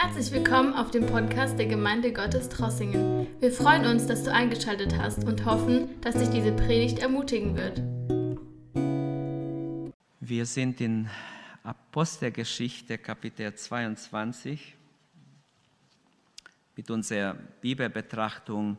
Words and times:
Herzlich 0.00 0.30
willkommen 0.30 0.74
auf 0.74 0.92
dem 0.92 1.06
Podcast 1.06 1.58
der 1.58 1.66
Gemeinde 1.66 2.12
Gottes 2.12 2.48
Trossingen. 2.48 3.26
Wir 3.40 3.50
freuen 3.50 3.84
uns, 3.84 4.06
dass 4.06 4.22
du 4.22 4.32
eingeschaltet 4.32 4.96
hast 4.96 5.24
und 5.24 5.44
hoffen, 5.44 6.00
dass 6.02 6.14
dich 6.14 6.28
diese 6.28 6.52
Predigt 6.52 7.00
ermutigen 7.00 7.56
wird. 7.56 7.82
Wir 10.20 10.46
sind 10.46 10.80
in 10.80 11.10
Apostelgeschichte 11.64 12.96
Kapitel 12.96 13.52
22 13.52 14.76
mit 16.76 16.92
unserer 16.92 17.34
Bibelbetrachtung. 17.60 18.78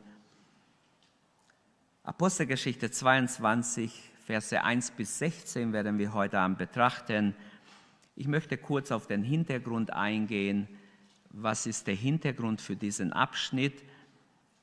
Apostelgeschichte 2.04 2.92
22, 2.92 3.92
Verse 4.26 4.64
1 4.64 4.92
bis 4.92 5.20
16 5.20 5.74
werden 5.74 5.98
wir 5.98 6.14
heute 6.14 6.40
Abend 6.40 6.60
betrachten. 6.60 7.36
Ich 8.16 8.28
möchte 8.28 8.58
kurz 8.58 8.90
auf 8.94 9.06
den 9.06 9.24
Hintergrund 9.24 9.92
eingehen. 9.92 10.70
Was 11.30 11.66
ist 11.66 11.88
der 11.88 11.96
Hintergrund 11.96 12.62
für 12.62 12.76
diesen 12.76 13.14
Abschnitt 13.14 13.84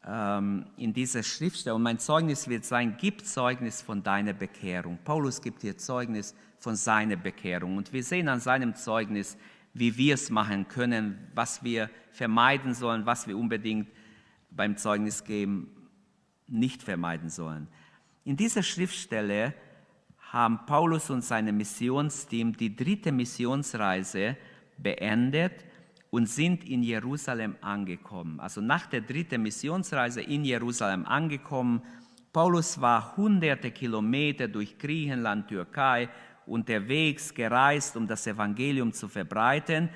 ähm, 0.05 0.67
in 0.77 0.93
dieser 0.93 1.23
Schriftstelle? 1.23 1.75
Und 1.75 1.83
mein 1.83 1.99
Zeugnis 1.99 2.49
wird 2.49 2.65
sein, 2.65 2.97
gib 2.99 3.25
Zeugnis 3.25 3.83
von 3.83 4.03
deiner 4.03 4.33
Bekehrung. 4.33 4.99
Paulus 5.05 5.41
gibt 5.41 5.63
hier 5.63 5.79
Zeugnis 5.79 6.35
von 6.59 6.75
seiner 6.75 7.17
Bekehrung. 7.17 7.77
Und 7.77 7.93
wir 7.93 8.03
sehen 8.03 8.29
an 8.29 8.41
seinem 8.41 8.75
Zeugnis, 8.75 9.37
wie 9.75 9.97
wir 9.97 10.15
es 10.15 10.31
machen 10.31 10.69
können, 10.69 11.19
was 11.35 11.63
wir 11.63 11.91
vermeiden 12.11 12.75
sollen, 12.75 13.07
was 13.07 13.29
wir 13.29 13.37
unbedingt 13.37 13.89
beim 14.51 14.77
Zeugnis 14.77 15.25
geben 15.25 15.71
nicht 16.49 16.83
vermeiden 16.83 17.29
sollen. 17.29 17.69
In 18.25 18.37
dieser 18.37 18.63
Schriftstelle 18.63 19.55
haben 20.33 20.67
Paulus 20.67 21.11
und 21.11 21.23
sein 21.23 21.57
Missionsteam 21.57 22.57
die 22.57 22.75
dritte 22.75 23.13
Missionsreise 23.13 24.37
beendet 24.79 25.66
und 26.17 26.31
sind 26.31 26.65
in 26.65 26.83
Jerusalem 26.83 27.57
angekommen. 27.61 28.41
Also 28.41 28.63
nach 28.63 28.87
der 28.87 29.03
dritten 29.03 29.43
Missionsreise 29.43 30.23
in 30.23 30.47
Jerusalem 30.47 31.05
angekommen. 31.05 31.83
Paulus 32.33 32.81
war 32.81 33.19
hunderte 33.19 33.71
Kilometer 33.71 34.49
durch 34.49 34.79
Griechenland, 34.79 35.49
Türkei 35.49 36.09
unterwegs, 36.47 37.35
gereist, 37.35 37.99
um 37.99 38.07
das 38.07 38.27
Evangelium 38.27 38.95
zu 38.95 39.09
verbreiten. 39.09 39.91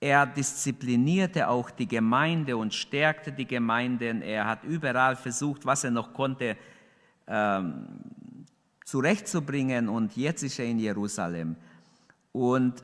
Er 0.00 0.24
disziplinierte 0.24 1.46
auch 1.46 1.70
die 1.70 1.88
Gemeinde 1.88 2.56
und 2.56 2.72
stärkte 2.72 3.32
die 3.32 3.46
Gemeinden. 3.46 4.22
Er 4.22 4.46
hat 4.46 4.64
überall 4.64 5.16
versucht, 5.16 5.66
was 5.66 5.84
er 5.84 5.90
noch 5.90 6.14
konnte, 6.14 6.56
ähm, 7.26 7.86
zurechtzubringen 8.86 9.90
und 9.90 10.16
jetzt 10.16 10.42
ist 10.42 10.58
er 10.58 10.64
in 10.64 10.78
Jerusalem. 10.78 11.56
Und 12.32 12.82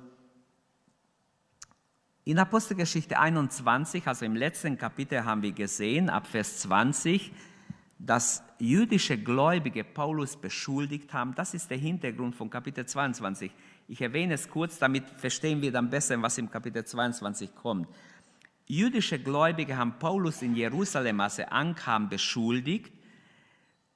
in 2.28 2.38
Apostelgeschichte 2.38 3.18
21, 3.18 4.06
also 4.06 4.26
im 4.26 4.36
letzten 4.36 4.76
Kapitel 4.76 5.24
haben 5.24 5.40
wir 5.40 5.52
gesehen, 5.52 6.10
ab 6.10 6.26
Vers 6.26 6.58
20, 6.58 7.32
dass 7.98 8.42
jüdische 8.58 9.16
Gläubige 9.16 9.82
Paulus 9.82 10.36
beschuldigt 10.36 11.14
haben. 11.14 11.34
Das 11.34 11.54
ist 11.54 11.70
der 11.70 11.78
Hintergrund 11.78 12.36
von 12.36 12.50
Kapitel 12.50 12.84
22. 12.84 13.50
Ich 13.88 14.02
erwähne 14.02 14.34
es 14.34 14.46
kurz, 14.46 14.78
damit 14.78 15.08
verstehen 15.16 15.62
wir 15.62 15.72
dann 15.72 15.88
besser, 15.88 16.20
was 16.20 16.36
im 16.36 16.50
Kapitel 16.50 16.84
22 16.84 17.54
kommt. 17.54 17.88
Jüdische 18.66 19.18
Gläubige 19.18 19.78
haben 19.78 19.98
Paulus 19.98 20.42
in 20.42 20.54
Jerusalem, 20.54 21.20
als 21.20 21.38
er 21.38 21.50
ankam, 21.50 22.10
beschuldigt 22.10 22.92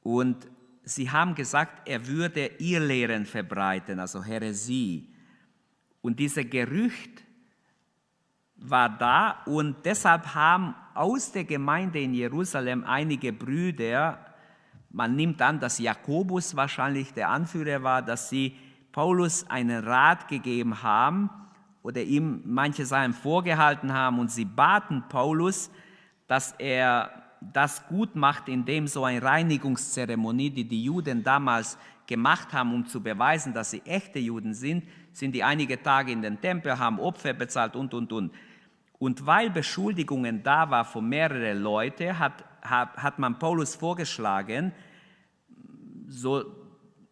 und 0.03 0.49
sie 0.85 1.11
haben 1.11 1.35
gesagt, 1.35 1.87
er 1.87 2.07
würde 2.07 2.47
ihr 2.61 2.81
Lehren 2.81 3.27
verbreiten, 3.27 4.01
also 4.01 4.25
Häresie. 4.25 5.11
Und 6.01 6.19
dieses 6.19 6.49
Gerücht 6.49 7.23
war 8.69 8.89
da 8.89 9.39
und 9.47 9.77
deshalb 9.85 10.35
haben 10.35 10.75
aus 10.95 11.33
der 11.33 11.45
Gemeinde 11.45 12.01
in 12.01 12.15
Jerusalem 12.15 12.85
einige 12.85 13.33
Brüder, 13.33 14.19
man 14.91 15.17
nimmt 15.17 15.41
an, 15.41 15.59
dass 15.59 15.79
Jakobus 15.79 16.55
wahrscheinlich 16.55 17.15
der 17.15 17.31
Anführer 17.31 17.83
war, 17.83 18.03
dass 18.03 18.29
sie 18.29 18.55
Paulus 18.93 19.49
einen 19.49 19.85
Rat 19.85 20.29
gegeben 20.29 20.83
haben 20.83 21.31
oder 21.83 22.03
ihm 22.03 22.43
manche 22.45 22.85
Sachen 22.85 23.15
vorgehalten 23.15 23.93
haben 23.93 24.19
und 24.19 24.31
sie 24.31 24.45
baten 24.45 25.05
Paulus, 25.09 25.71
dass 26.27 26.53
er 26.59 27.11
das 27.41 27.87
gut 27.89 28.15
macht, 28.15 28.49
indem 28.49 28.87
so 28.87 29.05
eine 29.05 29.23
Reinigungszeremonie, 29.23 30.51
die 30.51 30.65
die 30.65 30.85
Juden 30.85 31.25
damals 31.25 31.77
gemacht 32.07 32.53
haben, 32.53 32.75
um 32.75 32.87
zu 32.87 33.03
beweisen, 33.03 33.55
dass 33.55 33.71
sie 33.71 33.83
echte 33.85 34.19
Juden 34.19 34.55
sind, 34.55 34.85
sind 35.13 35.35
die 35.35 35.43
einige 35.43 35.83
Tage 35.83 36.13
in 36.13 36.23
den 36.23 36.41
Tempel, 36.41 36.79
haben 36.79 37.01
Opfer 37.01 37.33
bezahlt 37.33 37.75
und, 37.75 37.93
und, 37.95 38.13
und. 38.13 38.33
Und 39.03 39.27
weil 39.27 39.51
Beschuldigungen 39.51 40.43
da 40.45 40.71
waren 40.71 40.87
von 40.87 41.09
mehreren 41.09 41.59
Leuten, 41.59 42.17
hat, 42.17 42.45
hat, 42.63 42.97
hat 42.97 43.19
man 43.19 43.37
Paulus 43.37 43.75
vorgeschlagen, 43.75 44.73
so 46.07 46.45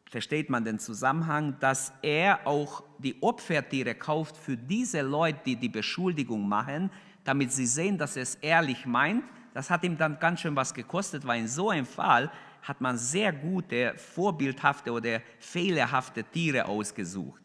versteht 0.08 0.50
man 0.50 0.64
den 0.64 0.78
Zusammenhang, 0.78 1.56
dass 1.58 1.92
er 2.02 2.46
auch 2.46 2.84
die 2.98 3.20
Opfertiere 3.20 3.96
kauft 3.96 4.36
für 4.36 4.56
diese 4.56 5.00
Leute, 5.00 5.40
die 5.46 5.56
die 5.56 5.68
Beschuldigung 5.68 6.48
machen, 6.48 6.90
damit 7.24 7.50
sie 7.50 7.66
sehen, 7.66 7.98
dass 7.98 8.16
er 8.16 8.22
es 8.22 8.34
ehrlich 8.36 8.86
meint 8.86 9.24
das 9.54 9.70
hat 9.70 9.82
ihm 9.84 9.96
dann 9.96 10.18
ganz 10.18 10.40
schön 10.40 10.54
was 10.54 10.72
gekostet, 10.72 11.26
weil 11.26 11.40
in 11.40 11.48
so 11.48 11.70
einem 11.70 11.86
Fall 11.86 12.30
hat 12.62 12.80
man 12.80 12.96
sehr 12.96 13.32
gute, 13.32 13.94
vorbildhafte 13.96 14.92
oder 14.92 15.20
fehlerhafte 15.38 16.22
Tiere 16.24 16.66
ausgesucht. 16.66 17.42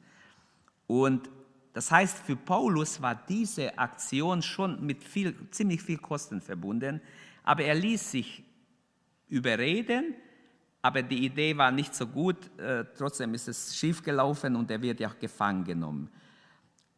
Und 0.87 1.29
das 1.75 1.91
heißt, 1.91 2.19
für 2.19 2.37
Paulus 2.37 3.01
war 3.01 3.15
diese 3.27 3.77
Aktion 3.77 4.41
schon 4.41 4.85
mit 4.85 5.03
viel, 5.03 5.35
ziemlich 5.51 5.81
viel 5.81 5.97
Kosten 5.97 6.39
verbunden, 6.39 7.01
aber 7.43 7.65
er 7.65 7.75
ließ 7.75 8.11
sich 8.11 8.45
überreden, 9.27 10.15
aber 10.81 11.01
die 11.01 11.25
Idee 11.25 11.57
war 11.57 11.71
nicht 11.71 11.93
so 11.93 12.07
gut, 12.07 12.37
äh, 12.57 12.85
trotzdem 12.97 13.33
ist 13.33 13.49
es 13.49 13.75
schiefgelaufen 13.75 14.55
und 14.55 14.71
er 14.71 14.81
wird 14.81 15.01
ja 15.01 15.09
auch 15.09 15.19
gefangen 15.19 15.65
genommen. 15.65 16.09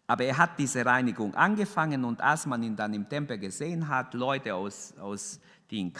Aber 0.05 0.25
er 0.25 0.37
hat 0.37 0.59
diese 0.59 0.85
Reinigung 0.85 1.33
angefangen 1.33 2.05
und 2.05 2.21
als 2.21 2.45
man 2.45 2.61
ihn 2.61 2.75
dann 2.75 2.93
im 2.93 3.09
Tempel 3.09 3.39
gesehen 3.39 3.87
hat, 3.87 4.13
Leute 4.13 4.53
aus, 4.53 4.93
aus 4.99 5.39
die 5.71 5.79
ihn 5.79 5.91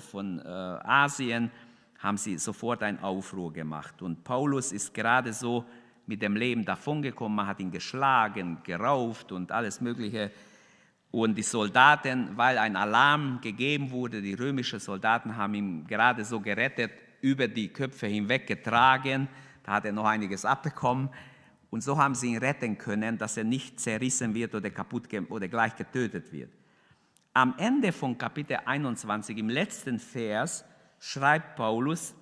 von 0.00 0.38
äh, 0.38 0.42
Asien, 0.48 1.50
haben 1.98 2.16
sie 2.16 2.38
sofort 2.38 2.82
einen 2.82 2.98
Aufruhr 3.00 3.52
gemacht. 3.52 4.00
Und 4.00 4.24
Paulus 4.24 4.72
ist 4.72 4.94
gerade 4.94 5.34
so 5.34 5.66
mit 6.12 6.20
dem 6.20 6.36
Leben 6.36 6.66
davongekommen, 6.66 7.36
man 7.36 7.46
hat 7.46 7.58
ihn 7.58 7.70
geschlagen, 7.70 8.58
gerauft 8.64 9.32
und 9.32 9.50
alles 9.50 9.80
Mögliche. 9.80 10.30
Und 11.10 11.36
die 11.36 11.42
Soldaten, 11.42 12.36
weil 12.36 12.58
ein 12.58 12.76
Alarm 12.76 13.40
gegeben 13.40 13.90
wurde, 13.90 14.20
die 14.20 14.34
römischen 14.34 14.78
Soldaten 14.78 15.38
haben 15.38 15.54
ihn 15.54 15.86
gerade 15.86 16.22
so 16.26 16.38
gerettet, 16.38 16.92
über 17.22 17.48
die 17.48 17.68
Köpfe 17.68 18.08
hinweg 18.08 18.46
getragen. 18.46 19.26
Da 19.62 19.72
hat 19.72 19.86
er 19.86 19.92
noch 19.92 20.04
einiges 20.04 20.44
abbekommen. 20.44 21.08
Und 21.70 21.82
so 21.82 21.96
haben 21.96 22.14
sie 22.14 22.32
ihn 22.32 22.38
retten 22.38 22.76
können, 22.76 23.16
dass 23.16 23.38
er 23.38 23.44
nicht 23.44 23.80
zerrissen 23.80 24.34
wird 24.34 24.54
oder 24.54 24.68
kaputt 24.68 25.08
oder 25.30 25.48
gleich 25.48 25.74
getötet 25.76 26.30
wird. 26.30 26.52
Am 27.32 27.54
Ende 27.56 27.92
von 27.92 28.18
Kapitel 28.18 28.58
21, 28.66 29.38
im 29.38 29.48
letzten 29.48 29.98
Vers, 29.98 30.62
schreibt 31.00 31.56
Paulus, 31.56 32.14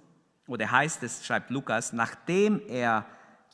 oder 0.47 0.71
heißt 0.71 1.03
es, 1.03 1.27
schreibt 1.27 1.51
Lukas, 1.51 1.93
nachdem 1.93 2.61
er 2.69 3.05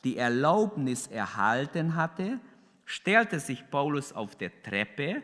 die 0.03 0.17
Erlaubnis 0.17 1.07
erhalten 1.07 1.95
hatte, 1.95 2.39
stellte 2.85 3.39
sich 3.39 3.69
Paulus 3.69 4.13
auf 4.13 4.35
der 4.35 4.51
Treppe, 4.63 5.21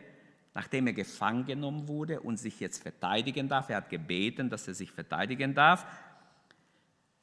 nachdem 0.54 0.86
er 0.86 0.92
gefangen 0.92 1.46
genommen 1.46 1.88
wurde 1.88 2.20
und 2.20 2.38
sich 2.38 2.60
jetzt 2.60 2.82
verteidigen 2.82 3.48
darf. 3.48 3.70
Er 3.70 3.78
hat 3.78 3.90
gebeten, 3.90 4.50
dass 4.50 4.68
er 4.68 4.74
sich 4.74 4.90
verteidigen 4.90 5.54
darf 5.54 5.86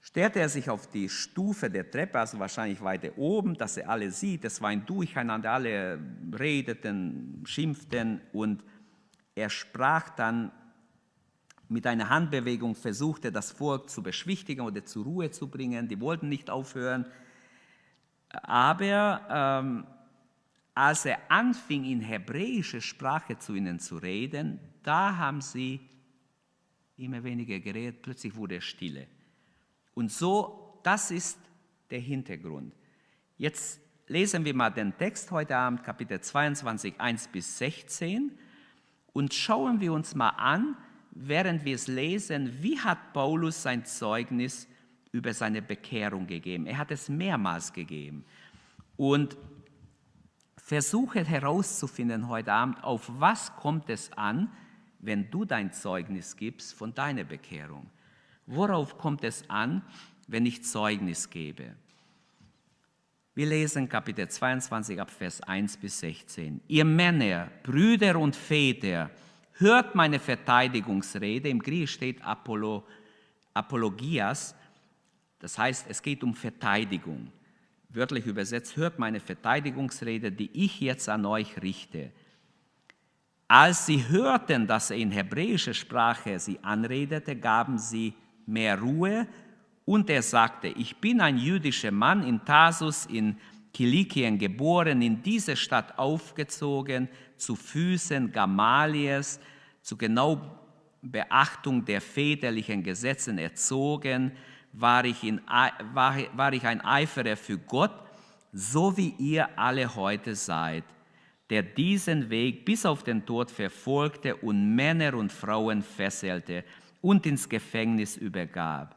stellte 0.02 0.40
er 0.40 0.50
sich 0.50 0.70
auf 0.70 0.88
die 0.88 1.08
Stufe 1.10 1.70
der 1.70 1.90
Treppe, 1.90 2.20
also 2.20 2.40
wahrscheinlich 2.40 2.82
weiter 2.82 3.18
oben, 3.18 3.56
dass 3.56 3.78
er 3.78 3.90
alle 3.90 4.12
sieht. 4.12 4.44
Es 4.44 4.62
war 4.62 4.70
ein 4.70 4.86
Durcheinander, 4.86 5.52
alle 5.52 6.00
redeten, 6.38 7.44
schimpften 7.46 8.22
und 8.34 8.64
er 9.36 9.50
sprach 9.50 10.10
dann 10.10 10.52
mit 11.70 11.88
einer 11.88 12.10
Handbewegung, 12.10 12.76
versuchte 12.76 13.32
das 13.32 13.52
Volk 13.52 13.90
zu 13.90 14.04
beschwichtigen 14.04 14.62
oder 14.62 14.84
zur 14.84 15.06
Ruhe 15.06 15.32
zu 15.32 15.48
bringen. 15.48 15.88
Die 15.88 16.02
wollten 16.02 16.28
nicht 16.28 16.50
aufhören. 16.50 17.06
Aber 18.34 19.22
ähm, 19.30 19.86
als 20.74 21.06
er 21.06 21.20
anfing, 21.30 21.86
in 21.86 22.02
hebräischer 22.02 22.82
Sprache 22.82 23.38
zu 23.38 23.56
ihnen 23.56 23.80
zu 23.80 23.98
reden, 23.98 24.60
da 24.84 25.18
haben 25.18 25.42
sie 25.42 25.82
immer 26.98 27.24
weniger 27.24 27.60
geredet, 27.60 28.02
plötzlich 28.02 28.36
wurde 28.36 28.58
es 28.58 28.64
stille. 28.64 29.08
Und 29.94 30.12
so, 30.12 30.80
das 30.84 31.12
ist 31.12 31.38
der 31.90 32.00
Hintergrund. 32.00 32.74
Jetzt 33.38 33.82
lesen 34.08 34.46
wir 34.46 34.54
mal 34.54 34.70
den 34.70 34.96
Text 34.98 35.32
heute 35.32 35.56
Abend, 35.56 35.84
Kapitel 35.84 36.20
22, 36.20 37.00
1 37.00 37.28
bis 37.30 37.58
16, 37.58 38.38
und 39.14 39.34
schauen 39.34 39.82
wir 39.82 39.92
uns 39.92 40.16
mal 40.16 40.30
an, 40.30 40.78
während 41.12 41.66
wir 41.66 41.76
es 41.76 41.88
lesen, 41.88 42.62
wie 42.62 42.80
hat 42.80 43.14
Paulus 43.14 43.62
sein 43.62 43.86
Zeugnis 43.86 44.68
über 45.12 45.34
seine 45.34 45.62
Bekehrung 45.62 46.28
gegeben. 46.28 46.66
Er 46.66 46.78
hat 46.78 46.92
es 46.92 47.10
mehrmals 47.10 47.74
gegeben. 47.74 48.24
Und 48.98 49.38
Versuche 50.58 51.26
herauszufinden 51.26 52.30
heute 52.30 52.54
Abend, 52.54 52.84
auf 52.84 53.12
was 53.20 53.54
kommt 53.56 53.90
es 53.90 54.12
an, 54.14 54.50
wenn 55.00 55.30
du 55.30 55.44
dein 55.44 55.74
Zeugnis 55.74 56.38
gibst 56.38 56.74
von 56.74 56.94
deiner 56.94 57.24
Bekehrung. 57.24 57.90
Worauf 58.46 58.98
kommt 58.98 59.24
es 59.24 59.50
an, 59.50 59.82
wenn 60.28 60.46
ich 60.46 60.64
Zeugnis 60.64 61.30
gebe? 61.30 61.76
Wir 63.34 63.48
lesen 63.48 63.90
Kapitel 63.90 64.28
22 64.28 65.00
ab 65.02 65.10
Vers 65.10 65.42
1 65.42 65.78
bis 65.78 66.00
16. 66.00 66.62
Ihr 66.68 66.86
Männer, 66.86 67.50
Brüder 67.64 68.20
und 68.20 68.36
Väter, 68.36 69.10
hört 69.54 69.96
meine 69.96 70.20
Verteidigungsrede. 70.20 71.50
Im 71.50 71.60
Griechisch 71.60 71.94
steht 71.94 72.22
Apollo, 72.24 72.86
Apologias. 73.54 74.56
Das 75.42 75.58
heißt, 75.58 75.88
es 75.90 76.02
geht 76.02 76.24
um 76.24 76.34
Verteidigung. 76.36 77.32
Wörtlich 77.90 78.26
übersetzt, 78.26 78.78
hört 78.78 79.00
meine 79.00 79.20
Verteidigungsrede, 79.20 80.32
die 80.32 80.50
ich 80.54 80.80
jetzt 80.80 81.10
an 81.10 81.26
euch 81.26 81.62
richte. 81.62 82.12
Als 83.48 83.86
sie 83.86 84.08
hörten, 84.08 84.66
dass 84.66 84.92
er 84.92 84.98
in 84.98 85.12
hebräischer 85.12 85.74
Sprache 85.74 86.40
sie 86.40 86.60
anredete, 86.62 87.36
gaben 87.36 87.78
sie 87.78 88.14
mehr 88.46 88.80
Ruhe 88.80 89.28
und 89.84 90.10
er 90.10 90.22
sagte, 90.22 90.70
ich 90.70 90.96
bin 90.98 91.20
ein 91.20 91.38
jüdischer 91.38 91.92
Mann 91.92 92.24
in 92.26 92.46
Tarsus 92.46 93.08
in 93.08 93.36
Kilikien 93.74 94.38
geboren, 94.38 95.02
in 95.02 95.22
diese 95.22 95.56
Stadt 95.56 95.98
aufgezogen, 95.98 97.10
zu 97.36 97.56
Füßen 97.56 98.32
Gamaliels, 98.32 99.40
zu 99.82 99.98
genau 99.98 100.60
Beachtung 101.02 101.84
der 101.84 102.00
väterlichen 102.00 102.84
Gesetzen 102.84 103.38
erzogen, 103.38 104.32
war 104.74 105.06
ich, 105.06 105.24
in, 105.24 105.42
war, 105.94 106.16
war 106.34 106.54
ich 106.54 106.66
ein 106.66 106.82
Eiferer 106.82 107.36
für 107.36 107.58
Gott, 107.58 107.94
so 108.54 108.96
wie 108.98 109.14
ihr 109.18 109.58
alle 109.58 109.96
heute 109.96 110.36
seid 110.36 110.84
der 111.52 111.64
diesen 111.64 112.30
Weg 112.30 112.64
bis 112.64 112.86
auf 112.86 113.04
den 113.04 113.26
Tod 113.26 113.52
verfolgte 113.52 114.38
und 114.38 114.74
Männer 114.74 115.14
und 115.16 115.34
Frauen 115.34 115.84
fesselte 115.84 116.64
und 117.02 117.26
ins 117.26 117.50
Gefängnis 117.50 118.16
übergab, 118.16 118.96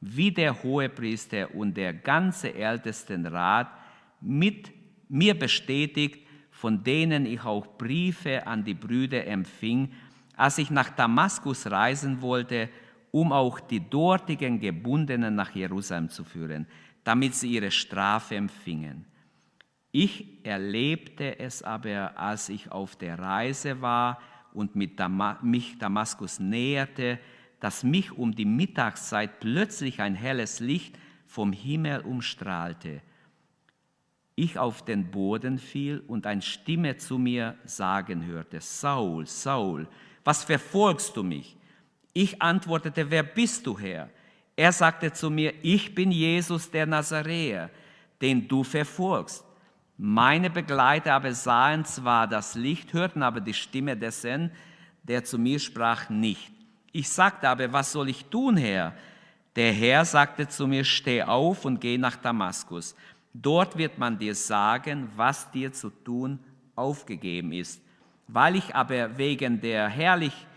wie 0.00 0.32
der 0.32 0.62
Hohepriester 0.62 1.54
und 1.54 1.76
der 1.76 1.92
ganze 1.92 2.54
Ältestenrat 2.54 3.68
mit 4.22 4.72
mir 5.10 5.38
bestätigt, 5.38 6.26
von 6.50 6.82
denen 6.82 7.26
ich 7.26 7.44
auch 7.44 7.66
Briefe 7.76 8.46
an 8.46 8.64
die 8.64 8.74
Brüder 8.74 9.26
empfing, 9.26 9.92
als 10.36 10.56
ich 10.56 10.70
nach 10.70 10.88
Damaskus 10.88 11.70
reisen 11.70 12.22
wollte, 12.22 12.70
um 13.10 13.32
auch 13.32 13.60
die 13.60 13.80
dortigen 13.80 14.60
Gebundenen 14.60 15.34
nach 15.34 15.54
Jerusalem 15.54 16.08
zu 16.08 16.24
führen, 16.24 16.66
damit 17.04 17.34
sie 17.34 17.50
ihre 17.50 17.70
Strafe 17.70 18.36
empfingen. 18.36 19.04
Ich 19.92 20.44
erlebte 20.44 21.38
es 21.40 21.62
aber, 21.62 22.16
als 22.16 22.48
ich 22.48 22.70
auf 22.70 22.96
der 22.96 23.18
Reise 23.18 23.80
war 23.80 24.20
und 24.52 24.72
Dam 24.98 25.36
mich 25.42 25.78
Damaskus 25.78 26.38
näherte, 26.38 27.18
dass 27.58 27.82
mich 27.82 28.12
um 28.12 28.34
die 28.34 28.44
Mittagszeit 28.44 29.40
plötzlich 29.40 30.00
ein 30.00 30.14
helles 30.14 30.60
Licht 30.60 30.98
vom 31.26 31.52
Himmel 31.52 32.00
umstrahlte. 32.00 33.02
Ich 34.34 34.58
auf 34.58 34.84
den 34.84 35.10
Boden 35.10 35.58
fiel 35.58 36.02
und 36.06 36.26
eine 36.26 36.42
Stimme 36.42 36.96
zu 36.96 37.18
mir 37.18 37.56
sagen 37.64 38.24
hörte, 38.24 38.60
Saul, 38.60 39.26
Saul, 39.26 39.86
was 40.24 40.44
verfolgst 40.44 41.16
du 41.16 41.22
mich? 41.22 41.56
Ich 42.12 42.40
antwortete, 42.42 43.10
wer 43.10 43.22
bist 43.22 43.66
du 43.66 43.78
Herr? 43.78 44.08
Er 44.56 44.72
sagte 44.72 45.12
zu 45.12 45.30
mir, 45.30 45.54
ich 45.62 45.94
bin 45.94 46.10
Jesus 46.10 46.70
der 46.70 46.86
Nazaräer, 46.86 47.70
den 48.20 48.46
du 48.46 48.64
verfolgst. 48.64 49.44
Meine 49.96 50.50
Begleiter 50.50 51.14
aber 51.14 51.32
sahen 51.32 51.84
zwar 51.84 52.26
das 52.26 52.54
Licht, 52.54 52.92
hörten 52.92 53.22
aber 53.22 53.40
die 53.40 53.54
Stimme 53.54 53.96
dessen, 53.96 54.50
der 55.02 55.24
zu 55.24 55.38
mir 55.38 55.58
sprach, 55.58 56.10
nicht. 56.10 56.50
Ich 56.92 57.08
sagte 57.08 57.48
aber, 57.48 57.72
was 57.72 57.92
soll 57.92 58.08
ich 58.08 58.24
tun, 58.26 58.56
Herr? 58.56 58.94
Der 59.56 59.72
Herr 59.72 60.04
sagte 60.04 60.48
zu 60.48 60.66
mir, 60.66 60.84
steh 60.84 61.22
auf 61.22 61.64
und 61.64 61.80
geh 61.80 61.98
nach 61.98 62.16
Damaskus. 62.16 62.94
Dort 63.32 63.78
wird 63.78 63.98
man 63.98 64.18
dir 64.18 64.34
sagen, 64.34 65.08
was 65.16 65.50
dir 65.50 65.72
zu 65.72 65.90
tun 65.90 66.38
aufgegeben 66.74 67.52
ist. 67.52 67.80
Weil 68.26 68.56
ich 68.56 68.74
aber 68.74 69.16
wegen 69.16 69.60
der 69.60 69.88
Herrlichkeit 69.88 70.49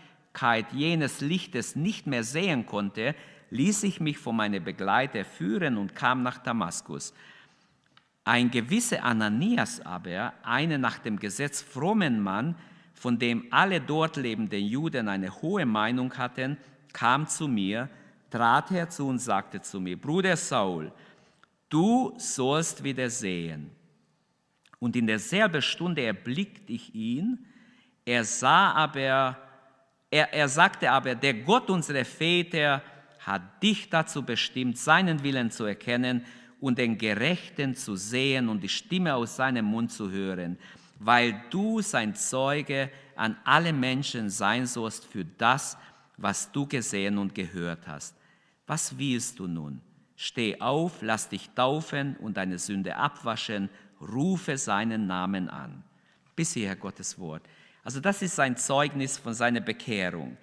jenes 0.72 1.20
Lichtes 1.20 1.76
nicht 1.76 2.06
mehr 2.06 2.24
sehen 2.24 2.66
konnte, 2.66 3.14
ließ 3.50 3.84
ich 3.84 4.00
mich 4.00 4.18
von 4.18 4.36
meinen 4.36 4.64
Begleiter 4.64 5.24
führen 5.24 5.76
und 5.76 5.94
kam 5.94 6.22
nach 6.22 6.38
Damaskus. 6.38 7.14
Ein 8.24 8.50
gewisser 8.50 9.04
Ananias 9.04 9.80
aber, 9.80 10.32
eine 10.42 10.78
nach 10.78 10.98
dem 10.98 11.18
Gesetz 11.18 11.62
frommen 11.62 12.20
Mann, 12.20 12.56
von 12.94 13.18
dem 13.18 13.46
alle 13.50 13.80
dort 13.80 14.16
lebenden 14.16 14.64
Juden 14.64 15.08
eine 15.08 15.42
hohe 15.42 15.66
Meinung 15.66 16.16
hatten, 16.16 16.56
kam 16.92 17.26
zu 17.26 17.48
mir, 17.48 17.90
trat 18.30 18.70
herzu 18.70 19.08
und 19.08 19.18
sagte 19.18 19.60
zu 19.60 19.80
mir, 19.80 20.00
Bruder 20.00 20.36
Saul, 20.36 20.90
du 21.68 22.14
sollst 22.16 22.82
wieder 22.82 23.10
sehen. 23.10 23.70
Und 24.78 24.96
in 24.96 25.06
derselben 25.06 25.62
Stunde 25.62 26.02
erblickte 26.02 26.72
ich 26.72 26.94
ihn, 26.94 27.46
er 28.04 28.24
sah 28.24 28.72
aber, 28.72 29.36
er, 30.14 30.32
er 30.32 30.48
sagte 30.48 30.92
aber, 30.92 31.16
der 31.16 31.34
Gott 31.34 31.68
unserer 31.68 32.04
Väter 32.04 32.82
hat 33.18 33.60
dich 33.60 33.90
dazu 33.90 34.22
bestimmt, 34.22 34.78
seinen 34.78 35.24
Willen 35.24 35.50
zu 35.50 35.64
erkennen 35.64 36.24
und 36.60 36.78
den 36.78 36.96
Gerechten 36.96 37.74
zu 37.74 37.96
sehen 37.96 38.48
und 38.48 38.62
die 38.62 38.68
Stimme 38.68 39.16
aus 39.16 39.34
seinem 39.34 39.64
Mund 39.64 39.90
zu 39.90 40.12
hören, 40.12 40.56
weil 41.00 41.42
du 41.50 41.80
sein 41.80 42.14
Zeuge 42.14 42.90
an 43.16 43.36
alle 43.42 43.72
Menschen 43.72 44.30
sein 44.30 44.66
sollst 44.66 45.04
für 45.04 45.24
das, 45.24 45.76
was 46.16 46.52
du 46.52 46.64
gesehen 46.64 47.18
und 47.18 47.34
gehört 47.34 47.88
hast. 47.88 48.14
Was 48.68 48.96
willst 48.96 49.40
du 49.40 49.48
nun? 49.48 49.80
Steh 50.14 50.60
auf, 50.60 51.02
lass 51.02 51.28
dich 51.28 51.50
taufen 51.56 52.14
und 52.18 52.36
deine 52.36 52.60
Sünde 52.60 52.94
abwaschen, 52.94 53.68
rufe 54.00 54.58
seinen 54.58 55.08
Namen 55.08 55.48
an. 55.48 55.82
Bis 56.36 56.52
hierher 56.52 56.76
Gottes 56.76 57.18
Wort. 57.18 57.42
Also 57.84 58.00
das 58.00 58.22
ist 58.22 58.34
sein 58.34 58.56
Zeugnis 58.56 59.18
von 59.18 59.34
seiner 59.34 59.60
Bekehrung. 59.60 60.36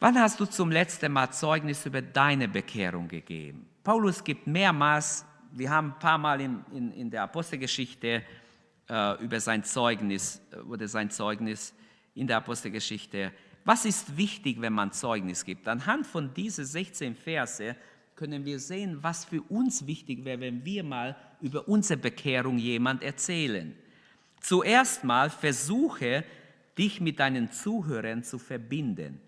Wann 0.00 0.18
hast 0.18 0.40
du 0.40 0.46
zum 0.46 0.72
letzten 0.72 1.12
Mal 1.12 1.30
Zeugnis 1.30 1.86
über 1.86 2.02
deine 2.02 2.48
Bekehrung 2.48 3.06
gegeben? 3.06 3.68
Paulus 3.84 4.24
gibt 4.24 4.46
mehrmals, 4.46 5.24
wir 5.52 5.70
haben 5.70 5.88
ein 5.92 5.98
paar 5.98 6.18
Mal 6.18 6.40
in, 6.40 6.64
in, 6.72 6.92
in 6.92 7.10
der 7.10 7.22
Apostelgeschichte 7.24 8.22
äh, 8.88 9.22
über 9.22 9.38
sein 9.38 9.62
Zeugnis, 9.62 10.40
oder 10.68 10.88
sein 10.88 11.10
Zeugnis 11.10 11.74
in 12.14 12.26
der 12.26 12.38
Apostelgeschichte. 12.38 13.30
Was 13.64 13.84
ist 13.84 14.16
wichtig, 14.16 14.60
wenn 14.60 14.72
man 14.72 14.92
Zeugnis 14.92 15.44
gibt? 15.44 15.68
Anhand 15.68 16.06
von 16.06 16.32
diesen 16.34 16.64
16 16.64 17.14
Verse 17.14 17.76
können 18.16 18.44
wir 18.44 18.58
sehen, 18.58 18.98
was 19.02 19.24
für 19.24 19.42
uns 19.42 19.86
wichtig 19.86 20.24
wäre, 20.24 20.40
wenn 20.40 20.64
wir 20.64 20.84
mal 20.84 21.16
über 21.40 21.68
unsere 21.68 22.00
Bekehrung 22.00 22.58
jemand 22.58 23.02
erzählen. 23.02 23.76
Zuerst 24.42 25.04
mal 25.04 25.30
versuche, 25.30 26.24
dich 26.76 27.00
mit 27.00 27.20
deinen 27.20 27.52
Zuhörern 27.52 28.24
zu 28.24 28.38
verbinden. 28.38 29.20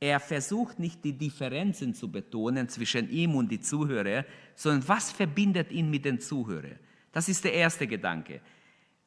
Er 0.00 0.20
versucht 0.20 0.78
nicht 0.78 1.04
die 1.04 1.12
Differenzen 1.12 1.92
zu 1.92 2.10
betonen 2.10 2.68
zwischen 2.68 3.10
ihm 3.10 3.34
und 3.34 3.50
die 3.50 3.60
Zuhörer, 3.60 4.24
sondern 4.54 4.86
was 4.86 5.10
verbindet 5.10 5.72
ihn 5.72 5.90
mit 5.90 6.04
den 6.04 6.20
Zuhörern? 6.20 6.78
Das 7.10 7.28
ist 7.28 7.42
der 7.42 7.52
erste 7.52 7.88
Gedanke. 7.88 8.40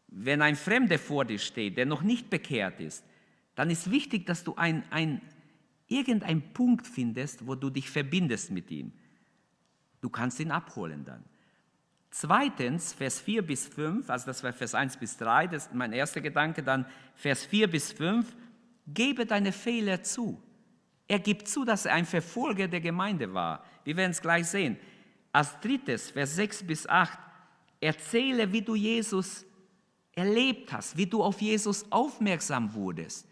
Wenn 0.07 0.41
ein 0.41 0.57
Fremder 0.57 0.99
vor 0.99 1.23
dir 1.23 1.39
steht, 1.39 1.77
der 1.77 1.85
noch 1.85 2.01
nicht 2.01 2.29
bekehrt 2.29 2.81
ist, 2.81 3.05
dann 3.55 3.69
ist 3.69 3.89
wichtig, 3.89 4.25
dass 4.25 4.43
du 4.43 4.55
ein, 4.55 4.83
ein, 4.91 5.21
irgendeinen 5.87 6.41
Punkt 6.51 6.85
findest, 6.85 7.47
wo 7.47 7.55
du 7.55 7.69
dich 7.69 7.89
verbindest 7.89 8.51
mit 8.51 8.69
ihm. 8.69 8.91
Du 10.01 10.09
kannst 10.09 10.41
ihn 10.41 10.51
abholen 10.51 11.05
dann. 11.05 11.23
Zweitens, 12.11 12.91
Vers 12.91 13.21
4 13.21 13.41
bis 13.41 13.67
5, 13.67 14.09
also 14.09 14.25
das 14.25 14.43
war 14.43 14.51
Vers 14.51 14.75
1 14.75 14.97
bis 14.97 15.15
3, 15.17 15.47
das 15.47 15.67
ist 15.67 15.73
mein 15.73 15.93
erster 15.93 16.19
Gedanke, 16.19 16.61
dann 16.61 16.85
Vers 17.15 17.45
4 17.45 17.71
bis 17.71 17.93
5, 17.93 18.25
gebe 18.85 19.25
deine 19.25 19.53
Fehler 19.53 20.03
zu. 20.03 20.41
Er 21.07 21.19
gibt 21.19 21.47
zu, 21.47 21.63
dass 21.63 21.85
er 21.85 21.93
ein 21.93 22.05
Verfolger 22.05 22.67
der 22.67 22.81
Gemeinde 22.81 23.33
war. 23.33 23.63
Wir 23.85 23.95
werden 23.95 24.11
es 24.11 24.21
gleich 24.21 24.47
sehen. 24.47 24.77
Als 25.31 25.57
drittes, 25.61 26.11
Vers 26.11 26.35
6 26.35 26.63
bis 26.63 26.87
8, 26.87 27.17
erzähle, 27.79 28.51
wie 28.51 28.61
du 28.61 28.75
Jesus 28.75 29.45
erlebt 30.13 30.73
hast, 30.73 30.97
wie 30.97 31.05
du 31.05 31.23
auf 31.23 31.41
Jesus 31.41 31.89
aufmerksam 31.91 32.73
wurdest. 32.73 33.25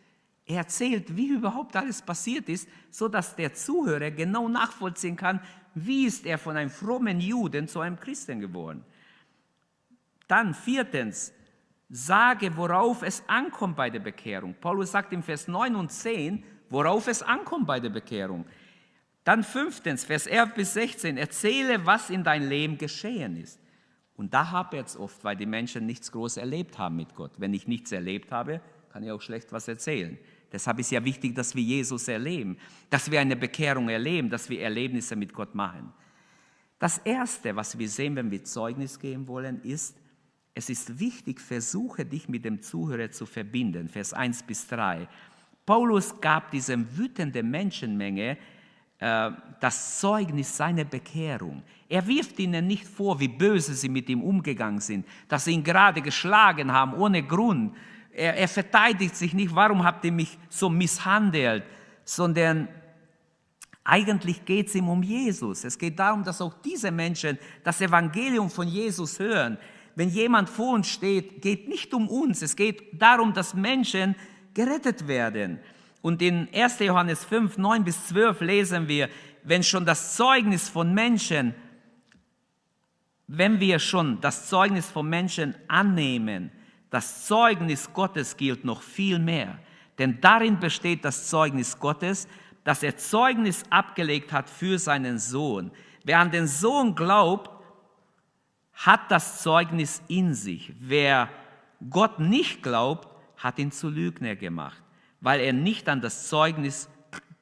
Er 0.46 0.58
erzählt, 0.58 1.16
wie 1.16 1.28
überhaupt 1.28 1.76
alles 1.76 2.02
passiert 2.02 2.48
ist, 2.50 2.68
so 2.90 3.08
dass 3.08 3.36
der 3.36 3.54
Zuhörer 3.54 4.10
genau 4.10 4.48
nachvollziehen 4.48 5.16
kann, 5.16 5.42
wie 5.76 6.06
ist 6.06 6.26
er 6.26 6.38
von 6.38 6.58
einem 6.58 6.70
frommen 6.70 7.20
Juden 7.20 7.68
zu 7.68 7.80
einem 7.80 8.00
Christen 8.00 8.40
geworden. 8.40 8.84
Dann 10.28 10.54
viertens, 10.54 11.34
sage, 11.90 12.56
worauf 12.56 13.02
es 13.02 13.24
ankommt 13.28 13.76
bei 13.76 13.90
der 13.90 14.00
Bekehrung. 14.00 14.56
Paulus 14.60 14.92
sagt 14.92 15.12
im 15.14 15.24
Vers 15.24 15.48
9 15.48 15.76
und 15.76 15.92
10, 15.92 16.44
worauf 16.70 17.08
es 17.08 17.24
ankommt 17.24 17.68
bei 17.68 17.80
der 17.80 17.90
Bekehrung. 17.90 18.46
Dann 19.24 19.44
fünftens, 19.44 20.06
Vers 20.06 20.28
11 20.28 20.54
bis 20.54 20.74
16, 20.74 21.18
erzähle, 21.18 21.86
was 21.86 22.10
in 22.10 22.24
dein 22.24 22.48
Leben 22.48 22.78
geschehen 22.78 23.36
ist. 23.36 23.60
Und 24.16 24.34
da 24.34 24.52
hapert 24.52 24.88
es 24.88 24.98
oft, 24.98 25.24
weil 25.24 25.36
die 25.36 25.46
Menschen 25.46 25.86
nichts 25.86 26.12
groß 26.12 26.38
erlebt 26.38 26.78
haben 26.78 26.96
mit 26.96 27.16
Gott. 27.16 27.32
Wenn 27.38 27.54
ich 27.54 27.68
nichts 27.68 27.92
erlebt 27.92 28.32
habe, 28.32 28.62
kann 28.92 29.04
ich 29.04 29.12
auch 29.12 29.22
schlecht 29.22 29.52
was 29.52 29.68
erzählen. 29.68 30.18
Deshalb 30.52 30.80
ist 30.80 30.92
ja 30.92 31.04
wichtig, 31.04 31.36
dass 31.36 31.56
wir 31.56 31.62
Jesus 31.62 32.08
erleben, 32.08 32.58
dass 32.90 33.10
wir 33.10 33.22
eine 33.22 33.36
Bekehrung 33.36 33.90
erleben, 33.90 34.30
dass 34.30 34.50
wir 34.50 34.62
Erlebnisse 34.62 35.16
mit 35.16 35.34
Gott 35.34 35.54
machen. 35.54 35.94
Das 36.80 36.98
Erste, 37.00 37.56
was 37.56 37.78
wir 37.78 37.90
sehen, 37.90 38.16
wenn 38.16 38.32
wir 38.32 38.44
Zeugnis 38.44 39.00
geben 39.00 39.28
wollen, 39.28 39.62
ist, 39.64 39.98
es 40.54 40.70
ist 40.70 41.00
wichtig, 41.00 41.40
versuche 41.40 42.06
dich 42.06 42.28
mit 42.28 42.46
dem 42.46 42.62
Zuhörer 42.62 43.12
zu 43.12 43.26
verbinden. 43.26 43.88
Vers 43.88 44.14
1 44.14 44.44
bis 44.44 44.68
3. 44.68 45.08
Paulus 45.66 46.20
gab 46.20 46.52
diesem 46.52 46.98
wütenden 46.98 47.52
Menschenmenge 47.52 48.38
äh, 49.00 49.32
das 49.60 50.00
Zeugnis 50.00 50.58
seiner 50.58 50.84
Bekehrung. 50.84 51.64
Er 51.88 52.06
wirft 52.08 52.40
ihnen 52.40 52.68
nicht 52.68 52.88
vor, 52.88 53.20
wie 53.20 53.28
böse 53.28 53.74
sie 53.74 53.90
mit 53.90 54.10
ihm 54.10 54.24
umgegangen 54.24 54.82
sind, 54.82 55.06
dass 55.28 55.46
sie 55.46 55.52
ihn 55.52 55.64
gerade 55.64 56.02
geschlagen 56.02 56.72
haben, 56.72 56.94
ohne 56.94 57.24
Grund. 57.24 57.76
Er, 58.20 58.36
er 58.36 58.50
verteidigt 58.50 59.16
sich 59.16 59.34
nicht, 59.34 59.56
warum 59.56 59.86
habt 59.86 60.04
ihr 60.04 60.12
mich 60.12 60.38
so 60.50 60.70
misshandelt, 60.70 61.64
sondern 62.04 62.68
eigentlich 63.86 64.44
geht 64.44 64.68
es 64.68 64.76
ihm 64.76 64.90
um 64.90 65.02
Jesus. 65.02 65.64
Es 65.64 65.78
geht 65.78 65.98
darum, 65.98 66.26
dass 66.26 66.42
auch 66.42 66.54
diese 66.62 66.92
Menschen 66.92 67.40
das 67.64 67.80
Evangelium 67.80 68.50
von 68.50 68.68
Jesus 68.68 69.20
hören. 69.20 69.58
Wenn 69.96 70.10
jemand 70.10 70.50
vor 70.50 70.74
uns 70.74 70.90
steht, 70.90 71.42
geht 71.42 71.70
nicht 71.70 71.94
um 71.94 72.10
uns. 72.10 72.42
Es 72.42 72.58
geht 72.58 73.02
darum, 73.02 73.34
dass 73.34 73.54
Menschen 73.54 74.16
gerettet 74.54 75.08
werden. 75.08 75.60
Und 76.02 76.22
in 76.22 76.50
1. 76.54 76.80
Johannes 76.80 77.24
5, 77.24 77.58
9 77.58 77.86
bis 77.86 78.08
12 78.08 78.42
lesen 78.42 78.90
wir, 78.90 79.08
wenn 79.44 79.64
schon 79.64 79.86
das 79.86 80.18
Zeugnis 80.18 80.68
von 80.68 80.94
Menschen, 80.94 81.56
wenn 83.28 83.62
wir 83.62 83.80
schon 83.80 84.20
das 84.20 84.50
Zeugnis 84.50 84.88
von 84.90 85.08
Menschen 85.08 85.56
annehmen, 85.70 86.52
das 86.90 87.26
Zeugnis 87.26 87.92
Gottes 87.94 88.38
gilt 88.38 88.66
noch 88.66 88.82
viel 88.82 89.20
mehr. 89.20 89.60
Denn 89.98 90.20
darin 90.22 90.60
besteht 90.60 91.06
das 91.06 91.28
Zeugnis 91.28 91.78
Gottes, 91.78 92.28
dass 92.64 92.84
er 92.84 92.98
Zeugnis 92.98 93.64
abgelegt 93.70 94.32
hat 94.32 94.50
für 94.50 94.80
seinen 94.80 95.20
Sohn. 95.20 95.72
Wer 96.04 96.20
an 96.20 96.32
den 96.32 96.48
Sohn 96.48 96.96
glaubt, 96.96 97.50
hat 98.74 99.12
das 99.12 99.44
Zeugnis 99.44 100.02
in 100.08 100.34
sich. 100.34 100.74
Wer 100.80 101.30
Gott 101.90 102.20
nicht 102.20 102.64
glaubt, 102.64 103.08
hat 103.38 103.60
ihn 103.60 103.72
zu 103.72 103.90
Lügner 103.90 104.36
gemacht, 104.36 104.82
weil 105.22 105.42
er 105.42 105.54
nicht 105.54 105.88
an 105.90 106.02
das 106.02 106.28
Zeugnis 106.28 106.90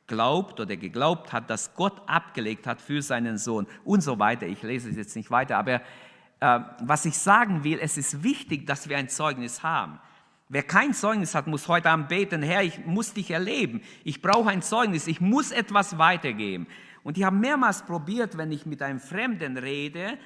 glaubt 0.08 0.60
oder 0.60 0.78
geglaubt 0.78 1.34
hat, 1.34 1.50
das 1.50 1.74
Gott 1.76 2.02
abgelegt 2.08 2.66
hat 2.66 2.82
für 2.82 3.02
seinen 3.02 3.38
Sohn 3.38 3.68
und 3.84 4.02
so 4.02 4.18
weiter. 4.20 4.48
Ich 4.48 4.64
lese 4.64 4.90
es 4.90 4.96
jetzt 4.96 5.16
nicht 5.16 5.30
weiter, 5.30 5.58
aber 5.58 5.82
was 6.40 7.06
ich 7.06 7.18
sagen 7.18 7.64
will, 7.64 7.80
es 7.82 7.98
ist 7.98 8.24
wichtig, 8.24 8.68
dass 8.68 8.88
wir 8.88 8.98
ein 8.98 9.10
Zeugnis 9.10 9.64
haben. 9.64 10.00
Wer 10.50 10.64
kein 10.64 10.94
Zeugnis 10.94 11.36
hat, 11.36 11.48
muss 11.48 11.68
heute 11.68 11.90
Abend 11.90 12.08
beten, 12.08 12.42
Herr, 12.42 12.64
ich 12.64 12.86
muss 12.86 13.14
dich 13.14 13.32
erleben. 13.32 13.82
Ich 14.04 14.22
brauche 14.22 14.50
ein 14.50 14.62
Zeugnis, 14.62 15.08
ich 15.08 15.20
muss 15.20 15.52
etwas 15.52 15.98
weitergeben. 15.98 16.68
Und 17.04 17.18
ich 17.18 17.24
habe 17.24 17.36
mehrmals 17.36 17.84
probiert, 17.84 18.38
wenn 18.38 18.52
ich 18.52 18.66
mit 18.66 18.82
einem 18.82 19.00
Fremden 19.00 19.58
rede, 19.58 20.18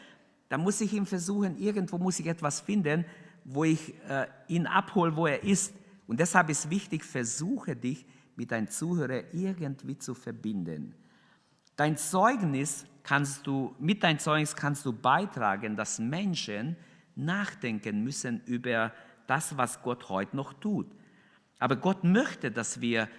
dann 0.49 0.61
muss 0.61 0.81
ich 0.81 0.93
ihm 0.93 1.05
versuchen, 1.05 1.57
irgendwo 1.57 1.97
muss 1.97 2.19
ich 2.19 2.27
etwas 2.27 2.61
finden, 2.61 3.05
wo 3.45 3.63
ich 3.63 3.93
äh, 4.09 4.27
ihn 4.47 4.67
abhole, 4.67 5.15
wo 5.15 5.25
er 5.25 5.43
ist. 5.43 5.73
Und 6.07 6.19
deshalb 6.19 6.49
ist 6.49 6.69
wichtig, 6.69 7.03
versuche 7.03 7.75
dich 7.75 8.05
mit 8.35 8.51
deinem 8.51 8.67
Zuhörer 8.67 9.33
irgendwie 9.33 9.97
zu 9.97 10.13
verbinden. 10.13 10.93
Dein 11.81 11.97
Zeugnis 11.97 12.85
kannst 13.01 13.47
du, 13.47 13.73
mit 13.79 14.03
deinem 14.03 14.19
Zeugnis 14.19 14.55
kannst 14.55 14.85
du 14.85 14.93
beitragen, 14.93 15.75
dass 15.75 15.97
Menschen 15.97 16.75
nachdenken 17.15 18.03
müssen 18.03 18.39
über 18.45 18.93
das, 19.25 19.57
was 19.57 19.81
Gott 19.81 20.07
heute 20.07 20.35
noch 20.35 20.53
tut. 20.53 20.85
Aber 21.57 21.75
Gott 21.75 22.03
möchte, 22.03 22.51
dass 22.51 22.81
wir 22.81 23.09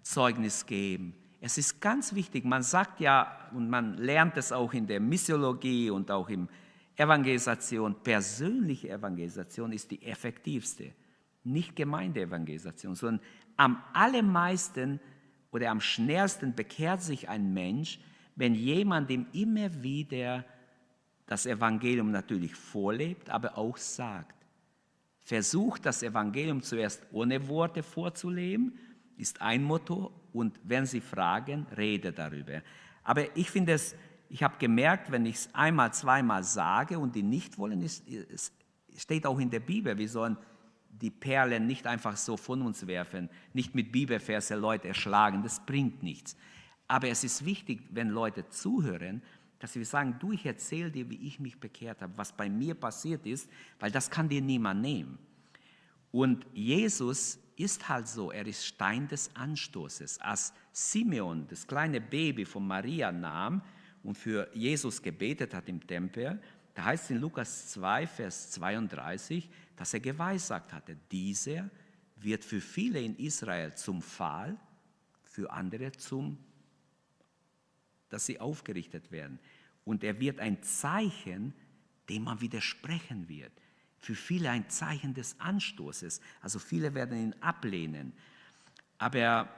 Zeugnis 0.00 0.64
geben. 0.64 1.14
Es 1.42 1.58
ist 1.58 1.78
ganz 1.78 2.14
wichtig, 2.14 2.46
man 2.46 2.62
sagt 2.62 3.00
ja, 3.00 3.50
und 3.52 3.68
man 3.68 3.98
lernt 3.98 4.38
es 4.38 4.50
auch 4.50 4.72
in 4.72 4.86
der 4.86 5.00
Missiologie 5.00 5.90
und 5.90 6.10
auch 6.10 6.30
in 6.30 6.48
Evangelisation, 6.96 7.96
persönliche 8.02 8.88
Evangelisation 8.88 9.72
ist 9.72 9.90
die 9.90 10.02
effektivste. 10.02 10.90
Nicht 11.44 11.76
Gemeindeevangelisation, 11.76 12.94
sondern 12.94 13.20
am 13.58 13.84
allermeisten 13.92 15.00
oder 15.50 15.70
am 15.70 15.80
schnellsten 15.80 16.54
bekehrt 16.54 17.02
sich 17.02 17.28
ein 17.28 17.52
Mensch, 17.52 17.98
wenn 18.36 18.54
jemand 18.54 19.10
ihm 19.10 19.26
immer 19.32 19.82
wieder 19.82 20.44
das 21.26 21.46
Evangelium 21.46 22.10
natürlich 22.10 22.54
vorlebt, 22.54 23.30
aber 23.30 23.58
auch 23.58 23.76
sagt. 23.76 24.34
Versucht 25.20 25.84
das 25.84 26.02
Evangelium 26.02 26.62
zuerst 26.62 27.04
ohne 27.10 27.48
Worte 27.48 27.82
vorzuleben, 27.82 28.78
ist 29.16 29.42
ein 29.42 29.64
Motto, 29.64 30.12
und 30.32 30.60
wenn 30.62 30.84
Sie 30.84 31.00
fragen, 31.00 31.66
rede 31.76 32.12
darüber. 32.12 32.60
Aber 33.02 33.36
ich 33.36 33.50
finde 33.50 33.72
es, 33.72 33.96
ich 34.28 34.42
habe 34.42 34.56
gemerkt, 34.58 35.10
wenn 35.10 35.24
ich 35.24 35.36
es 35.36 35.54
einmal, 35.54 35.92
zweimal 35.94 36.44
sage 36.44 36.98
und 36.98 37.14
die 37.14 37.22
nicht 37.22 37.56
wollen, 37.58 37.80
ist, 37.80 38.06
es 38.06 38.52
steht 38.96 39.26
auch 39.26 39.38
in 39.38 39.50
der 39.50 39.60
Bibel, 39.60 39.96
wir 39.96 40.08
sollen 40.08 40.36
die 40.90 41.10
Perlen 41.10 41.66
nicht 41.66 41.86
einfach 41.86 42.16
so 42.16 42.36
von 42.36 42.62
uns 42.62 42.86
werfen, 42.86 43.28
nicht 43.52 43.74
mit 43.74 43.92
Bibelverse 43.92 44.54
Leute 44.54 44.88
erschlagen, 44.88 45.42
das 45.42 45.64
bringt 45.64 46.02
nichts. 46.02 46.36
Aber 46.88 47.08
es 47.08 47.24
ist 47.24 47.44
wichtig, 47.44 47.82
wenn 47.90 48.10
Leute 48.10 48.48
zuhören, 48.48 49.22
dass 49.58 49.74
wir 49.74 49.86
sagen, 49.86 50.16
du, 50.20 50.32
ich 50.32 50.44
erzähle 50.44 50.90
dir, 50.90 51.08
wie 51.08 51.26
ich 51.26 51.40
mich 51.40 51.58
bekehrt 51.58 52.02
habe, 52.02 52.12
was 52.16 52.32
bei 52.32 52.48
mir 52.48 52.74
passiert 52.74 53.26
ist, 53.26 53.48
weil 53.80 53.90
das 53.90 54.10
kann 54.10 54.28
dir 54.28 54.42
niemand 54.42 54.82
nehmen. 54.82 55.18
Und 56.12 56.46
Jesus 56.52 57.38
ist 57.56 57.88
halt 57.88 58.06
so, 58.06 58.30
er 58.30 58.46
ist 58.46 58.66
Stein 58.66 59.08
des 59.08 59.34
Anstoßes. 59.34 60.20
Als 60.20 60.52
Simeon 60.72 61.46
das 61.48 61.66
kleine 61.66 62.00
Baby 62.00 62.44
von 62.44 62.66
Maria 62.66 63.10
nahm 63.10 63.62
und 64.02 64.16
für 64.16 64.48
Jesus 64.54 65.02
gebetet 65.02 65.54
hat 65.54 65.68
im 65.68 65.84
Tempel, 65.86 66.40
da 66.74 66.84
heißt 66.84 67.04
es 67.04 67.10
in 67.10 67.18
Lukas 67.18 67.68
2, 67.68 68.06
Vers 68.06 68.50
32, 68.52 69.48
dass 69.74 69.94
er 69.94 70.00
geweissagt 70.00 70.72
hatte, 70.72 70.96
dieser 71.10 71.70
wird 72.16 72.44
für 72.44 72.60
viele 72.60 73.00
in 73.00 73.16
Israel 73.16 73.74
zum 73.74 74.02
Fall, 74.02 74.56
für 75.22 75.50
andere 75.50 75.92
zum 75.92 76.38
dass 78.16 78.24
sie 78.24 78.40
aufgerichtet 78.40 79.12
werden. 79.12 79.38
Und 79.84 80.02
er 80.02 80.18
wird 80.20 80.40
ein 80.40 80.62
Zeichen, 80.62 81.52
dem 82.08 82.24
man 82.24 82.40
widersprechen 82.40 83.28
wird. 83.28 83.52
Für 83.98 84.14
viele 84.14 84.48
ein 84.48 84.70
Zeichen 84.70 85.12
des 85.12 85.38
Anstoßes. 85.38 86.22
Also 86.40 86.58
viele 86.58 86.94
werden 86.94 87.18
ihn 87.18 87.34
ablehnen. 87.42 88.14
Aber 88.96 89.50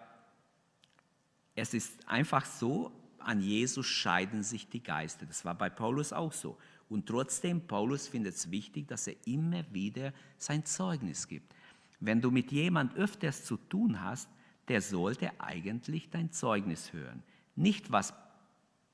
es 1.54 1.72
ist 1.72 2.08
einfach 2.08 2.44
so, 2.44 2.90
an 3.20 3.40
Jesus 3.40 3.86
scheiden 3.86 4.42
sich 4.42 4.68
die 4.68 4.82
Geister. 4.82 5.24
Das 5.24 5.44
war 5.44 5.54
bei 5.54 5.70
Paulus 5.70 6.12
auch 6.12 6.32
so. 6.32 6.58
Und 6.88 7.06
trotzdem, 7.06 7.64
Paulus 7.64 8.08
findet 8.08 8.34
es 8.34 8.50
wichtig, 8.50 8.88
dass 8.88 9.06
er 9.06 9.14
immer 9.24 9.72
wieder 9.72 10.12
sein 10.36 10.64
Zeugnis 10.64 11.28
gibt. 11.28 11.54
Wenn 12.00 12.20
du 12.20 12.32
mit 12.32 12.50
jemand 12.50 12.96
öfters 12.96 13.44
zu 13.44 13.56
tun 13.56 14.02
hast, 14.02 14.28
der 14.66 14.82
sollte 14.82 15.30
eigentlich 15.40 16.10
dein 16.10 16.32
Zeugnis 16.32 16.92
hören. 16.92 17.22
Nicht, 17.54 17.92
was 17.92 18.12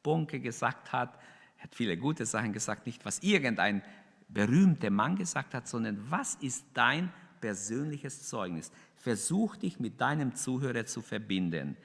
Bonke 0.04 0.38
gesagt 0.38 0.92
hat, 0.92 1.18
er 1.58 1.64
hat 1.64 1.74
viele 1.74 1.96
gute 1.96 2.24
Sachen 2.24 2.52
gesagt, 2.52 2.86
nicht 2.86 3.04
was 3.04 3.18
irgendein 3.24 3.82
berühmter 4.28 4.90
Mann 4.90 5.16
gesagt 5.16 5.54
hat, 5.54 5.66
sondern 5.66 5.98
was 6.08 6.36
ist 6.36 6.64
dein 6.74 7.12
persönliches 7.40 8.28
Zeugnis? 8.28 8.70
Versuch 8.94 9.56
dich 9.56 9.80
mit 9.80 10.00
deinem 10.00 10.36
Zuhörer 10.36 10.86
zu 10.86 11.02
verbinden. 11.02 11.76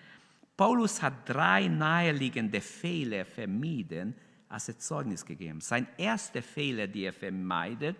Paulus 0.55 1.01
hat 1.01 1.27
drei 1.27 1.67
naheliegende 1.67 2.61
Fehler 2.61 3.25
vermieden, 3.25 4.13
als 4.49 4.67
er 4.67 4.77
Zeugnis 4.77 5.25
gegeben. 5.25 5.61
Sein 5.61 5.87
erster 5.97 6.41
Fehler, 6.41 6.87
den 6.87 7.03
er 7.03 7.13
vermeidet, 7.13 7.95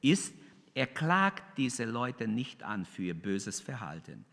ist, 0.00 0.34
er 0.74 0.86
klagt 0.86 1.58
diese 1.58 1.84
Leute 1.84 2.28
nicht 2.28 2.62
an 2.62 2.84
für 2.84 3.02
ihr 3.02 3.14
böses 3.14 3.60
Verhalten. 3.60 4.24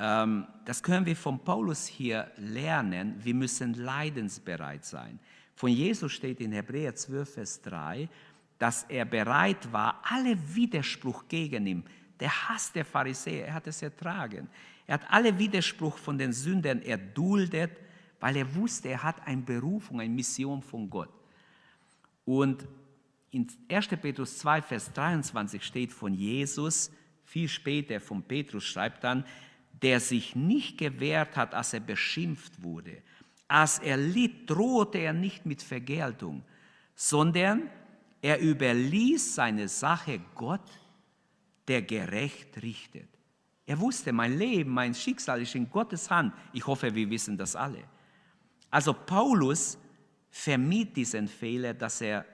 Ähm, 0.00 0.46
das 0.64 0.82
können 0.82 1.04
wir 1.04 1.14
von 1.14 1.44
Paulus 1.44 1.86
hier 1.86 2.30
lernen. 2.38 3.14
Wir 3.22 3.34
müssen 3.34 3.74
leidensbereit 3.74 4.84
sein. 4.84 5.20
Von 5.54 5.70
Jesus 5.70 6.12
steht 6.12 6.40
in 6.40 6.52
Hebräer 6.52 6.94
12, 6.94 7.34
Vers 7.34 7.60
3, 7.62 8.08
dass 8.58 8.84
er 8.84 9.04
bereit 9.04 9.70
war, 9.72 10.02
alle 10.02 10.36
Widerspruch 10.54 11.28
gegen 11.28 11.66
ihn, 11.66 11.84
der 12.18 12.48
Hass 12.48 12.72
der 12.72 12.84
Pharisäer, 12.84 13.48
er 13.48 13.54
hat 13.54 13.66
es 13.66 13.82
ertragen. 13.82 14.48
Er 14.86 14.94
hat 14.94 15.10
alle 15.10 15.38
Widerspruch 15.38 15.98
von 15.98 16.16
den 16.16 16.32
Sündern 16.32 16.80
erduldet, 16.82 17.72
weil 18.20 18.36
er 18.36 18.54
wusste, 18.54 18.88
er 18.88 19.02
hat 19.02 19.26
eine 19.26 19.42
Berufung, 19.42 20.00
eine 20.00 20.12
Mission 20.12 20.62
von 20.62 20.88
Gott. 20.88 21.10
Und 22.24 22.66
in 23.30 23.46
1. 23.68 23.88
Petrus 23.88 24.38
2, 24.38 24.62
Vers 24.62 24.92
23 24.92 25.62
steht 25.62 25.92
von 25.92 26.14
Jesus, 26.14 26.90
viel 27.24 27.48
später 27.48 28.00
von 28.00 28.22
Petrus 28.22 28.64
schreibt 28.64 29.04
dann, 29.04 29.24
der 29.82 30.00
sich 30.00 30.36
nicht 30.36 30.78
gewehrt 30.78 31.36
hat, 31.36 31.54
als 31.54 31.72
er 31.72 31.80
beschimpft 31.80 32.62
wurde. 32.62 33.02
Als 33.48 33.78
er 33.78 33.96
litt, 33.96 34.48
drohte 34.48 34.98
er 34.98 35.12
nicht 35.12 35.46
mit 35.46 35.62
Vergeltung, 35.62 36.42
sondern 36.94 37.68
Er 38.22 38.40
überließ 38.40 39.34
seine 39.34 39.68
Sache 39.68 40.20
Gott, 40.34 40.70
der 41.66 41.82
gerecht 41.82 42.62
richtet. 42.62 43.08
Er 43.66 43.78
wusste, 43.78 44.12
mein 44.12 44.36
Leben, 44.36 44.70
mein 44.72 44.94
Schicksal 44.94 45.40
ist 45.40 45.54
in 45.54 45.70
Gottes 45.70 46.10
Hand. 46.10 46.34
Ich 46.52 46.66
hoffe, 46.66 46.94
wir 46.94 47.08
wissen 47.08 47.38
das 47.38 47.56
alle. 47.56 47.84
Also 48.70 48.92
Paulus 48.92 49.78
vermied 50.30 50.96
diesen 50.96 51.28
Fehler, 51.28 51.72
dass 51.72 52.00
er 52.00 52.24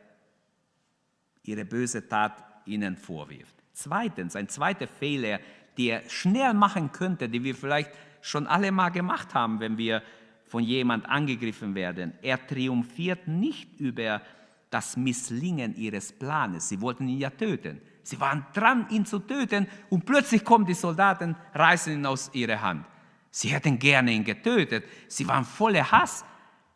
ihre 1.43 1.65
böse 1.65 2.09
Tat 2.09 2.43
ihnen 2.67 2.97
vorwirft. 2.97 3.55
Zweitens, 3.73 4.35
ein 4.35 4.49
zweiter 4.49 4.89
Fehler, 4.89 5.39
den 5.79 5.89
er 5.89 6.09
schnell 6.09 6.55
machen 6.55 6.93
könnte, 6.93 7.29
den 7.29 7.45
wir 7.45 7.55
vielleicht 7.55 7.91
schon 8.21 8.47
alle 8.47 8.73
mal 8.73 8.91
gemacht 8.91 9.35
haben, 9.35 9.61
wenn 9.61 9.79
wir 9.79 10.03
von 10.47 10.63
jemand 10.63 11.09
angegriffen 11.09 11.75
werden. 11.75 12.13
Er 12.23 12.45
triumphiert 12.47 13.29
nicht 13.29 13.81
über 13.81 14.23
das 14.71 14.97
Misslingen 14.97 15.77
ihres 15.77 16.13
Planes. 16.13 16.69
Sie 16.69 16.81
wollten 16.81 17.09
ihn 17.09 17.19
ja 17.19 17.31
töten. 17.31 17.81
Sie 18.03 18.21
waren 18.21 18.47
dran, 18.53 18.87
ihn 18.91 19.05
zu 19.05 19.19
töten 19.19 19.67
und 19.91 20.07
plötzlich 20.07 20.45
kommen 20.45 20.65
die 20.65 20.75
Soldaten, 20.75 21.35
reißen 21.55 21.93
ihn 21.93 22.07
aus 22.07 22.31
ihrer 22.33 22.61
Hand. 22.61 22.87
Sie 23.31 23.49
hätten 23.49 23.79
gerne 23.79 24.13
ihn 24.13 24.25
getötet. 24.25 24.85
Sie 25.09 25.27
waren 25.27 25.45
voller 25.45 25.91
Hass. 25.91 26.25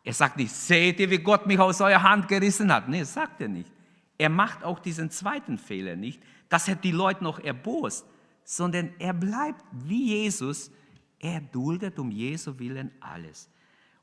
Er 0.03 0.13
sagt 0.13 0.37
nicht, 0.37 0.51
seht 0.51 0.99
ihr, 0.99 1.09
wie 1.09 1.19
Gott 1.19 1.47
mich 1.47 1.59
aus 1.59 1.79
eurer 1.81 2.03
Hand 2.03 2.27
gerissen 2.27 2.71
hat. 2.71 2.89
Nee, 2.89 3.03
sagt 3.03 3.41
er 3.41 3.47
nicht. 3.47 3.71
Er 4.17 4.29
macht 4.29 4.63
auch 4.63 4.79
diesen 4.79 5.09
zweiten 5.09 5.57
Fehler 5.57 5.95
nicht. 5.95 6.21
Das 6.49 6.67
hätte 6.67 6.81
die 6.81 6.91
Leute 6.91 7.23
noch 7.23 7.39
erbost. 7.39 8.05
Sondern 8.43 8.93
er 8.99 9.13
bleibt 9.13 9.63
wie 9.71 10.15
Jesus. 10.15 10.71
Er 11.19 11.41
duldet 11.41 11.99
um 11.99 12.11
Jesu 12.11 12.57
Willen 12.57 12.91
alles. 12.99 13.49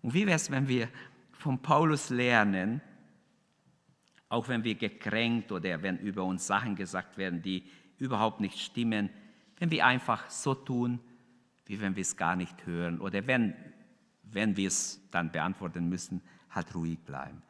Und 0.02 0.14
wie 0.14 0.26
wäre 0.26 0.37
es, 0.37 0.50
wenn 0.50 0.68
wir 0.68 0.88
von 1.33 1.61
Paulus 1.61 2.11
lernen, 2.11 2.80
auch 4.28 4.49
wenn 4.49 4.64
wir 4.64 4.75
gekränkt 4.75 5.50
oder 5.52 5.83
wenn 5.83 5.99
über 5.99 6.25
uns 6.25 6.47
Sachen 6.47 6.76
gesagt 6.76 7.16
werden, 7.16 7.42
die 7.42 7.64
überhaupt 7.99 8.40
nicht 8.40 8.59
stimmen, 8.59 9.11
wenn 9.59 9.71
wir 9.71 9.85
einfach 9.87 10.28
so 10.30 10.54
tun, 10.54 11.00
wie 11.66 11.80
wenn 11.80 11.97
wir 11.97 12.02
es 12.02 12.16
gar 12.16 12.37
nicht 12.37 12.66
hören 12.66 13.00
oder 13.00 13.26
wenn, 13.26 13.54
wenn 14.23 14.57
wir 14.57 14.68
es 14.68 15.00
dann 15.11 15.33
beantworten 15.33 15.88
müssen, 15.88 16.23
halt 16.50 16.75
ruhig 16.75 16.99
bleiben. 17.00 17.42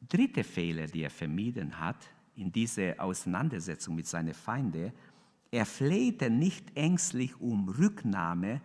Dritte 0.00 0.44
Fehler, 0.44 0.86
die 0.86 1.02
er 1.02 1.10
vermieden 1.10 1.78
hat 1.78 2.08
in 2.34 2.50
dieser 2.50 2.94
Auseinandersetzung 2.98 3.94
mit 3.94 4.06
seinen 4.06 4.34
Feinden, 4.34 4.92
er 5.52 5.66
flehte 5.66 6.30
nicht 6.30 6.76
ängstlich 6.76 7.38
um 7.40 7.68
Rücknahme 7.68 8.60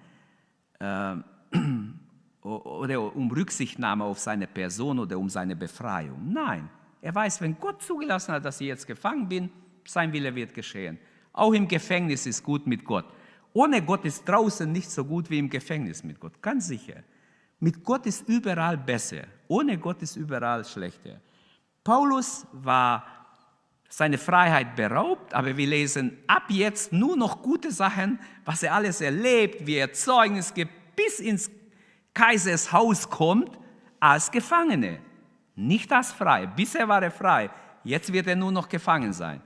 äh, 0.79 1.15
oder 2.41 3.15
um 3.15 3.29
Rücksichtnahme 3.29 4.05
auf 4.05 4.19
seine 4.19 4.47
Person 4.47 4.99
oder 4.99 5.19
um 5.19 5.29
seine 5.29 5.55
Befreiung. 5.55 6.31
Nein, 6.31 6.69
er 7.01 7.13
weiß, 7.13 7.41
wenn 7.41 7.59
Gott 7.59 7.83
zugelassen 7.83 8.33
hat, 8.33 8.45
dass 8.45 8.61
ich 8.61 8.67
jetzt 8.67 8.87
gefangen 8.87 9.27
bin, 9.27 9.49
sein 9.85 10.13
Wille 10.13 10.33
wird 10.33 10.53
geschehen. 10.53 10.97
Auch 11.33 11.53
im 11.53 11.67
Gefängnis 11.67 12.25
ist 12.25 12.41
gut 12.41 12.65
mit 12.65 12.85
Gott. 12.85 13.05
Ohne 13.51 13.81
Gott 13.81 14.05
ist 14.05 14.27
draußen 14.27 14.71
nicht 14.71 14.89
so 14.89 15.03
gut 15.03 15.29
wie 15.29 15.39
im 15.39 15.49
Gefängnis 15.49 16.03
mit 16.03 16.19
Gott, 16.19 16.41
ganz 16.41 16.67
sicher. 16.67 17.03
Mit 17.59 17.83
Gott 17.83 18.05
ist 18.05 18.27
überall 18.29 18.77
besser, 18.77 19.23
ohne 19.49 19.77
Gott 19.77 20.01
ist 20.01 20.15
überall 20.15 20.63
schlechter. 20.63 21.19
Paulus 21.83 22.47
war 22.53 23.03
seine 23.89 24.17
Freiheit 24.17 24.75
beraubt, 24.75 25.33
aber 25.33 25.55
wir 25.55 25.67
lesen 25.67 26.17
ab 26.27 26.43
jetzt 26.49 26.91
nur 26.91 27.15
noch 27.15 27.41
gute 27.41 27.71
Sachen, 27.71 28.19
was 28.45 28.63
er 28.63 28.73
alles 28.73 29.01
erlebt, 29.01 29.65
wie 29.65 29.75
er 29.75 29.93
Zeugnis 29.93 30.53
gibt, 30.53 30.71
bis 30.95 31.19
ins 31.19 31.49
Kaisers 32.13 32.71
Haus 32.71 33.09
kommt 33.09 33.57
als 33.99 34.31
Gefangene, 34.31 34.99
nicht 35.55 35.91
als 35.91 36.11
frei. 36.11 36.47
Bisher 36.47 36.87
war 36.87 37.01
er 37.01 37.11
frei, 37.11 37.49
jetzt 37.83 38.11
wird 38.11 38.27
er 38.27 38.35
nur 38.35 38.51
noch 38.51 38.67
gefangen 38.67 39.13
sein. 39.13 39.41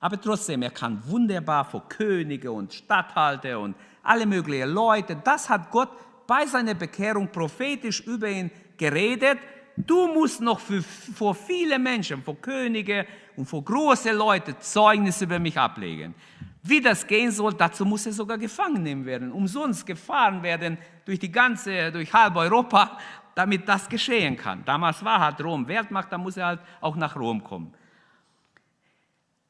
Aber 0.00 0.20
trotzdem, 0.20 0.62
er 0.62 0.70
kann 0.70 1.02
wunderbar 1.06 1.64
vor 1.64 1.88
Könige 1.88 2.52
und 2.52 2.72
Statthalter 2.72 3.58
und 3.58 3.74
alle 4.02 4.26
möglichen 4.26 4.68
Leute, 4.68 5.16
das 5.24 5.48
hat 5.48 5.70
Gott 5.70 5.90
bei 6.26 6.46
seiner 6.46 6.74
Bekehrung 6.74 7.28
prophetisch 7.28 8.00
über 8.00 8.28
ihn 8.28 8.50
geredet. 8.76 9.38
Du 9.86 10.08
musst 10.08 10.40
noch 10.40 10.60
für, 10.60 10.82
vor 10.82 11.34
viele 11.34 11.78
Menschen, 11.78 12.22
vor 12.22 12.40
Könige 12.40 13.06
und 13.36 13.46
vor 13.46 13.64
große 13.64 14.12
Leute 14.12 14.58
Zeugnis 14.58 15.22
über 15.22 15.38
mich 15.38 15.56
ablegen. 15.58 16.14
Wie 16.62 16.80
das 16.80 17.06
gehen 17.06 17.30
soll, 17.30 17.54
dazu 17.54 17.84
muss 17.84 18.04
er 18.06 18.12
sogar 18.12 18.36
gefangen 18.36 18.82
nehmen 18.82 19.06
werden, 19.06 19.32
umsonst 19.32 19.86
gefahren 19.86 20.42
werden 20.42 20.76
durch 21.04 21.18
die 21.18 21.30
ganze, 21.30 21.92
durch 21.92 22.12
halb 22.12 22.36
Europa, 22.36 22.98
damit 23.34 23.68
das 23.68 23.88
geschehen 23.88 24.36
kann. 24.36 24.64
Damals 24.64 25.04
war 25.04 25.20
halt 25.20 25.40
Rom 25.40 25.68
Weltmacht, 25.68 26.10
da 26.12 26.18
muss 26.18 26.36
er 26.36 26.46
halt 26.46 26.60
auch 26.80 26.96
nach 26.96 27.14
Rom 27.16 27.42
kommen. 27.44 27.72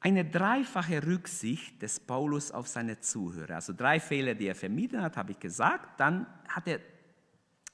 Eine 0.01 0.25
dreifache 0.25 1.05
Rücksicht 1.05 1.83
des 1.83 1.99
Paulus 1.99 2.53
auf 2.53 2.69
seine 2.69 3.01
Zuhörer. 3.01 3.57
Also 3.57 3.73
drei 3.73 3.99
Fehler, 3.99 4.35
die 4.35 4.47
er 4.47 4.55
vermieden 4.55 5.03
hat, 5.03 5.17
habe 5.17 5.33
ich 5.33 5.41
gesagt. 5.41 5.99
Dann 5.99 6.27
hat 6.49 6.69
er, 6.69 6.79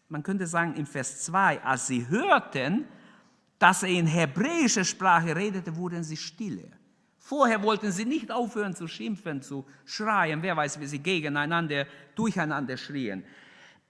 man 0.08 0.22
könnte 0.22 0.46
sagen, 0.46 0.74
im 0.74 0.86
Vers 0.86 1.22
2, 1.24 1.62
als 1.62 1.86
sie 1.86 2.08
hörten, 2.08 2.86
dass 3.58 3.82
er 3.82 3.88
in 3.88 4.06
hebräischer 4.06 4.84
Sprache 4.84 5.34
redete, 5.34 5.76
wurden 5.76 6.04
sie 6.04 6.16
stille. 6.16 6.70
Vorher 7.18 7.62
wollten 7.62 7.90
sie 7.90 8.04
nicht 8.04 8.30
aufhören 8.30 8.74
zu 8.74 8.86
schimpfen, 8.86 9.40
zu 9.40 9.64
schreien, 9.86 10.42
wer 10.42 10.56
weiß, 10.56 10.78
wie 10.78 10.86
sie 10.86 10.98
gegeneinander, 10.98 11.86
durcheinander 12.14 12.76
schrien. 12.76 13.24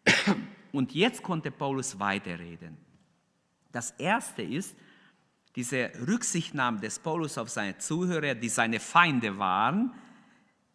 Und 0.72 0.92
jetzt 0.94 1.22
konnte 1.22 1.50
Paulus 1.50 1.98
weiterreden. 1.98 2.76
Das 3.72 3.90
erste 3.92 4.42
ist, 4.42 4.76
diese 5.56 5.90
Rücksichtnahme 6.06 6.80
des 6.80 6.98
Paulus 6.98 7.38
auf 7.38 7.48
seine 7.48 7.78
Zuhörer, 7.78 8.34
die 8.34 8.48
seine 8.48 8.80
Feinde 8.80 9.36
waren. 9.38 9.92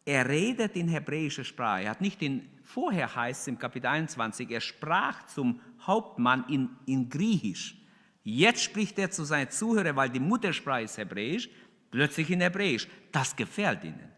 Er 0.05 0.27
redet 0.27 0.75
in 0.75 0.87
hebräischer 0.87 1.43
Sprache. 1.43 1.83
Er 1.83 1.91
hat 1.91 2.01
nicht 2.01 2.21
in, 2.21 2.49
vorher 2.63 3.13
heißt 3.15 3.41
es 3.41 3.47
im 3.47 3.59
Kapitel 3.59 3.87
21, 3.87 4.49
er 4.49 4.61
sprach 4.61 5.25
zum 5.27 5.59
Hauptmann 5.85 6.45
in, 6.49 6.69
in 6.85 7.09
Griechisch. 7.09 7.75
Jetzt 8.23 8.63
spricht 8.63 8.97
er 8.99 9.11
zu 9.11 9.23
seinen 9.23 9.49
Zuhörern, 9.49 9.95
weil 9.95 10.09
die 10.09 10.19
Muttersprache 10.19 10.83
ist 10.83 10.97
Hebräisch 10.97 11.49
plötzlich 11.91 12.29
in 12.29 12.41
Hebräisch. 12.41 12.87
Das 13.11 13.35
gefällt 13.35 13.83
ihnen. 13.83 14.11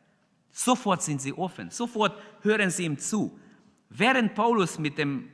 Sofort 0.52 1.02
sind 1.02 1.22
sie 1.22 1.34
offen, 1.34 1.70
sofort 1.70 2.22
hören 2.42 2.70
sie 2.70 2.86
ihm 2.86 2.98
zu. 2.98 3.40
Während 3.90 4.36
Paulus 4.36 4.78
mit 4.80 4.98
dem 4.98 5.30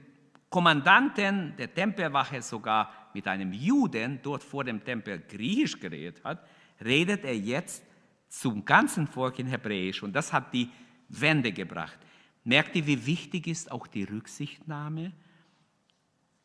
Kommandanten 0.49 1.55
der 1.57 1.73
Tempelwache 1.73 2.41
sogar 2.41 3.09
mit 3.13 3.27
einem 3.27 3.51
Juden 3.51 4.19
dort 4.21 4.43
vor 4.43 4.63
dem 4.63 4.83
Tempel 4.83 5.23
griechisch 5.27 5.79
geredet 5.79 6.23
hat, 6.23 6.47
redet 6.83 7.25
er 7.25 7.35
jetzt 7.35 7.83
zum 8.29 8.65
ganzen 8.65 9.07
Volk 9.07 9.39
in 9.39 9.47
Hebräisch 9.47 10.03
und 10.03 10.13
das 10.13 10.33
hat 10.33 10.53
die 10.53 10.69
Wende 11.09 11.51
gebracht. 11.51 11.97
Merkt 12.43 12.75
ihr, 12.75 12.85
wie 12.87 13.05
wichtig 13.05 13.47
ist 13.47 13.71
auch 13.71 13.87
die 13.87 14.03
Rücksichtnahme? 14.03 15.11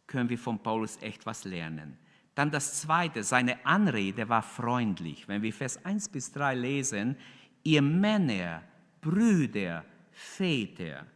Können 0.07 0.29
wir 0.29 0.39
von 0.39 0.63
Paulus 0.63 0.99
echt 1.01 1.27
was 1.27 1.45
lernen. 1.45 1.97
Dann 2.35 2.51
das 2.51 2.81
Zweite, 2.81 3.23
seine 3.23 3.65
Anrede 3.65 4.29
war 4.29 4.43
freundlich. 4.43 5.29
Wenn 5.29 5.43
wir 5.43 5.53
Vers 5.53 5.85
1 5.85 6.09
bis 6.09 6.33
3 6.33 6.55
lesen, 6.55 7.17
ihr 7.63 7.83
Männer, 7.83 8.63
Brüder, 9.01 9.85
Väter. 10.11 11.07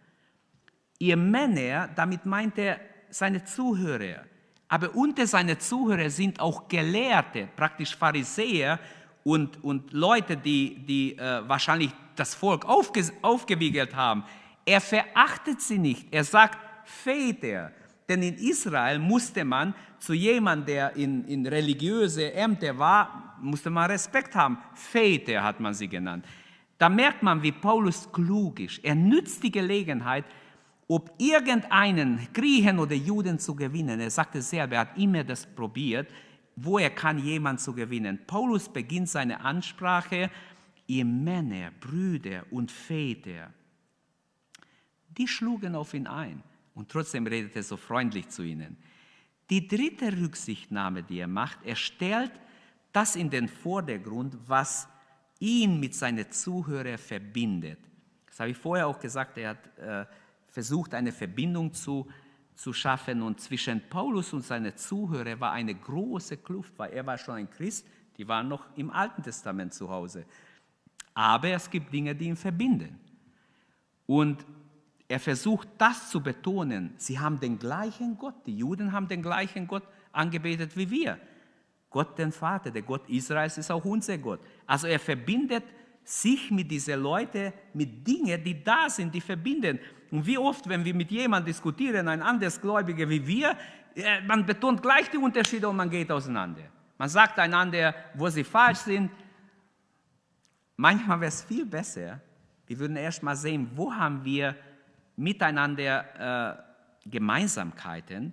Ihr 0.98 1.16
Männer, 1.16 1.88
damit 1.88 2.26
meint 2.26 2.58
er 2.58 2.80
seine 3.10 3.44
Zuhörer. 3.44 4.24
Aber 4.68 4.94
unter 4.94 5.26
seine 5.26 5.58
Zuhörer 5.58 6.10
sind 6.10 6.40
auch 6.40 6.68
Gelehrte, 6.68 7.48
praktisch 7.54 7.96
Pharisäer 7.96 8.78
und, 9.26 9.64
und 9.64 9.92
Leute, 9.92 10.36
die, 10.36 10.76
die 10.86 11.18
äh, 11.18 11.42
wahrscheinlich 11.48 11.90
das 12.14 12.32
Volk 12.32 12.64
aufge, 12.64 13.10
aufgewiegelt 13.22 13.96
haben. 13.96 14.22
Er 14.64 14.80
verachtet 14.80 15.60
sie 15.60 15.78
nicht. 15.78 16.06
Er 16.12 16.22
sagt 16.22 16.56
Väter. 16.84 17.72
Denn 18.08 18.22
in 18.22 18.36
Israel 18.36 19.00
musste 19.00 19.44
man 19.44 19.74
zu 19.98 20.12
jemandem, 20.12 20.66
der 20.66 20.94
in, 20.94 21.24
in 21.24 21.44
religiöse 21.44 22.32
Ämter 22.34 22.78
war, 22.78 23.36
musste 23.40 23.68
man 23.68 23.90
Respekt 23.90 24.32
haben. 24.36 24.58
Väter 24.74 25.42
hat 25.42 25.58
man 25.58 25.74
sie 25.74 25.88
genannt. 25.88 26.24
Da 26.78 26.88
merkt 26.88 27.24
man, 27.24 27.42
wie 27.42 27.50
Paulus 27.50 28.08
klug 28.12 28.60
ist. 28.60 28.78
Er 28.84 28.94
nützt 28.94 29.42
die 29.42 29.50
Gelegenheit, 29.50 30.24
ob 30.86 31.12
irgendeinen 31.18 32.28
Griechen 32.32 32.78
oder 32.78 32.94
Juden 32.94 33.40
zu 33.40 33.56
gewinnen. 33.56 33.98
Er 33.98 34.10
sagte 34.10 34.40
selber, 34.40 34.76
er 34.76 34.80
hat 34.82 34.96
immer 34.96 35.24
das 35.24 35.44
probiert, 35.46 36.06
wo 36.56 36.78
er 36.78 36.90
kann 36.90 37.18
jemanden 37.18 37.58
zu 37.58 37.74
gewinnen. 37.74 38.18
Paulus 38.26 38.68
beginnt 38.68 39.10
seine 39.10 39.40
Ansprache, 39.42 40.30
ihr 40.86 41.04
Männer, 41.04 41.70
Brüder 41.80 42.44
und 42.50 42.72
Väter. 42.72 43.52
Die 45.08 45.28
schlugen 45.28 45.74
auf 45.74 45.94
ihn 45.94 46.06
ein. 46.06 46.42
Und 46.74 46.90
trotzdem 46.90 47.26
redet 47.26 47.56
er 47.56 47.62
so 47.62 47.76
freundlich 47.76 48.28
zu 48.28 48.42
ihnen. 48.42 48.76
Die 49.48 49.66
dritte 49.66 50.12
Rücksichtnahme, 50.12 51.02
die 51.02 51.20
er 51.20 51.28
macht, 51.28 51.58
er 51.64 51.76
stellt 51.76 52.32
das 52.92 53.16
in 53.16 53.30
den 53.30 53.48
Vordergrund, 53.48 54.36
was 54.46 54.88
ihn 55.38 55.78
mit 55.78 55.94
seinen 55.94 56.30
Zuhörern 56.30 56.98
verbindet. 56.98 57.78
Das 58.26 58.40
habe 58.40 58.50
ich 58.50 58.56
vorher 58.56 58.86
auch 58.86 58.98
gesagt, 58.98 59.38
er 59.38 59.50
hat 59.50 59.78
äh, 59.78 60.06
versucht, 60.48 60.94
eine 60.94 61.12
Verbindung 61.12 61.72
zu 61.72 62.06
zu 62.56 62.72
schaffen. 62.72 63.22
Und 63.22 63.40
zwischen 63.40 63.80
Paulus 63.88 64.32
und 64.32 64.42
seinen 64.42 64.76
Zuhörern 64.76 65.38
war 65.38 65.52
eine 65.52 65.74
große 65.74 66.38
Kluft, 66.38 66.72
weil 66.78 66.92
er 66.92 67.06
war 67.06 67.16
schon 67.16 67.36
ein 67.36 67.50
Christ, 67.50 67.86
die 68.16 68.26
waren 68.26 68.48
noch 68.48 68.64
im 68.76 68.90
Alten 68.90 69.22
Testament 69.22 69.74
zu 69.74 69.88
Hause. 69.88 70.24
Aber 71.14 71.48
es 71.48 71.70
gibt 71.70 71.92
Dinge, 71.92 72.14
die 72.14 72.26
ihn 72.26 72.36
verbinden. 72.36 72.98
Und 74.06 74.44
er 75.08 75.20
versucht 75.20 75.68
das 75.78 76.10
zu 76.10 76.20
betonen. 76.20 76.94
Sie 76.96 77.18
haben 77.18 77.38
den 77.38 77.58
gleichen 77.58 78.18
Gott. 78.18 78.34
Die 78.46 78.56
Juden 78.56 78.90
haben 78.92 79.06
den 79.06 79.22
gleichen 79.22 79.66
Gott 79.66 79.84
angebetet 80.12 80.76
wie 80.76 80.90
wir. 80.90 81.18
Gott 81.90 82.18
den 82.18 82.32
Vater, 82.32 82.70
der 82.70 82.82
Gott 82.82 83.08
Israels 83.08 83.58
ist 83.58 83.70
auch 83.70 83.84
unser 83.84 84.18
Gott. 84.18 84.40
Also 84.66 84.86
er 84.86 84.98
verbindet 84.98 85.64
sich 86.02 86.50
mit 86.50 86.70
diesen 86.70 87.00
Leuten, 87.00 87.52
mit 87.72 88.06
Dingen, 88.06 88.42
die 88.42 88.62
da 88.62 88.88
sind, 88.88 89.14
die 89.14 89.20
verbinden. 89.20 89.78
Und 90.10 90.26
wie 90.26 90.38
oft, 90.38 90.68
wenn 90.68 90.84
wir 90.84 90.94
mit 90.94 91.10
jemandem 91.10 91.46
diskutieren, 91.46 92.08
ein 92.08 92.22
anderes 92.22 92.60
Gläubiger 92.60 93.08
wie 93.08 93.26
wir, 93.26 93.56
äh, 93.94 94.20
man 94.22 94.44
betont 94.44 94.82
gleich 94.82 95.10
die 95.10 95.18
Unterschiede 95.18 95.68
und 95.68 95.76
man 95.76 95.90
geht 95.90 96.10
auseinander. 96.10 96.62
Man 96.98 97.08
sagt 97.08 97.38
einander, 97.38 97.94
wo 98.14 98.28
sie 98.28 98.44
falsch 98.44 98.78
sind. 98.78 99.10
Manchmal 100.76 101.20
wäre 101.20 101.28
es 101.28 101.42
viel 101.42 101.66
besser, 101.66 102.20
wir 102.66 102.78
würden 102.78 102.96
erst 102.96 103.22
mal 103.22 103.36
sehen, 103.36 103.70
wo 103.74 103.94
haben 103.94 104.24
wir 104.24 104.56
miteinander 105.16 106.64
äh, 107.04 107.08
Gemeinsamkeiten. 107.08 108.32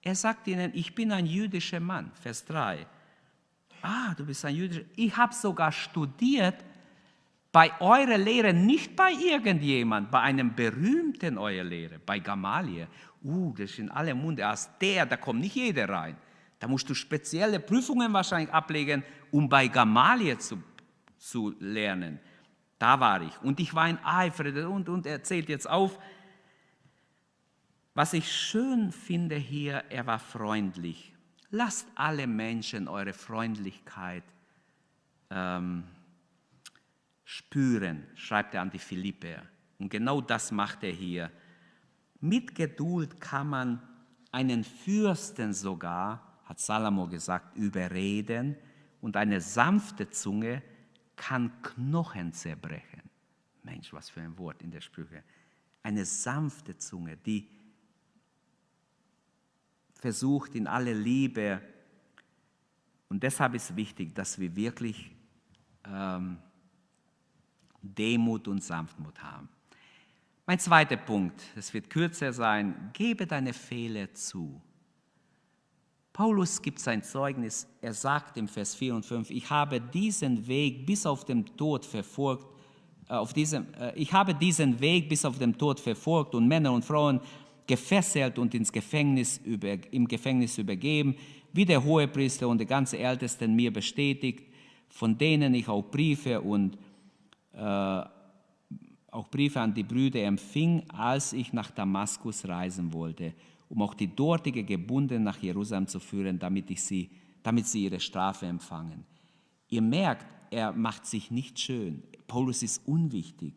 Er 0.00 0.14
sagt 0.14 0.46
ihnen, 0.46 0.72
ich 0.74 0.94
bin 0.94 1.12
ein 1.12 1.26
jüdischer 1.26 1.80
Mann, 1.80 2.10
Vers 2.20 2.44
3. 2.46 2.86
Ah, 3.82 4.14
du 4.16 4.24
bist 4.24 4.44
ein 4.44 4.54
jüdischer. 4.54 4.84
Ich 4.96 5.16
habe 5.16 5.34
sogar 5.34 5.72
studiert 5.72 6.64
bei 7.56 7.72
eurer 7.80 8.18
Lehre, 8.18 8.52
nicht 8.52 8.94
bei 8.94 9.12
irgendjemand, 9.12 10.10
bei 10.10 10.20
einem 10.20 10.54
berühmten 10.54 11.38
eurer 11.38 11.64
Lehre, 11.64 11.98
bei 11.98 12.18
Gamaliel. 12.18 12.86
Uh, 13.24 13.54
das 13.54 13.70
ist 13.70 13.78
in 13.78 13.90
aller 13.90 14.14
Munde. 14.14 14.46
Als 14.46 14.68
der, 14.78 15.06
da 15.06 15.16
kommt 15.16 15.40
nicht 15.40 15.54
jeder 15.54 15.88
rein. 15.88 16.18
Da 16.58 16.68
musst 16.68 16.86
du 16.90 16.92
spezielle 16.92 17.58
Prüfungen 17.58 18.12
wahrscheinlich 18.12 18.52
ablegen, 18.52 19.02
um 19.30 19.48
bei 19.48 19.68
Gamaliel 19.68 20.36
zu, 20.36 20.62
zu 21.16 21.54
lernen. 21.58 22.20
Da 22.78 23.00
war 23.00 23.22
ich. 23.22 23.40
Und 23.40 23.58
ich 23.58 23.72
war 23.72 23.84
ein 23.84 24.04
Eiferer 24.04 24.68
und, 24.68 24.90
und 24.90 25.06
er 25.06 25.22
zählt 25.22 25.48
jetzt 25.48 25.66
auf. 25.66 25.98
Was 27.94 28.12
ich 28.12 28.30
schön 28.30 28.92
finde 28.92 29.36
hier, 29.36 29.82
er 29.88 30.06
war 30.06 30.18
freundlich. 30.18 31.14
Lasst 31.48 31.88
alle 31.94 32.26
Menschen 32.26 32.86
eure 32.86 33.14
Freundlichkeit 33.14 34.24
ähm, 35.30 35.84
spüren, 37.26 38.06
schreibt 38.14 38.54
er 38.54 38.62
an 38.62 38.70
die 38.70 38.78
Philipper. 38.78 39.42
Und 39.78 39.90
genau 39.90 40.20
das 40.20 40.52
macht 40.52 40.84
er 40.84 40.92
hier. 40.92 41.30
Mit 42.20 42.54
Geduld 42.54 43.20
kann 43.20 43.48
man 43.48 43.82
einen 44.30 44.62
Fürsten 44.62 45.52
sogar, 45.52 46.40
hat 46.44 46.60
Salomo 46.60 47.08
gesagt, 47.08 47.56
überreden 47.56 48.56
und 49.00 49.16
eine 49.16 49.40
sanfte 49.40 50.08
Zunge 50.08 50.62
kann 51.16 51.50
Knochen 51.62 52.32
zerbrechen. 52.32 53.02
Mensch, 53.64 53.92
was 53.92 54.08
für 54.08 54.20
ein 54.20 54.38
Wort 54.38 54.62
in 54.62 54.70
der 54.70 54.80
Sprüche. 54.80 55.24
Eine 55.82 56.04
sanfte 56.04 56.78
Zunge, 56.78 57.16
die 57.16 57.48
versucht 59.94 60.54
in 60.54 60.68
aller 60.68 60.94
Liebe. 60.94 61.60
Und 63.08 63.24
deshalb 63.24 63.54
ist 63.54 63.74
wichtig, 63.74 64.14
dass 64.14 64.38
wir 64.38 64.54
wirklich 64.54 65.10
ähm, 65.84 66.38
Demut 67.94 68.48
und 68.48 68.62
Sanftmut 68.62 69.22
haben. 69.22 69.48
Mein 70.46 70.58
zweiter 70.58 70.96
Punkt, 70.96 71.42
es 71.56 71.74
wird 71.74 71.90
kürzer 71.90 72.32
sein, 72.32 72.90
gebe 72.92 73.26
deine 73.26 73.52
Fehler 73.52 74.14
zu. 74.14 74.60
Paulus 76.12 76.62
gibt 76.62 76.78
sein 76.78 77.02
Zeugnis, 77.02 77.68
er 77.82 77.92
sagt 77.92 78.36
im 78.36 78.48
Vers 78.48 78.74
4 78.74 78.94
und 78.94 79.04
5, 79.04 79.30
ich 79.30 79.50
habe 79.50 79.80
diesen 79.80 80.46
Weg 80.46 80.86
bis 80.86 81.04
auf 81.04 81.24
den 81.24 81.44
Tod 81.56 81.84
verfolgt, 81.84 82.46
äh, 83.08 83.14
auf 83.14 83.32
diesem, 83.32 83.66
äh, 83.74 83.92
ich 83.96 84.12
habe 84.12 84.34
diesen 84.34 84.80
Weg 84.80 85.08
bis 85.08 85.24
auf 85.24 85.38
den 85.38 85.58
Tod 85.58 85.80
verfolgt 85.80 86.34
und 86.34 86.48
Männer 86.48 86.72
und 86.72 86.84
Frauen 86.84 87.20
gefesselt 87.66 88.38
und 88.38 88.54
ins 88.54 88.72
Gefängnis 88.72 89.38
über, 89.44 89.76
im 89.90 90.06
Gefängnis 90.06 90.56
übergeben, 90.58 91.16
wie 91.52 91.64
der 91.64 91.82
Hohepriester 91.84 92.48
und 92.48 92.60
die 92.60 92.66
ganze 92.66 92.98
Ältesten 92.98 93.54
mir 93.54 93.72
bestätigt, 93.72 94.44
von 94.88 95.18
denen 95.18 95.54
ich 95.54 95.68
auch 95.68 95.82
Briefe 95.82 96.40
und 96.40 96.78
auch 97.56 99.28
Briefe 99.30 99.60
an 99.60 99.74
die 99.74 99.82
Brüder 99.82 100.22
empfing, 100.22 100.84
als 100.90 101.32
ich 101.32 101.52
nach 101.52 101.70
Damaskus 101.70 102.46
reisen 102.46 102.92
wollte 102.92 103.32
um 103.68 103.82
auch 103.82 103.94
die 103.94 104.14
dortige 104.14 104.64
Gebundenen 104.64 105.24
nach 105.24 105.38
Jerusalem 105.38 105.86
zu 105.86 105.98
führen, 106.00 106.38
damit, 106.38 106.70
ich 106.70 106.82
sie, 106.82 107.10
damit 107.42 107.66
sie 107.66 107.84
ihre 107.84 108.00
Strafe 108.00 108.46
empfangen. 108.46 109.04
Ihr 109.68 109.82
merkt, 109.82 110.26
er 110.50 110.72
macht 110.72 111.06
sich 111.06 111.30
nicht 111.30 111.58
schön. 111.58 112.02
Paulus 112.26 112.62
ist 112.62 112.86
unwichtig. 112.86 113.54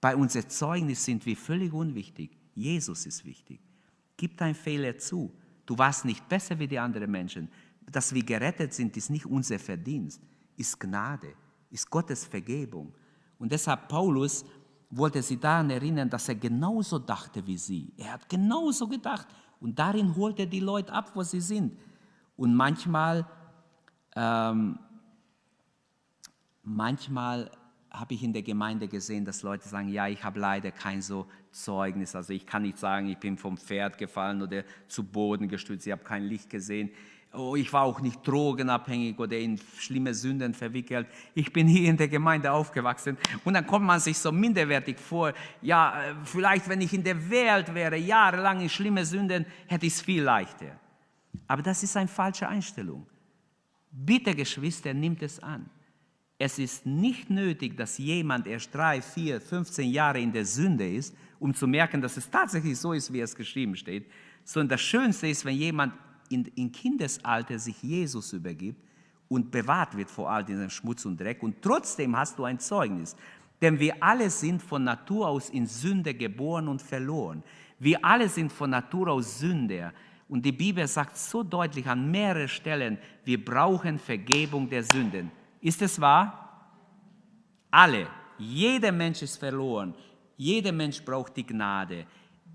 Bei 0.00 0.16
unserem 0.16 0.48
Zeugnis 0.48 1.04
sind 1.04 1.24
wir 1.24 1.36
völlig 1.36 1.72
unwichtig. 1.72 2.36
Jesus 2.54 3.06
ist 3.06 3.24
wichtig. 3.24 3.60
Gib 4.16 4.36
deinen 4.36 4.54
Fehler 4.54 4.98
zu. 4.98 5.32
Du 5.66 5.78
warst 5.78 6.04
nicht 6.04 6.28
besser 6.28 6.58
wie 6.58 6.68
die 6.68 6.78
anderen 6.78 7.10
Menschen. 7.10 7.48
Dass 7.90 8.12
wir 8.12 8.24
gerettet 8.24 8.74
sind, 8.74 8.96
ist 8.96 9.10
nicht 9.10 9.26
unser 9.26 9.58
Verdienst, 9.58 10.20
ist 10.56 10.78
Gnade, 10.78 11.34
ist 11.70 11.88
Gottes 11.90 12.24
Vergebung. 12.24 12.92
Und 13.38 13.52
deshalb 13.52 13.88
Paulus 13.88 14.44
wollte 14.90 15.22
sie 15.22 15.38
daran 15.38 15.70
erinnern, 15.70 16.08
dass 16.08 16.28
er 16.28 16.36
genauso 16.36 16.98
dachte 16.98 17.46
wie 17.46 17.58
sie. 17.58 17.92
Er 17.96 18.12
hat 18.12 18.28
genauso 18.28 18.86
gedacht. 18.86 19.26
Und 19.60 19.78
darin 19.78 20.14
holt 20.14 20.38
er 20.38 20.46
die 20.46 20.60
Leute 20.60 20.92
ab, 20.92 21.12
wo 21.14 21.22
sie 21.22 21.40
sind. 21.40 21.76
Und 22.36 22.54
manchmal, 22.54 23.26
ähm, 24.14 24.78
manchmal 26.62 27.50
habe 27.90 28.14
ich 28.14 28.22
in 28.22 28.32
der 28.32 28.42
Gemeinde 28.42 28.88
gesehen, 28.88 29.24
dass 29.24 29.42
Leute 29.42 29.68
sagen, 29.68 29.88
ja, 29.88 30.08
ich 30.08 30.22
habe 30.24 30.40
leider 30.40 30.70
kein 30.72 31.00
so 31.00 31.26
Zeugnis. 31.52 32.16
Also 32.16 32.32
ich 32.32 32.44
kann 32.44 32.62
nicht 32.62 32.78
sagen, 32.78 33.08
ich 33.08 33.18
bin 33.18 33.36
vom 33.38 33.56
Pferd 33.56 33.98
gefallen 33.98 34.42
oder 34.42 34.64
zu 34.88 35.04
Boden 35.04 35.48
gestürzt, 35.48 35.86
ich 35.86 35.92
habe 35.92 36.02
kein 36.02 36.24
Licht 36.24 36.50
gesehen 36.50 36.90
oh, 37.34 37.56
ich 37.56 37.72
war 37.72 37.82
auch 37.82 38.00
nicht 38.00 38.26
drogenabhängig 38.26 39.18
oder 39.18 39.36
in 39.38 39.58
schlimme 39.78 40.14
Sünden 40.14 40.54
verwickelt. 40.54 41.06
Ich 41.34 41.52
bin 41.52 41.66
hier 41.66 41.90
in 41.90 41.96
der 41.96 42.08
Gemeinde 42.08 42.50
aufgewachsen. 42.52 43.16
Und 43.44 43.54
dann 43.54 43.66
kommt 43.66 43.86
man 43.86 44.00
sich 44.00 44.18
so 44.18 44.32
minderwertig 44.32 44.98
vor. 44.98 45.32
Ja, 45.62 46.02
äh, 46.02 46.14
vielleicht, 46.24 46.68
wenn 46.68 46.80
ich 46.80 46.92
in 46.92 47.04
der 47.04 47.30
Welt 47.30 47.74
wäre, 47.74 47.96
jahrelang 47.96 48.60
in 48.60 48.68
schlimme 48.68 49.04
Sünden, 49.04 49.46
hätte 49.66 49.86
ich 49.86 49.94
es 49.94 50.00
viel 50.00 50.22
leichter. 50.22 50.78
Aber 51.46 51.62
das 51.62 51.82
ist 51.82 51.96
eine 51.96 52.08
falsche 52.08 52.48
Einstellung. 52.48 53.06
Bitte, 53.90 54.34
Geschwister, 54.34 54.94
nimmt 54.94 55.22
es 55.22 55.40
an. 55.40 55.68
Es 56.38 56.58
ist 56.58 56.84
nicht 56.84 57.30
nötig, 57.30 57.76
dass 57.76 57.98
jemand 57.98 58.46
erst 58.46 58.74
drei, 58.74 59.00
vier, 59.00 59.40
15 59.40 59.90
Jahre 59.90 60.20
in 60.20 60.32
der 60.32 60.44
Sünde 60.44 60.88
ist, 60.88 61.14
um 61.38 61.54
zu 61.54 61.66
merken, 61.66 62.00
dass 62.00 62.16
es 62.16 62.28
tatsächlich 62.28 62.76
so 62.76 62.92
ist, 62.92 63.12
wie 63.12 63.20
es 63.20 63.34
geschrieben 63.34 63.76
steht. 63.76 64.10
Sondern 64.44 64.70
das 64.70 64.80
Schönste 64.80 65.28
ist, 65.28 65.44
wenn 65.44 65.56
jemand 65.56 65.94
in, 66.28 66.44
in 66.56 66.72
Kindesalter 66.72 67.58
sich 67.58 67.82
Jesus 67.82 68.32
übergibt 68.32 68.82
und 69.28 69.50
bewahrt 69.50 69.96
wird 69.96 70.10
vor 70.10 70.30
all 70.30 70.44
diesem 70.44 70.70
Schmutz 70.70 71.04
und 71.04 71.20
Dreck. 71.20 71.42
Und 71.42 71.60
trotzdem 71.62 72.16
hast 72.16 72.38
du 72.38 72.44
ein 72.44 72.58
Zeugnis. 72.58 73.16
Denn 73.60 73.78
wir 73.78 74.02
alle 74.02 74.28
sind 74.30 74.62
von 74.62 74.84
Natur 74.84 75.28
aus 75.28 75.50
in 75.50 75.66
Sünde 75.66 76.14
geboren 76.14 76.68
und 76.68 76.82
verloren. 76.82 77.42
Wir 77.78 78.04
alle 78.04 78.28
sind 78.28 78.52
von 78.52 78.70
Natur 78.70 79.08
aus 79.08 79.38
Sünder. 79.38 79.92
Und 80.28 80.44
die 80.44 80.52
Bibel 80.52 80.86
sagt 80.86 81.16
so 81.16 81.42
deutlich 81.42 81.86
an 81.86 82.10
mehreren 82.10 82.48
Stellen, 82.48 82.98
wir 83.24 83.42
brauchen 83.44 83.98
Vergebung 83.98 84.68
der 84.68 84.82
Sünden. 84.82 85.30
Ist 85.60 85.82
es 85.82 86.00
wahr? 86.00 86.78
Alle. 87.70 88.06
Jeder 88.38 88.92
Mensch 88.92 89.22
ist 89.22 89.36
verloren. 89.36 89.94
Jeder 90.36 90.72
Mensch 90.72 91.02
braucht 91.04 91.36
die 91.36 91.46
Gnade 91.46 92.06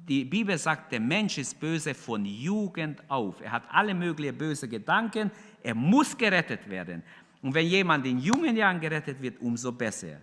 die 0.10 0.26
Bibel 0.26 0.58
sagt, 0.58 0.92
der 0.92 1.00
Mensch 1.00 1.38
ist 1.38 1.60
böse 1.60 1.94
von 1.94 2.26
Jugend 2.26 3.02
auf. 3.10 3.42
Er 3.42 3.52
hat 3.52 3.64
alle 3.70 3.94
möglichen 3.94 4.36
böse 4.36 4.68
Gedanken. 4.68 5.30
Er 5.62 5.76
muss 5.76 6.18
gerettet 6.18 6.68
werden. 6.68 7.04
Und 7.44 7.54
wenn 7.54 7.68
jemand 7.68 8.06
in 8.08 8.18
jungen 8.18 8.56
Jahren 8.56 8.80
gerettet 8.80 9.22
wird, 9.22 9.40
umso 9.40 9.72
besser. 9.72 10.18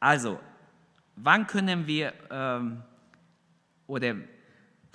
Also, 0.00 0.40
wann 1.14 1.46
können 1.46 1.86
wir 1.86 2.12
ähm, 2.30 2.82
oder 3.86 4.16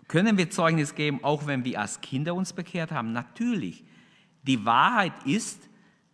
können 0.10 0.38
wir 0.38 0.50
Zeugnis 0.50 0.94
geben, 0.94 1.24
auch 1.24 1.48
wenn 1.48 1.64
wir 1.64 1.80
als 1.80 2.00
Kinder 2.02 2.36
uns 2.36 2.52
bekehrt 2.52 2.92
haben? 2.92 3.14
Natürlich. 3.14 3.84
Die 4.44 4.64
Wahrheit 4.66 5.14
ist, 5.26 5.70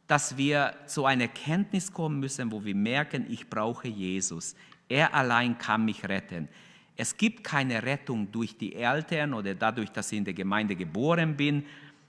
dass 0.05 0.37
wir 0.37 0.75
zu 0.85 1.05
einer 1.05 1.27
Kenntnis 1.27 1.91
kommen 1.91 2.19
müssen, 2.19 2.51
wo 2.51 2.63
wir 2.63 2.75
merken, 2.75 3.25
ich 3.29 3.49
brauche 3.49 3.87
Jesus. 3.87 4.55
Er 4.87 5.13
allein 5.15 5.57
kann 5.57 5.85
mich 5.85 6.07
retten. 6.07 6.47
Es 6.95 7.17
gibt 7.17 7.43
keine 7.43 7.81
Rettung 7.81 8.31
durch 8.31 8.57
die 8.57 8.75
Eltern 8.75 9.33
oder 9.33 9.55
dadurch, 9.55 9.91
dass 9.91 10.11
ich 10.11 10.17
in 10.19 10.25
der 10.25 10.33
Gemeinde 10.33 10.75
geboren 10.75 11.35
bin, 11.35 11.65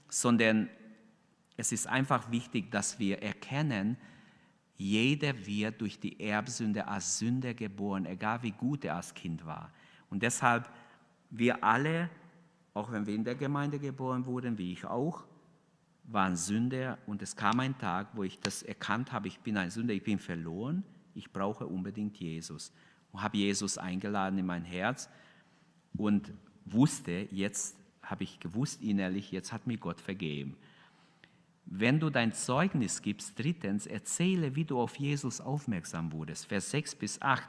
sondern 0.09 0.69
es 1.57 1.71
ist 1.71 1.87
einfach 1.87 2.29
wichtig, 2.31 2.69
dass 2.71 2.99
wir 2.99 3.21
erkennen, 3.21 3.97
jeder 4.77 5.33
wird 5.45 5.79
durch 5.81 5.99
die 5.99 6.19
Erbsünde 6.19 6.87
als 6.87 7.17
Sünder 7.19 7.53
geboren, 7.53 8.05
egal 8.05 8.43
wie 8.43 8.51
gut 8.51 8.83
er 8.83 8.97
als 8.97 9.13
Kind 9.13 9.45
war. 9.45 9.71
Und 10.09 10.21
deshalb, 10.21 10.69
wir 11.29 11.63
alle 11.63 12.09
auch 12.75 12.91
wenn 12.91 13.07
wir 13.07 13.15
in 13.15 13.23
der 13.23 13.35
Gemeinde 13.35 13.79
geboren 13.79 14.25
wurden, 14.25 14.57
wie 14.57 14.73
ich 14.73 14.85
auch, 14.85 15.23
waren 16.03 16.35
Sünder 16.35 16.99
und 17.07 17.21
es 17.21 17.35
kam 17.35 17.59
ein 17.61 17.75
Tag, 17.79 18.09
wo 18.13 18.23
ich 18.23 18.39
das 18.39 18.61
erkannt 18.61 19.11
habe, 19.11 19.29
ich 19.29 19.39
bin 19.39 19.57
ein 19.57 19.71
Sünder, 19.71 19.93
ich 19.93 20.03
bin 20.03 20.19
verloren, 20.19 20.83
ich 21.15 21.31
brauche 21.31 21.65
unbedingt 21.65 22.17
Jesus. 22.17 22.71
Und 23.15 23.21
habe 23.21 23.37
Jesus 23.37 23.77
eingeladen 23.77 24.37
in 24.37 24.45
mein 24.45 24.65
Herz 24.65 25.09
und 25.95 26.33
wusste, 26.65 27.29
jetzt 27.31 27.77
habe 28.03 28.25
ich 28.25 28.41
gewusst 28.41 28.81
innerlich, 28.81 29.31
jetzt 29.31 29.53
hat 29.53 29.67
mir 29.67 29.77
Gott 29.77 30.01
vergeben. 30.01 30.57
Wenn 31.65 32.01
du 32.01 32.09
dein 32.09 32.33
Zeugnis 32.33 33.01
gibst, 33.01 33.39
drittens, 33.39 33.87
erzähle, 33.87 34.57
wie 34.57 34.65
du 34.65 34.81
auf 34.81 34.97
Jesus 34.97 35.39
aufmerksam 35.39 36.11
wurdest. 36.11 36.47
Vers 36.47 36.71
6 36.71 36.95
bis 36.95 37.21
8. 37.21 37.47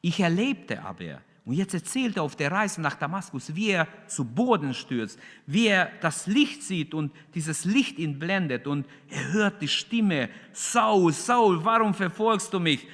Ich 0.00 0.18
erlebte 0.18 0.82
aber, 0.82 1.20
und 1.44 1.52
jetzt 1.52 1.74
erzählt 1.74 2.16
er 2.16 2.24
auf 2.24 2.34
der 2.34 2.50
Reise 2.50 2.80
nach 2.80 2.96
Damaskus, 2.96 3.54
wie 3.54 3.70
er 3.70 3.86
zu 4.08 4.24
Boden 4.24 4.74
stürzt, 4.74 5.20
wie 5.46 5.68
er 5.68 5.92
das 6.00 6.26
Licht 6.26 6.64
sieht 6.64 6.92
und 6.92 7.12
dieses 7.34 7.64
Licht 7.64 8.00
ihn 8.00 8.18
blendet 8.18 8.66
und 8.66 8.84
er 9.08 9.32
hört 9.32 9.62
die 9.62 9.68
Stimme, 9.68 10.28
Saul, 10.52 11.12
Saul, 11.12 11.64
warum 11.64 11.94
verfolgst 11.94 12.52
du 12.52 12.58
mich? 12.58 12.88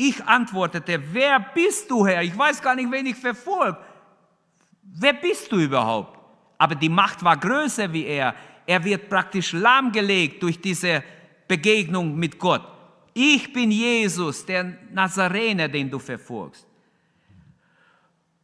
Ich 0.00 0.24
antwortete, 0.24 1.02
wer 1.12 1.40
bist 1.40 1.90
du, 1.90 2.06
Herr? 2.06 2.22
Ich 2.22 2.38
weiß 2.38 2.62
gar 2.62 2.76
nicht, 2.76 2.88
wen 2.88 3.06
ich 3.06 3.16
verfolge. 3.16 3.76
Wer 4.80 5.12
bist 5.12 5.50
du 5.50 5.58
überhaupt? 5.58 6.16
Aber 6.56 6.76
die 6.76 6.88
Macht 6.88 7.24
war 7.24 7.36
größer 7.36 7.92
wie 7.92 8.04
er. 8.04 8.32
Er 8.64 8.82
wird 8.84 9.08
praktisch 9.08 9.52
lahmgelegt 9.52 10.40
durch 10.40 10.60
diese 10.60 11.02
Begegnung 11.48 12.16
mit 12.16 12.38
Gott. 12.38 12.62
Ich 13.12 13.52
bin 13.52 13.72
Jesus, 13.72 14.46
der 14.46 14.78
Nazarener, 14.92 15.66
den 15.66 15.90
du 15.90 15.98
verfolgst. 15.98 16.64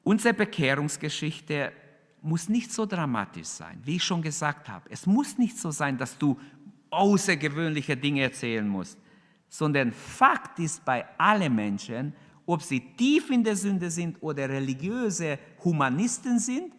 Unsere 0.02 0.34
Bekehrungsgeschichte 0.34 1.70
muss 2.20 2.48
nicht 2.48 2.72
so 2.72 2.84
dramatisch 2.84 3.46
sein, 3.46 3.80
wie 3.84 3.96
ich 3.96 4.02
schon 4.02 4.22
gesagt 4.22 4.68
habe. 4.68 4.90
Es 4.90 5.06
muss 5.06 5.38
nicht 5.38 5.56
so 5.56 5.70
sein, 5.70 5.96
dass 5.96 6.18
du 6.18 6.36
außergewöhnliche 6.90 7.96
Dinge 7.96 8.22
erzählen 8.22 8.66
musst, 8.66 8.98
sondern 9.48 9.92
Fakt 9.92 10.58
ist 10.58 10.84
bei 10.84 11.04
allen 11.18 11.54
Menschen, 11.54 12.12
ob 12.46 12.62
sie 12.62 12.80
tief 12.96 13.30
in 13.30 13.42
der 13.42 13.56
Sünde 13.56 13.90
sind 13.90 14.22
oder 14.22 14.48
religiöse 14.48 15.38
Humanisten 15.64 16.38
sind, 16.38 16.74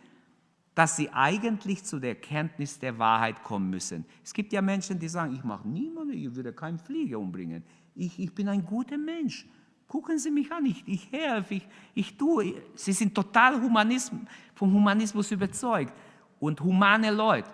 dass 0.76 0.98
sie 0.98 1.10
eigentlich 1.10 1.84
zu 1.84 2.00
der 2.00 2.16
Kenntnis 2.16 2.78
der 2.78 3.00
Wahrheit 3.00 3.42
kommen 3.44 3.70
müssen. 3.70 4.06
Es 4.24 4.34
gibt 4.34 4.52
ja 4.52 4.62
Menschen, 4.62 5.00
die 5.00 5.08
sagen, 5.08 5.34
ich 5.34 5.44
mache 5.44 5.68
niemanden, 5.68 6.14
ich 6.14 6.36
würde 6.36 6.52
keinen 6.52 6.78
Flieger 6.78 7.18
umbringen. 7.18 7.64
Ich, 7.96 8.20
ich 8.20 8.34
bin 8.36 8.50
ein 8.50 8.64
guter 8.64 8.98
Mensch. 8.98 9.48
Gucken 9.88 10.20
Sie 10.20 10.32
mich 10.32 10.52
an, 10.52 10.66
ich, 10.66 10.84
ich 10.86 11.10
helfe, 11.12 11.56
ich, 11.56 11.68
ich 11.94 12.18
tue. 12.18 12.56
Sie 12.76 12.92
sind 12.92 13.16
total 13.16 13.62
Humanism, 13.62 14.18
vom 14.54 14.74
Humanismus 14.74 15.32
überzeugt 15.32 15.94
und 16.40 16.60
humane 16.60 17.12
Leute. 17.12 17.50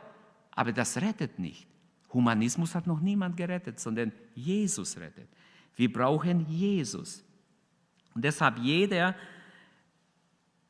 Aber 0.52 0.72
das 0.72 0.98
rettet 0.98 1.38
nicht. 1.38 1.68
Humanismus 2.14 2.76
hat 2.76 2.88
noch 2.88 3.00
niemand 3.00 3.38
gerettet, 3.38 3.80
sondern 3.80 4.12
Jesus 4.36 4.98
rettet. 4.98 5.30
Wir 5.76 5.92
brauchen 5.92 6.46
Jesus. 6.48 7.24
Und 8.14 8.26
deshalb 8.26 8.58
jeder, 8.60 9.16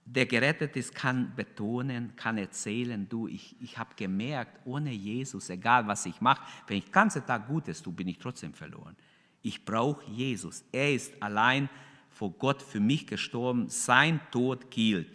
der 0.06 0.26
gerettet 0.26 0.76
ist, 0.76 0.94
kann 0.94 1.34
betonen, 1.36 2.16
kann 2.16 2.38
erzählen, 2.38 3.08
du, 3.08 3.28
ich, 3.28 3.56
ich 3.62 3.78
habe 3.78 3.96
gemerkt, 3.96 4.60
ohne 4.66 4.92
Jesus, 4.92 5.50
egal 5.50 5.88
was 5.88 6.06
ich 6.06 6.22
mache, 6.22 6.42
wenn 6.68 6.78
ich 6.78 6.86
den 6.86 6.92
ganzen 6.92 7.26
Tag 7.26 7.48
Gutes 7.48 7.82
tue, 7.82 7.94
bin 7.94 8.08
ich 8.08 8.20
trotzdem 8.20 8.54
verloren. 8.54 8.96
Ich 9.42 9.66
brauche 9.66 10.06
Jesus. 10.12 10.64
Er 10.72 10.94
ist 10.94 11.14
allein 11.22 11.70
vor 12.10 12.32
Gott 12.32 12.62
für 12.62 12.80
mich 12.80 13.08
gestorben. 13.08 13.70
Sein 13.70 14.20
Tod 14.30 14.70
gilt. 14.70 15.12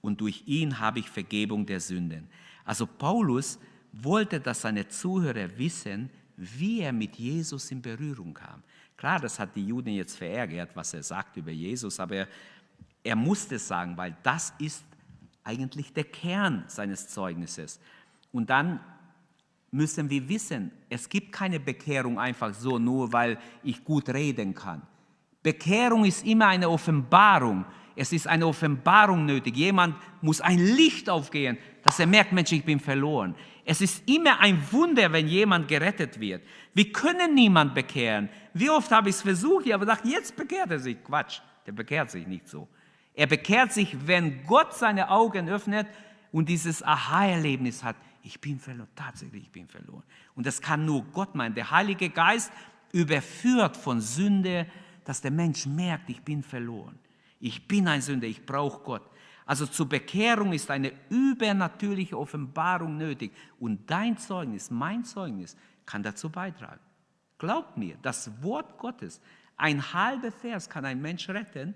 Und 0.00 0.20
durch 0.20 0.42
ihn 0.46 0.80
habe 0.80 0.98
ich 0.98 1.08
Vergebung 1.08 1.66
der 1.66 1.80
Sünden. 1.80 2.28
Also 2.64 2.86
Paulus 2.86 3.58
wollte, 3.92 4.40
dass 4.40 4.62
seine 4.62 4.88
Zuhörer 4.88 5.56
wissen, 5.56 6.10
wie 6.36 6.80
er 6.80 6.92
mit 6.92 7.16
Jesus 7.16 7.70
in 7.70 7.82
Berührung 7.82 8.34
kam. 8.34 8.62
Klar, 8.96 9.20
das 9.20 9.38
hat 9.38 9.54
die 9.54 9.66
Juden 9.66 9.90
jetzt 9.90 10.16
verärgert, 10.16 10.70
was 10.74 10.94
er 10.94 11.02
sagt 11.02 11.36
über 11.36 11.50
Jesus, 11.50 11.98
aber 12.00 12.16
er, 12.16 12.28
er 13.04 13.16
musste 13.16 13.56
es 13.56 13.66
sagen, 13.66 13.96
weil 13.96 14.16
das 14.22 14.52
ist 14.58 14.84
eigentlich 15.44 15.92
der 15.92 16.04
Kern 16.04 16.64
seines 16.66 17.08
Zeugnisses. 17.08 17.80
Und 18.32 18.50
dann 18.50 18.80
müssen 19.70 20.08
wir 20.10 20.28
wissen, 20.28 20.70
es 20.88 21.08
gibt 21.08 21.32
keine 21.32 21.60
Bekehrung 21.60 22.18
einfach 22.18 22.54
so, 22.54 22.78
nur 22.78 23.12
weil 23.12 23.38
ich 23.62 23.84
gut 23.84 24.08
reden 24.08 24.54
kann. 24.54 24.82
Bekehrung 25.42 26.04
ist 26.04 26.26
immer 26.26 26.48
eine 26.48 26.68
Offenbarung. 26.68 27.64
Es 27.96 28.12
ist 28.12 28.26
eine 28.26 28.46
Offenbarung 28.46 29.26
nötig. 29.26 29.56
Jemand 29.56 29.96
muss 30.20 30.40
ein 30.40 30.58
Licht 30.58 31.08
aufgehen, 31.08 31.58
dass 31.82 31.98
er 31.98 32.06
merkt, 32.06 32.32
Mensch, 32.32 32.52
ich 32.52 32.64
bin 32.64 32.80
verloren. 32.80 33.34
Es 33.70 33.82
ist 33.82 34.08
immer 34.08 34.40
ein 34.40 34.60
Wunder, 34.72 35.12
wenn 35.12 35.28
jemand 35.28 35.68
gerettet 35.68 36.18
wird. 36.18 36.42
Wir 36.72 36.90
können 36.90 37.34
niemand 37.34 37.74
bekehren. 37.74 38.30
Wie 38.54 38.70
oft 38.70 38.90
habe 38.90 39.10
ich 39.10 39.16
es 39.16 39.22
versucht, 39.22 39.66
ich 39.66 39.72
habe 39.74 39.84
gedacht, 39.84 40.04
jetzt 40.06 40.34
bekehrt 40.36 40.70
er 40.70 40.78
sich. 40.78 40.96
Quatsch, 41.04 41.40
der 41.66 41.72
bekehrt 41.72 42.10
sich 42.10 42.26
nicht 42.26 42.48
so. 42.48 42.66
Er 43.12 43.26
bekehrt 43.26 43.72
sich, 43.72 43.94
wenn 44.06 44.42
Gott 44.46 44.74
seine 44.74 45.10
Augen 45.10 45.50
öffnet 45.50 45.86
und 46.32 46.48
dieses 46.48 46.82
Aha-Erlebnis 46.82 47.84
hat 47.84 47.96
ich 48.22 48.40
bin 48.40 48.58
verloren, 48.58 48.88
tatsächlich, 48.94 49.44
ich 49.44 49.50
bin 49.50 49.66
verloren. 49.68 50.02
Und 50.34 50.46
das 50.46 50.60
kann 50.60 50.84
nur 50.84 51.02
Gott 51.12 51.34
meinen. 51.34 51.54
Der 51.54 51.70
Heilige 51.70 52.10
Geist 52.10 52.52
überführt 52.92 53.76
von 53.76 54.00
Sünde, 54.00 54.66
dass 55.04 55.22
der 55.22 55.30
Mensch 55.30 55.66
merkt, 55.66 56.10
ich 56.10 56.20
bin 56.20 56.42
verloren. 56.42 56.98
Ich 57.40 57.66
bin 57.66 57.88
ein 57.88 58.02
Sünder, 58.02 58.26
ich 58.26 58.44
brauche 58.44 58.82
Gott. 58.82 59.02
Also 59.48 59.64
zur 59.64 59.88
Bekehrung 59.88 60.52
ist 60.52 60.70
eine 60.70 60.92
übernatürliche 61.08 62.18
Offenbarung 62.18 62.98
nötig. 62.98 63.32
Und 63.58 63.90
dein 63.90 64.18
Zeugnis, 64.18 64.70
mein 64.70 65.06
Zeugnis, 65.06 65.56
kann 65.86 66.02
dazu 66.02 66.28
beitragen. 66.28 66.82
Glaubt 67.38 67.78
mir, 67.78 67.96
das 68.02 68.30
Wort 68.42 68.76
Gottes, 68.76 69.22
ein 69.56 69.94
halber 69.94 70.30
Vers 70.30 70.68
kann 70.68 70.84
ein 70.84 71.00
Mensch 71.00 71.30
retten, 71.30 71.74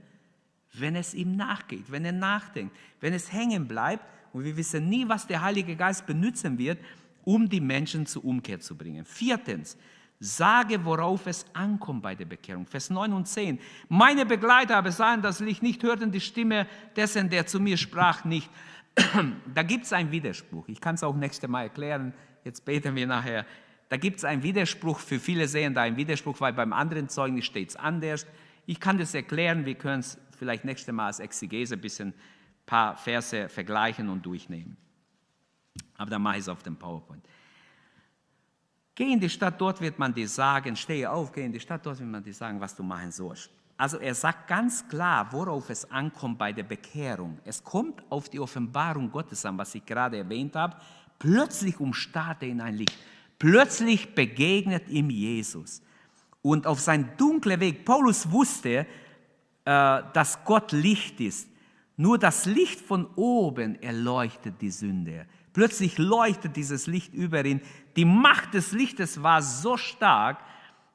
wenn 0.74 0.96
es 0.96 1.14
ihm 1.14 1.34
nachgeht, 1.34 1.90
wenn 1.90 2.04
er 2.04 2.12
nachdenkt, 2.12 2.76
wenn 3.00 3.14
es 3.14 3.32
hängen 3.32 3.66
bleibt 3.66 4.04
und 4.34 4.44
wir 4.44 4.58
wissen 4.58 4.90
nie, 4.90 5.08
was 5.08 5.26
der 5.26 5.40
Heilige 5.40 5.74
Geist 5.74 6.04
benutzen 6.04 6.58
wird, 6.58 6.78
um 7.24 7.48
die 7.48 7.62
Menschen 7.62 8.04
zur 8.04 8.26
Umkehr 8.26 8.60
zu 8.60 8.76
bringen. 8.76 9.06
Viertens, 9.06 9.78
sage, 10.22 10.84
worauf 10.84 11.26
es 11.26 11.44
ankommt 11.52 12.02
bei 12.02 12.14
der 12.14 12.26
Bekehrung. 12.26 12.64
Vers 12.64 12.90
9 12.90 13.12
und 13.12 13.26
10. 13.26 13.58
Meine 13.88 14.24
Begleiter 14.24 14.76
aber 14.76 14.92
sahen 14.92 15.20
das 15.20 15.40
Licht 15.40 15.64
nicht, 15.64 15.82
hörten 15.82 16.12
die 16.12 16.20
Stimme 16.20 16.68
dessen, 16.94 17.28
der 17.28 17.44
zu 17.46 17.58
mir 17.58 17.76
sprach, 17.76 18.24
nicht. 18.24 18.48
da 19.54 19.62
gibt 19.64 19.84
es 19.84 19.92
einen 19.92 20.12
Widerspruch. 20.12 20.68
Ich 20.68 20.80
kann 20.80 20.94
es 20.94 21.02
auch 21.02 21.16
nächstes 21.16 21.50
Mal 21.50 21.64
erklären. 21.64 22.14
Jetzt 22.44 22.64
beten 22.64 22.94
wir 22.94 23.06
nachher. 23.06 23.44
Da 23.88 23.96
gibt 23.96 24.18
es 24.18 24.24
einen 24.24 24.44
Widerspruch. 24.44 25.00
Für 25.00 25.18
viele 25.18 25.48
sehen 25.48 25.74
da 25.74 25.82
einen 25.82 25.96
Widerspruch, 25.96 26.40
weil 26.40 26.52
beim 26.52 26.72
anderen 26.72 27.08
Zeugnis 27.08 27.44
steht 27.44 27.70
es 27.70 27.76
anders. 27.76 28.24
Ich 28.64 28.78
kann 28.78 28.98
das 28.98 29.14
erklären. 29.14 29.66
Wir 29.66 29.74
können 29.74 30.00
es 30.00 30.18
vielleicht 30.38 30.64
nächstes 30.64 30.94
Mal 30.94 31.06
als 31.06 31.18
Exegese 31.18 31.74
ein 31.74 31.80
bisschen 31.80 32.14
paar 32.64 32.96
Verse 32.96 33.48
vergleichen 33.48 34.08
und 34.08 34.24
durchnehmen. 34.24 34.76
Aber 35.96 36.10
dann 36.10 36.22
mache 36.22 36.36
ich 36.36 36.42
es 36.42 36.48
auf 36.48 36.62
dem 36.62 36.76
PowerPoint. 36.76 37.26
Geh 38.94 39.12
in 39.12 39.20
die 39.20 39.30
Stadt, 39.30 39.58
dort 39.58 39.80
wird 39.80 39.98
man 39.98 40.12
dir 40.12 40.28
sagen, 40.28 40.76
stehe 40.76 41.10
auf, 41.10 41.32
geh 41.32 41.44
in 41.44 41.52
die 41.52 41.60
Stadt, 41.60 41.84
dort 41.84 41.98
wird 41.98 42.08
man 42.08 42.22
dir 42.22 42.34
sagen, 42.34 42.60
was 42.60 42.74
du 42.76 42.82
machen 42.82 43.10
sollst. 43.10 43.50
Also 43.76 43.98
er 43.98 44.14
sagt 44.14 44.48
ganz 44.48 44.86
klar, 44.86 45.32
worauf 45.32 45.70
es 45.70 45.90
ankommt 45.90 46.38
bei 46.38 46.52
der 46.52 46.62
Bekehrung. 46.62 47.38
Es 47.44 47.64
kommt 47.64 48.02
auf 48.10 48.28
die 48.28 48.38
Offenbarung 48.38 49.10
Gottes 49.10 49.44
an, 49.46 49.56
was 49.58 49.74
ich 49.74 49.84
gerade 49.84 50.18
erwähnt 50.18 50.54
habe. 50.54 50.76
Plötzlich 51.18 51.80
umstarrt 51.80 52.42
er 52.42 52.48
in 52.48 52.60
ein 52.60 52.74
Licht. 52.74 52.96
Plötzlich 53.38 54.14
begegnet 54.14 54.88
ihm 54.88 55.10
Jesus. 55.10 55.82
Und 56.42 56.66
auf 56.66 56.80
seinem 56.80 57.16
dunklen 57.16 57.58
Weg, 57.60 57.84
Paulus 57.84 58.30
wusste, 58.30 58.86
äh, 59.64 60.02
dass 60.12 60.44
Gott 60.44 60.72
Licht 60.72 61.20
ist. 61.20 61.48
Nur 61.96 62.18
das 62.18 62.46
Licht 62.46 62.80
von 62.80 63.06
oben 63.16 63.80
erleuchtet 63.82 64.60
die 64.60 64.70
Sünde. 64.70 65.26
Plötzlich 65.52 65.98
leuchtet 65.98 66.56
dieses 66.56 66.86
Licht 66.86 67.14
über 67.14 67.44
ihn. 67.44 67.60
Die 67.96 68.04
Macht 68.04 68.54
des 68.54 68.72
Lichtes 68.72 69.22
war 69.22 69.42
so 69.42 69.76
stark, 69.76 70.38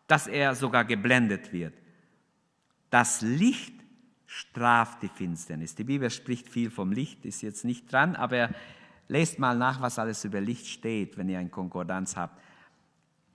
dass 0.08 0.28
er 0.28 0.56
sogar 0.56 0.86
geblendet 0.86 1.52
wird. 1.52 1.74
Das 2.90 3.22
Licht 3.22 3.74
straft 4.26 5.02
die 5.02 5.10
Finsternis. 5.10 5.76
Die 5.76 5.84
Bibel 5.84 6.10
spricht 6.10 6.50
viel 6.50 6.70
vom 6.70 6.92
Licht, 6.92 7.26
ist 7.26 7.42
jetzt 7.42 7.66
nicht 7.66 7.92
dran, 7.92 8.16
aber 8.16 8.50
lest 9.08 9.40
mal 9.40 9.58
nach, 9.58 9.82
was 9.82 10.00
alles 10.00 10.24
über 10.26 10.42
Licht 10.42 10.68
steht, 10.68 11.18
wenn 11.18 11.30
ihr 11.30 11.40
ein 11.40 11.52
Konkordanz 11.52 12.16
habt. 12.16 12.42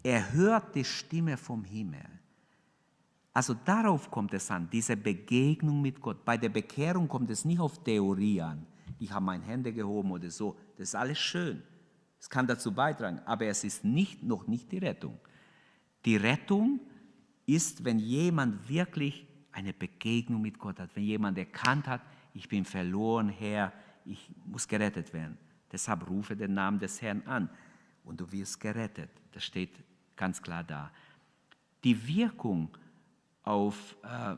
Er 0.03 0.33
hört 0.33 0.75
die 0.75 0.85
Stimme 0.85 1.37
vom 1.37 1.65
Himmel. 1.65 2.05
Also 3.35 3.55
darauf 3.55 4.11
kommt 4.11 4.35
es 4.35 4.51
an, 4.51 4.69
diese 4.71 4.97
Begegnung 4.97 5.81
mit 5.81 6.01
Gott. 6.01 6.25
Bei 6.25 6.37
der 6.37 6.51
Bekehrung 6.51 7.09
kommt 7.09 7.31
es 7.31 7.45
nicht 7.45 7.61
auf 7.61 7.83
Theorie 7.83 8.43
an. 8.43 8.67
Ich 8.99 9.11
habe 9.11 9.25
meine 9.25 9.45
Hände 9.45 9.73
gehoben 9.73 10.11
oder 10.11 10.31
so. 10.31 10.57
Das 10.77 10.89
ist 10.89 10.95
alles 10.95 11.19
schön. 11.19 11.63
Es 12.23 12.31
kann 12.31 12.47
dazu 12.47 12.73
beitragen, 12.73 13.19
aber 13.25 13.47
es 13.47 13.65
ist 13.65 13.85
nicht, 13.85 14.23
noch 14.23 14.47
nicht 14.47 14.71
die 14.71 14.79
Rettung. 14.79 15.19
Die 16.05 16.15
Rettung 16.15 16.79
ist, 17.47 17.85
wenn 17.85 17.99
jemand 17.99 18.69
wirklich 18.69 19.27
eine 19.51 19.73
Begegnung 19.73 20.41
mit 20.41 20.57
Gott 20.57 20.79
hat, 20.79 20.95
wenn 20.95 21.03
jemand 21.03 21.37
erkannt 21.37 21.89
hat, 21.89 22.01
ich 22.33 22.49
bin 22.49 22.65
verloren, 22.65 23.29
Herr, 23.29 23.73
ich 24.05 24.31
muss 24.47 24.69
gerettet 24.69 25.13
werden. 25.13 25.37
Deshalb 25.73 26.09
rufe 26.09 26.37
den 26.37 26.55
Namen 26.55 26.79
des 26.79 27.03
Herrn 27.03 27.23
an 27.27 27.51
und 28.05 28.21
du 28.21 28.31
wirst 28.31 28.61
gerettet. 28.61 29.11
Das 29.33 29.43
steht 29.43 29.73
ganz 30.15 30.41
klar 30.41 30.63
da. 30.63 30.93
Die 31.83 32.07
Wirkung 32.07 32.69
auf, 33.43 33.97
äh, 34.05 34.37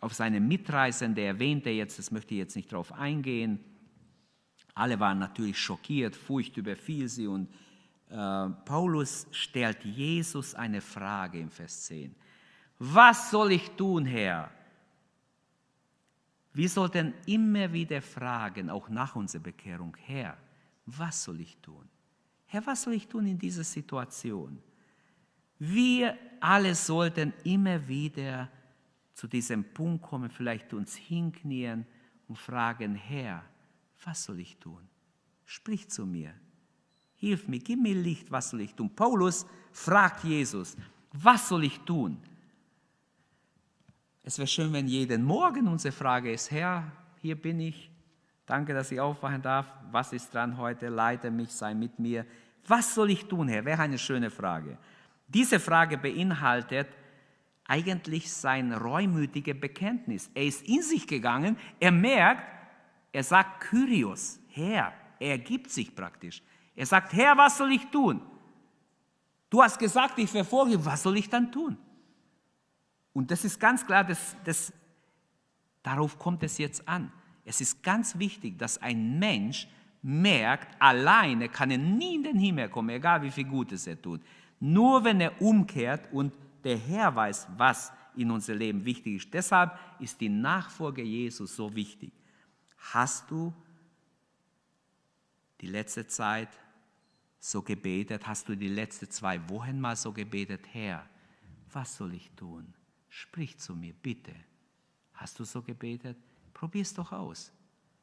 auf 0.00 0.12
seine 0.12 0.40
Mitreisende 0.40 1.22
erwähnt 1.22 1.66
er 1.66 1.74
jetzt, 1.76 2.00
das 2.00 2.10
möchte 2.10 2.34
ich 2.34 2.38
jetzt 2.38 2.56
nicht 2.56 2.72
darauf 2.72 2.92
eingehen. 2.92 3.60
Alle 4.74 4.98
waren 4.98 5.18
natürlich 5.18 5.58
schockiert, 5.58 6.16
Furcht 6.16 6.56
überfiel 6.56 7.08
sie 7.08 7.26
und 7.26 7.48
äh, 8.10 8.48
Paulus 8.64 9.26
stellt 9.30 9.84
Jesus 9.84 10.54
eine 10.54 10.80
Frage 10.80 11.38
im 11.40 11.50
Vers 11.50 11.82
10. 11.82 12.14
Was 12.78 13.30
soll 13.30 13.52
ich 13.52 13.70
tun, 13.70 14.06
Herr? 14.06 14.50
Wir 16.54 16.68
sollten 16.68 17.14
immer 17.26 17.72
wieder 17.72 18.02
fragen, 18.02 18.68
auch 18.68 18.88
nach 18.88 19.16
unserer 19.16 19.42
Bekehrung, 19.42 19.96
Herr, 20.00 20.36
was 20.86 21.24
soll 21.24 21.40
ich 21.40 21.56
tun? 21.58 21.88
Herr, 22.46 22.66
was 22.66 22.82
soll 22.82 22.94
ich 22.94 23.08
tun 23.08 23.26
in 23.26 23.38
dieser 23.38 23.64
Situation? 23.64 24.58
Wir 25.58 26.18
alle 26.40 26.74
sollten 26.74 27.32
immer 27.44 27.86
wieder 27.86 28.50
zu 29.14 29.26
diesem 29.26 29.64
Punkt 29.72 30.02
kommen, 30.02 30.28
vielleicht 30.28 30.74
uns 30.74 30.96
hinknien 30.96 31.86
und 32.28 32.36
fragen, 32.36 32.94
Herr, 32.94 33.44
was 34.04 34.24
soll 34.24 34.40
ich 34.40 34.56
tun? 34.58 34.88
Sprich 35.44 35.88
zu 35.88 36.06
mir. 36.06 36.34
Hilf 37.16 37.46
mir, 37.46 37.58
gib 37.58 37.80
mir 37.80 37.94
Licht, 37.94 38.30
was 38.30 38.50
soll 38.50 38.62
ich 38.62 38.74
tun? 38.74 38.90
Paulus 38.94 39.46
fragt 39.70 40.24
Jesus, 40.24 40.76
was 41.12 41.48
soll 41.48 41.64
ich 41.64 41.78
tun? 41.80 42.18
Es 44.24 44.38
wäre 44.38 44.46
schön, 44.46 44.72
wenn 44.72 44.86
jeden 44.86 45.24
Morgen 45.24 45.68
unsere 45.68 45.92
Frage 45.92 46.32
ist, 46.32 46.50
Herr, 46.50 46.90
hier 47.20 47.40
bin 47.40 47.60
ich, 47.60 47.90
danke, 48.46 48.72
dass 48.72 48.90
ich 48.92 49.00
aufwachen 49.00 49.42
darf, 49.42 49.66
was 49.90 50.12
ist 50.12 50.32
dran 50.32 50.56
heute, 50.56 50.88
leite 50.88 51.30
mich, 51.30 51.50
sei 51.50 51.74
mit 51.74 51.98
mir. 51.98 52.24
Was 52.66 52.94
soll 52.94 53.10
ich 53.10 53.24
tun, 53.26 53.48
Herr? 53.48 53.64
Wäre 53.64 53.82
eine 53.82 53.98
schöne 53.98 54.30
Frage. 54.30 54.78
Diese 55.26 55.58
Frage 55.58 55.98
beinhaltet 55.98 56.88
eigentlich 57.64 58.32
sein 58.32 58.72
reumütiges 58.72 59.58
Bekenntnis. 59.58 60.30
Er 60.34 60.44
ist 60.44 60.66
in 60.68 60.82
sich 60.82 61.06
gegangen, 61.06 61.56
er 61.80 61.92
merkt, 61.92 62.61
er 63.12 63.22
sagt 63.22 63.60
Kyrios, 63.60 64.40
Herr, 64.48 64.92
er 65.18 65.38
gibt 65.38 65.70
sich 65.70 65.94
praktisch. 65.94 66.42
Er 66.74 66.86
sagt, 66.86 67.12
Herr, 67.12 67.36
was 67.36 67.58
soll 67.58 67.72
ich 67.72 67.86
tun? 67.86 68.22
Du 69.50 69.62
hast 69.62 69.78
gesagt, 69.78 70.18
ich 70.18 70.30
verfolge, 70.30 70.82
was 70.84 71.02
soll 71.02 71.18
ich 71.18 71.28
dann 71.28 71.52
tun? 71.52 71.76
Und 73.12 73.30
das 73.30 73.44
ist 73.44 73.60
ganz 73.60 73.84
klar, 73.84 74.02
das, 74.02 74.34
das, 74.44 74.72
darauf 75.82 76.18
kommt 76.18 76.42
es 76.42 76.56
jetzt 76.56 76.88
an. 76.88 77.12
Es 77.44 77.60
ist 77.60 77.82
ganz 77.82 78.18
wichtig, 78.18 78.58
dass 78.58 78.78
ein 78.78 79.18
Mensch 79.18 79.68
merkt, 80.00 80.74
alleine 80.80 81.48
kann 81.50 81.70
er 81.70 81.78
nie 81.78 82.14
in 82.14 82.22
den 82.22 82.38
Himmel 82.38 82.70
kommen, 82.70 82.88
egal 82.88 83.22
wie 83.22 83.30
viel 83.30 83.44
Gutes 83.44 83.86
er 83.86 84.00
tut. 84.00 84.22
Nur 84.58 85.04
wenn 85.04 85.20
er 85.20 85.40
umkehrt 85.42 86.10
und 86.12 86.32
der 86.64 86.78
Herr 86.78 87.14
weiß, 87.14 87.48
was 87.56 87.92
in 88.16 88.30
unser 88.30 88.54
Leben 88.54 88.84
wichtig 88.84 89.16
ist. 89.16 89.34
Deshalb 89.34 89.78
ist 89.98 90.20
die 90.20 90.28
Nachfolge 90.28 91.02
Jesus 91.02 91.56
so 91.56 91.74
wichtig. 91.74 92.12
Hast 92.90 93.30
du 93.30 93.54
die 95.60 95.68
letzte 95.68 96.06
Zeit 96.06 96.48
so 97.38 97.62
gebetet? 97.62 98.26
Hast 98.26 98.48
du 98.48 98.56
die 98.56 98.68
letzten 98.68 99.08
zwei 99.10 99.48
Wochen 99.48 99.80
mal 99.80 99.96
so 99.96 100.12
gebetet? 100.12 100.66
Herr, 100.72 101.08
was 101.72 101.96
soll 101.96 102.14
ich 102.14 102.30
tun? 102.32 102.74
Sprich 103.08 103.58
zu 103.58 103.74
mir, 103.74 103.92
bitte. 103.94 104.34
Hast 105.14 105.38
du 105.38 105.44
so 105.44 105.62
gebetet? 105.62 106.16
Probier 106.52 106.82
es 106.82 106.92
doch 106.92 107.12
aus. 107.12 107.52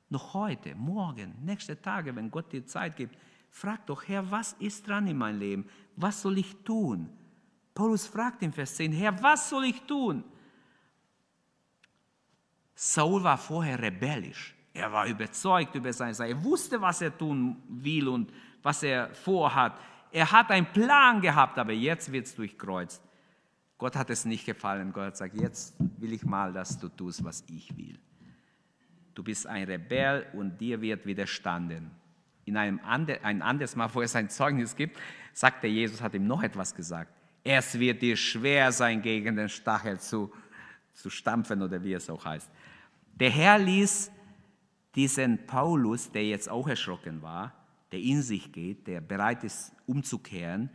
Noch 0.10 0.34
heute, 0.34 0.74
morgen, 0.76 1.36
nächste 1.44 1.80
Tage, 1.80 2.16
wenn 2.16 2.32
Gott 2.32 2.52
dir 2.52 2.66
Zeit 2.66 2.96
gibt, 2.96 3.16
frag 3.52 3.86
doch, 3.86 4.08
Herr, 4.08 4.32
was 4.32 4.54
ist 4.54 4.88
dran 4.88 5.06
in 5.08 5.18
meinem 5.18 5.40
Leben? 5.40 5.70
Was 5.98 6.22
soll 6.22 6.38
ich 6.38 6.56
tun? 6.64 7.10
Paulus 7.76 8.08
fragt 8.08 8.42
im 8.42 8.52
Vers 8.52 8.76
10, 8.76 8.92
Herr, 8.94 9.22
was 9.22 9.50
soll 9.50 9.66
ich 9.66 9.82
tun? 9.82 10.24
Saul 12.74 13.24
war 13.24 13.38
vorher 13.38 13.80
rebellisch. 13.80 14.56
Er 14.74 14.92
war 14.92 15.08
überzeugt 15.08 15.76
über 15.76 15.92
sein 15.94 16.14
Sein. 16.14 16.30
Er 16.30 16.44
wusste, 16.44 16.80
was 16.82 17.02
er 17.02 17.18
tun 17.18 17.62
will 17.68 18.08
und 18.08 18.32
was 18.62 18.84
er 18.84 19.14
vorhat. 19.14 19.74
Er 20.12 20.32
hat 20.32 20.52
einen 20.52 20.68
Plan 20.68 21.22
gehabt, 21.22 21.58
aber 21.58 21.74
jetzt 21.74 22.12
wird 22.12 22.28
es 22.28 22.36
durchkreuzt. 22.36 23.02
Gott 23.78 23.96
hat 23.96 24.10
es 24.10 24.26
nicht 24.26 24.46
gefallen. 24.46 24.92
Gott 24.92 25.12
gesagt, 25.12 25.36
jetzt 25.40 25.76
will 25.98 26.14
ich 26.14 26.24
mal, 26.24 26.52
dass 26.52 26.78
du 26.78 26.90
tust, 26.90 27.24
was 27.24 27.44
ich 27.48 27.76
will. 27.78 27.98
Du 29.16 29.24
bist 29.24 29.48
ein 29.48 29.64
Rebell 29.64 30.28
und 30.34 30.60
dir 30.60 30.82
wird 30.82 31.06
widerstanden. 31.06 31.92
In 32.46 32.58
einem 32.58 32.80
andre, 32.84 33.24
ein 33.24 33.42
anderes 33.42 33.76
Mal, 33.76 33.94
wo 33.94 34.02
es 34.02 34.16
ein 34.16 34.30
Zeugnis 34.30 34.76
gibt, 34.76 34.98
sagt 35.34 35.64
der 35.64 35.72
Jesus, 35.72 36.02
hat 36.02 36.14
ihm 36.14 36.28
noch 36.28 36.44
etwas 36.44 36.74
gesagt. 36.74 37.12
Es 37.44 37.80
wird 37.80 38.02
dir 38.02 38.18
schwer 38.18 38.72
sein, 38.72 39.02
gegen 39.02 39.36
den 39.36 39.50
Stachel 39.50 40.00
zu, 40.00 40.32
zu 40.94 41.10
stampfen 41.10 41.62
oder 41.62 41.82
wie 41.84 41.94
es 41.94 42.10
auch 42.10 42.26
heißt. 42.26 42.50
Der 43.16 43.30
Herr 43.30 43.60
ließ 43.60 44.12
diesen 44.96 45.46
Paulus, 45.46 46.12
der 46.12 46.28
jetzt 46.28 46.50
auch 46.50 46.68
erschrocken 46.68 47.22
war, 47.22 47.54
der 47.92 48.00
in 48.00 48.22
sich 48.22 48.52
geht, 48.52 48.88
der 48.88 49.02
bereit 49.02 49.44
ist 49.44 49.72
umzukehren, 49.86 50.70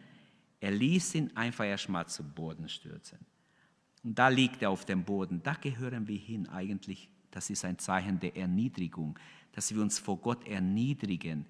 er 0.61 0.71
ließ 0.71 1.15
ihn 1.17 1.31
einfach 1.37 1.65
erstmal 1.65 2.07
zu 2.07 2.23
Boden 2.25 2.69
stürzen. 2.69 3.19
Und 4.03 4.19
da 4.19 4.29
liegt 4.29 4.63
er 4.63 4.71
auf 4.71 4.85
dem 4.85 5.05
Boden. 5.05 5.43
Da 5.43 5.55
gehören 5.55 6.07
wir 6.09 6.19
hin 6.19 6.49
eigentlich. 6.49 7.09
Das 7.31 7.51
ist 7.51 7.65
ein 7.65 7.79
Zeichen 7.79 8.21
der 8.21 8.37
Erniedrigung, 8.37 9.19
dass 9.53 9.75
wir 9.75 9.83
uns 9.83 9.99
vor 9.99 10.19
Gott 10.19 10.47
erniedrigen. 10.47 11.47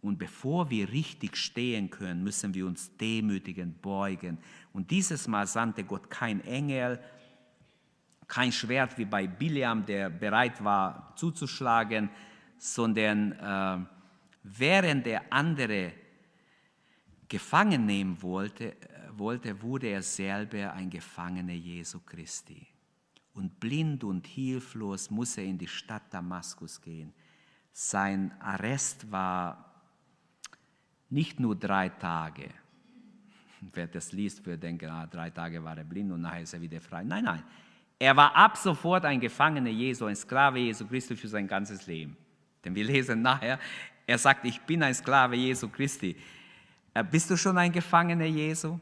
Und 0.00 0.18
bevor 0.18 0.68
wir 0.68 0.90
richtig 0.90 1.36
stehen 1.36 1.88
können, 1.88 2.24
müssen 2.24 2.54
wir 2.54 2.66
uns 2.66 2.96
demütigen, 2.96 3.74
beugen. 3.80 4.38
Und 4.72 4.90
dieses 4.90 5.28
Mal 5.28 5.46
sandte 5.46 5.84
Gott 5.84 6.10
kein 6.10 6.44
Engel, 6.44 7.00
kein 8.32 8.50
Schwert 8.50 8.96
wie 8.96 9.04
bei 9.04 9.26
Biliam, 9.26 9.84
der 9.84 10.08
bereit 10.08 10.64
war 10.64 11.12
zuzuschlagen, 11.16 12.08
sondern 12.56 13.32
äh, 13.32 13.86
während 14.42 15.04
der 15.04 15.30
andere 15.30 15.92
gefangen 17.28 17.84
nehmen 17.84 18.22
wollte, 18.22 18.74
wollte, 19.18 19.60
wurde 19.60 19.88
er 19.88 20.00
selber 20.00 20.72
ein 20.72 20.88
Gefangener 20.88 21.52
Jesu 21.52 22.00
Christi. 22.06 22.66
Und 23.34 23.60
blind 23.60 24.02
und 24.02 24.26
hilflos 24.26 25.10
muss 25.10 25.36
er 25.36 25.44
in 25.44 25.58
die 25.58 25.68
Stadt 25.68 26.04
Damaskus 26.08 26.80
gehen. 26.80 27.12
Sein 27.70 28.32
Arrest 28.40 29.12
war 29.12 29.74
nicht 31.10 31.38
nur 31.38 31.54
drei 31.54 31.90
Tage. 31.90 32.48
Wer 33.74 33.88
das 33.88 34.12
liest, 34.12 34.46
wird 34.46 34.62
denken, 34.62 34.88
ah, 34.88 35.06
drei 35.06 35.28
Tage 35.28 35.62
war 35.62 35.76
er 35.76 35.84
blind 35.84 36.12
und 36.12 36.22
nachher 36.22 36.40
ist 36.40 36.54
er 36.54 36.62
wieder 36.62 36.80
frei. 36.80 37.04
Nein, 37.04 37.24
nein. 37.24 37.42
Er 38.02 38.16
war 38.16 38.34
ab 38.34 38.56
sofort 38.56 39.04
ein 39.04 39.20
Gefangener 39.20 39.70
Jesu, 39.70 40.06
ein 40.06 40.16
Sklave 40.16 40.58
Jesu 40.58 40.84
Christi 40.88 41.14
für 41.14 41.28
sein 41.28 41.46
ganzes 41.46 41.86
Leben. 41.86 42.16
Denn 42.64 42.74
wir 42.74 42.82
lesen 42.82 43.22
nachher, 43.22 43.60
er 44.04 44.18
sagt, 44.18 44.44
ich 44.44 44.60
bin 44.62 44.82
ein 44.82 44.92
Sklave 44.92 45.36
Jesu 45.36 45.68
Christi. 45.68 46.16
Äh, 46.94 47.04
bist 47.04 47.30
du 47.30 47.36
schon 47.36 47.56
ein 47.56 47.70
Gefangener 47.70 48.24
Jesu? 48.24 48.80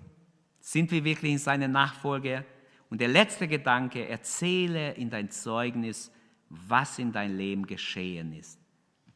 Sind 0.58 0.90
wir 0.90 1.04
wirklich 1.04 1.32
in 1.32 1.38
seiner 1.38 1.68
Nachfolge? 1.68 2.46
Und 2.88 3.02
der 3.02 3.08
letzte 3.08 3.46
Gedanke, 3.46 4.08
erzähle 4.08 4.92
in 4.92 5.10
dein 5.10 5.30
Zeugnis, 5.30 6.10
was 6.48 6.98
in 6.98 7.12
dein 7.12 7.36
Leben 7.36 7.66
geschehen 7.66 8.32
ist. 8.32 8.58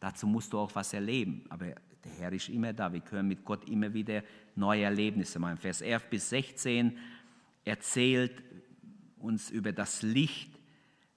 Dazu 0.01 0.27
musst 0.27 0.53
du 0.53 0.59
auch 0.59 0.75
was 0.75 0.93
erleben. 0.93 1.47
Aber 1.49 1.65
der 1.65 2.13
Herr 2.19 2.33
ist 2.35 2.51
immer 2.51 2.75
da. 2.75 2.93
Wir 2.93 3.01
können 3.01 3.29
mit 3.29 3.43
Gott 3.43 3.67
immer 3.71 3.91
wieder 3.95 4.23
neue 4.55 4.83
Erlebnisse 4.83 5.39
machen. 5.39 5.57
Vers 5.57 5.81
11 5.81 6.11
bis 6.11 6.29
16 6.29 6.99
erzählt 7.65 8.43
uns 9.25 9.51
über 9.51 9.73
das 9.73 10.03
Licht, 10.03 10.59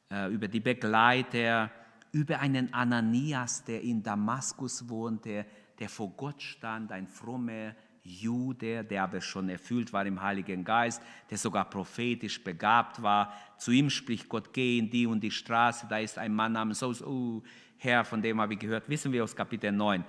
äh, 0.10 0.32
über 0.34 0.48
die 0.48 0.62
Begleiter, 0.62 1.70
über 2.12 2.39
einen 2.39 2.74
Ananias, 2.74 3.63
der 3.65 3.81
in 3.81 4.02
Damaskus 4.02 4.88
wohnte, 4.88 5.46
der 5.77 5.90
vor 5.90 6.10
Gott 6.15 6.42
stand, 6.42 6.92
ein 6.92 7.08
frommer 7.08 7.75
Jude, 8.04 8.86
der 8.86 9.04
aber 9.04 9.19
schon 9.19 9.50
erfüllt 9.50 9.92
war 9.92 10.06
im 10.06 10.21
Heiligen 10.21 10.63
Geist, 10.63 11.02
der 11.29 11.38
sogar 11.38 11.69
prophetisch 11.69 12.42
begabt 12.42 13.02
war. 13.02 13.34
Zu 13.58 13.71
ihm 13.71 13.90
spricht 13.90 14.29
Gott, 14.29 14.54
geh 14.54 14.77
in 14.79 14.90
die 14.90 15.06
und 15.06 15.19
die 15.19 15.31
Straße, 15.31 15.88
da 15.90 16.00
ist 16.00 16.17
ein 16.17 16.34
Mann 16.34 16.54
namens 16.54 16.79
so, 16.79 16.94
oh, 17.06 17.44
Herr, 17.77 18.06
von 18.06 18.21
dem 18.21 18.40
habe 18.40 18.54
ich 18.54 18.60
gehört, 18.60 18.88
wissen 18.90 19.12
wir 19.12 19.23
aus 19.23 19.36
Kapitel 19.36 19.71
9. 19.71 20.04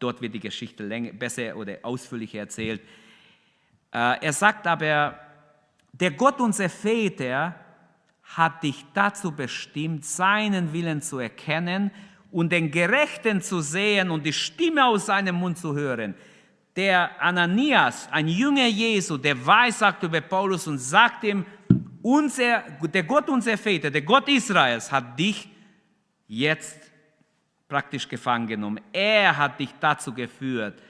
Dort 0.00 0.20
wird 0.20 0.34
die 0.34 0.40
Geschichte 0.40 0.84
länger, 0.84 1.12
besser 1.12 1.56
oder 1.56 1.78
ausführlicher 1.82 2.40
erzählt. 2.40 2.82
Äh, 3.92 4.18
er 4.20 4.32
sagt 4.32 4.66
aber, 4.66 5.23
der 6.00 6.10
Gott 6.10 6.40
unser 6.40 6.68
Väter 6.68 7.54
hat 8.22 8.62
dich 8.62 8.84
dazu 8.94 9.30
bestimmt, 9.30 10.04
seinen 10.04 10.72
Willen 10.72 11.00
zu 11.02 11.18
erkennen 11.18 11.90
und 12.32 12.50
den 12.50 12.70
Gerechten 12.70 13.40
zu 13.40 13.60
sehen 13.60 14.10
und 14.10 14.26
die 14.26 14.32
Stimme 14.32 14.84
aus 14.84 15.06
seinem 15.06 15.36
Mund 15.36 15.56
zu 15.56 15.74
hören. 15.74 16.14
Der 16.74 17.22
Ananias, 17.22 18.08
ein 18.10 18.26
Jünger 18.26 18.66
Jesu, 18.66 19.16
der 19.16 19.46
weissagt 19.46 20.02
über 20.02 20.20
Paulus 20.20 20.66
und 20.66 20.78
sagt 20.78 21.22
ihm, 21.22 21.46
unser, 22.02 22.64
der 22.82 23.04
Gott 23.04 23.30
unser 23.30 23.56
Väter, 23.56 23.90
der 23.90 24.02
Gott 24.02 24.28
Israels 24.28 24.90
hat 24.90 25.16
dich 25.16 25.48
jetzt 26.26 26.90
praktisch 27.68 28.08
gefangen 28.08 28.48
genommen. 28.48 28.80
Er 28.92 29.36
hat 29.36 29.60
dich 29.60 29.70
dazu 29.78 30.12
geführt, 30.12 30.82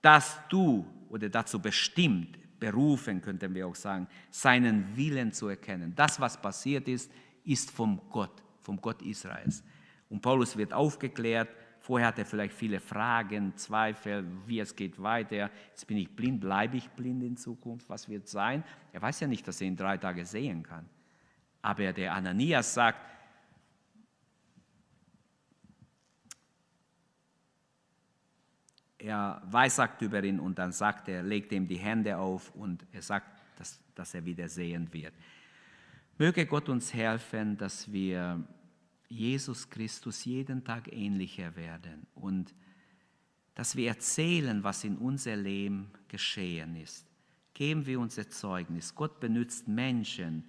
dass 0.00 0.36
du 0.48 0.84
oder 1.08 1.28
dazu 1.28 1.60
bestimmt, 1.60 2.41
berufen 2.62 3.20
könnten 3.20 3.52
wir 3.52 3.66
auch 3.66 3.74
sagen, 3.74 4.06
seinen 4.30 4.96
Willen 4.96 5.32
zu 5.32 5.48
erkennen. 5.48 5.92
Das, 5.96 6.20
was 6.20 6.40
passiert 6.40 6.86
ist, 6.86 7.10
ist 7.44 7.72
vom 7.72 8.00
Gott, 8.08 8.40
vom 8.60 8.80
Gott 8.80 9.02
Israels. 9.02 9.64
Und 10.08 10.22
Paulus 10.22 10.56
wird 10.56 10.72
aufgeklärt. 10.72 11.48
Vorher 11.80 12.06
hat 12.06 12.20
er 12.20 12.24
vielleicht 12.24 12.54
viele 12.54 12.78
Fragen, 12.78 13.52
Zweifel, 13.56 14.24
wie 14.46 14.60
es 14.60 14.76
geht 14.76 15.02
weiter. 15.02 15.50
Jetzt 15.70 15.88
bin 15.88 15.96
ich 15.96 16.08
blind, 16.14 16.40
bleibe 16.40 16.76
ich 16.76 16.88
blind 16.90 17.24
in 17.24 17.36
Zukunft? 17.36 17.88
Was 17.88 18.08
wird 18.08 18.28
sein? 18.28 18.62
Er 18.92 19.02
weiß 19.02 19.18
ja 19.18 19.26
nicht, 19.26 19.48
dass 19.48 19.60
er 19.60 19.66
in 19.66 19.76
drei 19.76 19.96
Tagen 19.96 20.24
sehen 20.24 20.62
kann. 20.62 20.88
Aber 21.62 21.92
der 21.92 22.14
Ananias 22.14 22.74
sagt, 22.74 23.00
er 29.02 29.42
weissagt 29.46 30.00
über 30.02 30.22
ihn 30.22 30.38
und 30.38 30.58
dann 30.58 30.72
sagt 30.72 31.08
er, 31.08 31.22
legt 31.22 31.52
ihm 31.52 31.66
die 31.66 31.76
Hände 31.76 32.16
auf 32.16 32.54
und 32.54 32.86
er 32.92 33.02
sagt, 33.02 33.26
dass, 33.58 33.80
dass 33.94 34.14
er 34.14 34.24
wieder 34.24 34.48
sehen 34.48 34.92
wird. 34.92 35.12
Möge 36.18 36.46
Gott 36.46 36.68
uns 36.68 36.94
helfen, 36.94 37.56
dass 37.56 37.90
wir 37.90 38.42
Jesus 39.08 39.68
Christus 39.68 40.24
jeden 40.24 40.64
Tag 40.64 40.92
ähnlicher 40.92 41.54
werden 41.56 42.06
und 42.14 42.54
dass 43.54 43.76
wir 43.76 43.88
erzählen, 43.88 44.62
was 44.62 44.84
in 44.84 44.96
unser 44.96 45.36
Leben 45.36 45.90
geschehen 46.08 46.76
ist. 46.76 47.06
Geben 47.52 47.84
wir 47.84 48.00
unser 48.00 48.30
Zeugnis. 48.30 48.94
Gott 48.94 49.20
benutzt 49.20 49.68
Menschen, 49.68 50.44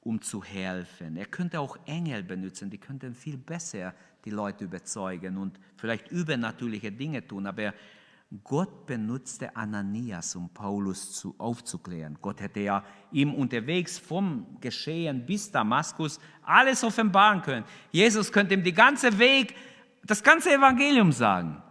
um 0.00 0.20
zu 0.20 0.44
helfen. 0.44 1.16
Er 1.16 1.26
könnte 1.26 1.58
auch 1.58 1.76
Engel 1.86 2.22
benutzen, 2.22 2.70
die 2.70 2.78
könnten 2.78 3.14
viel 3.14 3.36
besser 3.36 3.94
die 4.26 4.30
Leute 4.30 4.64
überzeugen 4.64 5.38
und 5.38 5.58
vielleicht 5.76 6.10
übernatürliche 6.10 6.92
Dinge 6.92 7.26
tun, 7.26 7.46
aber 7.46 7.72
Gott 8.42 8.86
benutzte 8.86 9.54
Ananias, 9.54 10.34
um 10.34 10.48
Paulus 10.48 11.12
zu, 11.12 11.36
aufzuklären. 11.38 12.18
Gott 12.20 12.40
hätte 12.40 12.58
ja 12.58 12.84
ihm 13.12 13.32
unterwegs 13.32 14.00
vom 14.00 14.58
Geschehen 14.60 15.24
bis 15.24 15.52
Damaskus 15.52 16.18
alles 16.42 16.82
offenbaren 16.82 17.40
können. 17.40 17.64
Jesus 17.92 18.32
könnte 18.32 18.54
ihm 18.54 18.64
die 18.64 18.72
ganze 18.72 19.16
Weg, 19.20 19.54
das 20.02 20.24
ganze 20.24 20.52
Evangelium 20.52 21.12
sagen. 21.12 21.62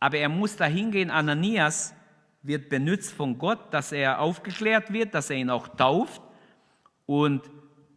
Aber 0.00 0.16
er 0.16 0.30
muss 0.30 0.56
da 0.56 0.64
hingehen. 0.64 1.10
Ananias 1.10 1.94
wird 2.42 2.70
benutzt 2.70 3.12
von 3.12 3.36
Gott, 3.36 3.72
dass 3.72 3.92
er 3.92 4.20
aufgeklärt 4.20 4.90
wird, 4.90 5.14
dass 5.14 5.28
er 5.28 5.36
ihn 5.36 5.50
auch 5.50 5.68
tauft. 5.68 6.22
Und 7.04 7.42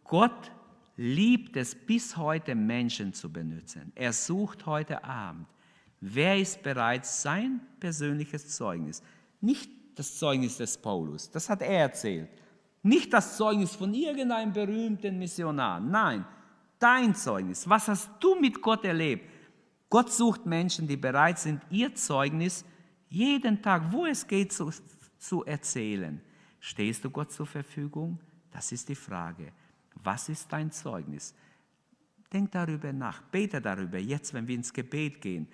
Gott 0.04 0.52
liebt 0.98 1.56
es 1.56 1.76
bis 1.76 2.16
heute, 2.16 2.56
Menschen 2.56 3.12
zu 3.14 3.32
benutzen. 3.32 3.92
Er 3.94 4.12
sucht 4.12 4.66
heute 4.66 5.04
Abend, 5.04 5.46
wer 6.00 6.36
ist 6.36 6.60
bereit, 6.62 7.06
sein 7.06 7.60
persönliches 7.78 8.48
Zeugnis, 8.48 9.00
nicht 9.40 9.70
das 9.94 10.18
Zeugnis 10.18 10.56
des 10.56 10.76
Paulus, 10.76 11.30
das 11.30 11.48
hat 11.48 11.62
er 11.62 11.82
erzählt, 11.82 12.28
nicht 12.82 13.12
das 13.12 13.36
Zeugnis 13.36 13.76
von 13.76 13.94
irgendeinem 13.94 14.52
berühmten 14.52 15.18
Missionar, 15.18 15.78
nein, 15.78 16.24
dein 16.80 17.14
Zeugnis, 17.14 17.68
was 17.68 17.86
hast 17.86 18.10
du 18.18 18.34
mit 18.34 18.60
Gott 18.60 18.84
erlebt? 18.84 19.24
Gott 19.88 20.12
sucht 20.12 20.46
Menschen, 20.46 20.88
die 20.88 20.96
bereit 20.96 21.38
sind, 21.38 21.62
ihr 21.70 21.94
Zeugnis 21.94 22.64
jeden 23.08 23.62
Tag, 23.62 23.92
wo 23.92 24.04
es 24.04 24.26
geht, 24.26 24.52
zu, 24.52 24.70
zu 25.16 25.44
erzählen. 25.44 26.20
Stehst 26.58 27.04
du 27.04 27.10
Gott 27.10 27.30
zur 27.30 27.46
Verfügung? 27.46 28.18
Das 28.50 28.72
ist 28.72 28.88
die 28.88 28.96
Frage. 28.96 29.52
Was 30.02 30.28
ist 30.28 30.52
dein 30.52 30.70
Zeugnis? 30.70 31.34
Denk 32.32 32.52
darüber 32.52 32.92
nach, 32.92 33.22
bete 33.22 33.60
darüber, 33.60 33.98
jetzt, 33.98 34.34
wenn 34.34 34.46
wir 34.46 34.54
ins 34.54 34.72
Gebet 34.72 35.20
gehen. 35.20 35.48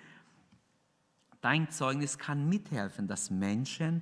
Dein 1.41 1.69
Zeugnis 1.69 2.17
kann 2.17 2.49
mithelfen, 2.49 3.07
dass 3.07 3.29
Menschen 3.29 4.01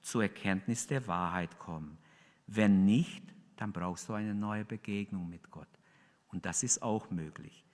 zur 0.00 0.22
Erkenntnis 0.22 0.86
der 0.86 1.06
Wahrheit 1.06 1.58
kommen. 1.58 1.98
Wenn 2.46 2.84
nicht, 2.84 3.22
dann 3.56 3.72
brauchst 3.72 4.08
du 4.08 4.14
eine 4.14 4.34
neue 4.34 4.64
Begegnung 4.64 5.28
mit 5.28 5.50
Gott. 5.50 5.68
Und 6.28 6.46
das 6.46 6.62
ist 6.62 6.82
auch 6.82 7.10
möglich. 7.10 7.64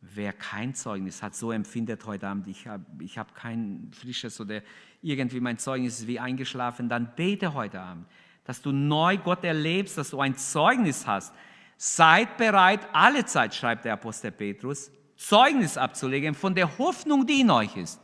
Wer 0.00 0.32
kein 0.32 0.74
Zeugnis 0.74 1.22
hat, 1.22 1.34
so 1.34 1.52
empfindet 1.52 2.04
heute 2.06 2.28
Abend, 2.28 2.48
ich 2.48 2.66
habe 2.66 2.84
ich 3.00 3.18
hab 3.18 3.34
kein 3.34 3.90
frisches 3.92 4.40
oder 4.40 4.62
irgendwie 5.00 5.40
mein 5.40 5.58
Zeugnis 5.58 6.00
ist 6.00 6.06
wie 6.08 6.18
eingeschlafen, 6.18 6.88
dann 6.88 7.14
bete 7.14 7.54
heute 7.54 7.80
Abend 7.80 8.06
dass 8.44 8.60
du 8.60 8.72
neu 8.72 9.18
Gott 9.18 9.44
erlebst, 9.44 9.98
dass 9.98 10.10
du 10.10 10.20
ein 10.20 10.36
Zeugnis 10.36 11.06
hast. 11.06 11.32
Seid 11.76 12.36
bereit, 12.36 12.80
alle 12.92 13.24
Zeit, 13.24 13.54
schreibt 13.54 13.84
der 13.84 13.94
Apostel 13.94 14.30
Petrus, 14.30 14.90
Zeugnis 15.16 15.76
abzulegen 15.76 16.34
von 16.34 16.54
der 16.54 16.78
Hoffnung, 16.78 17.26
die 17.26 17.40
in 17.40 17.50
euch 17.50 17.76
ist. 17.76 18.00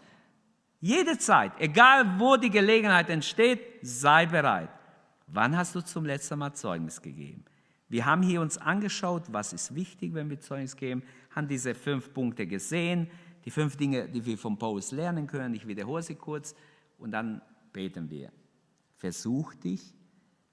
Jede 0.80 1.18
Zeit, 1.18 1.52
egal 1.58 2.18
wo 2.18 2.36
die 2.36 2.50
Gelegenheit 2.50 3.10
entsteht, 3.10 3.60
sei 3.82 4.26
bereit. 4.26 4.70
Wann 5.26 5.56
hast 5.56 5.74
du 5.74 5.80
zum 5.80 6.04
letzten 6.04 6.38
Mal 6.38 6.52
Zeugnis 6.54 7.02
gegeben? 7.02 7.44
Wir 7.88 8.04
haben 8.06 8.22
hier 8.22 8.40
uns 8.40 8.58
angeschaut, 8.58 9.24
was 9.32 9.52
ist 9.52 9.74
wichtig, 9.74 10.14
wenn 10.14 10.30
wir 10.30 10.38
Zeugnis 10.40 10.76
geben, 10.76 11.02
haben 11.34 11.48
diese 11.48 11.74
fünf 11.74 12.12
Punkte 12.12 12.46
gesehen, 12.46 13.10
die 13.44 13.50
fünf 13.50 13.76
Dinge, 13.76 14.08
die 14.08 14.24
wir 14.24 14.38
von 14.38 14.58
Paulus 14.58 14.92
lernen 14.92 15.26
können. 15.26 15.54
Ich 15.54 15.66
wiederhole 15.66 16.02
sie 16.02 16.14
kurz 16.14 16.54
und 16.98 17.10
dann 17.12 17.42
beten 17.72 18.10
wir. 18.10 18.30
Versuch 18.94 19.54
dich 19.54 19.94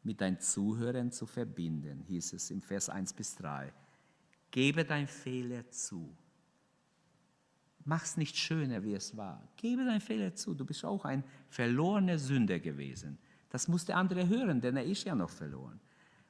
mit 0.05 0.21
deinen 0.21 0.39
Zuhörern 0.39 1.11
zu 1.11 1.25
verbinden, 1.25 2.03
hieß 2.07 2.33
es 2.33 2.51
im 2.51 2.61
Vers 2.61 2.89
1 2.89 3.13
bis 3.13 3.35
3. 3.35 3.73
Gebe 4.51 4.85
dein 4.85 5.07
Fehler 5.07 5.69
zu. 5.71 6.15
Mach 7.83 8.03
es 8.03 8.15
nicht 8.15 8.37
schöner, 8.37 8.83
wie 8.83 8.93
es 8.93 9.17
war. 9.17 9.47
Gebe 9.57 9.83
dein 9.83 10.01
Fehler 10.01 10.33
zu. 10.33 10.53
Du 10.53 10.65
bist 10.65 10.85
auch 10.85 11.05
ein 11.05 11.23
verlorener 11.49 12.17
Sünder 12.17 12.59
gewesen. 12.59 13.17
Das 13.49 13.67
muss 13.67 13.85
der 13.85 13.97
andere 13.97 14.27
hören, 14.27 14.61
denn 14.61 14.77
er 14.77 14.85
ist 14.85 15.03
ja 15.03 15.15
noch 15.15 15.29
verloren. 15.29 15.79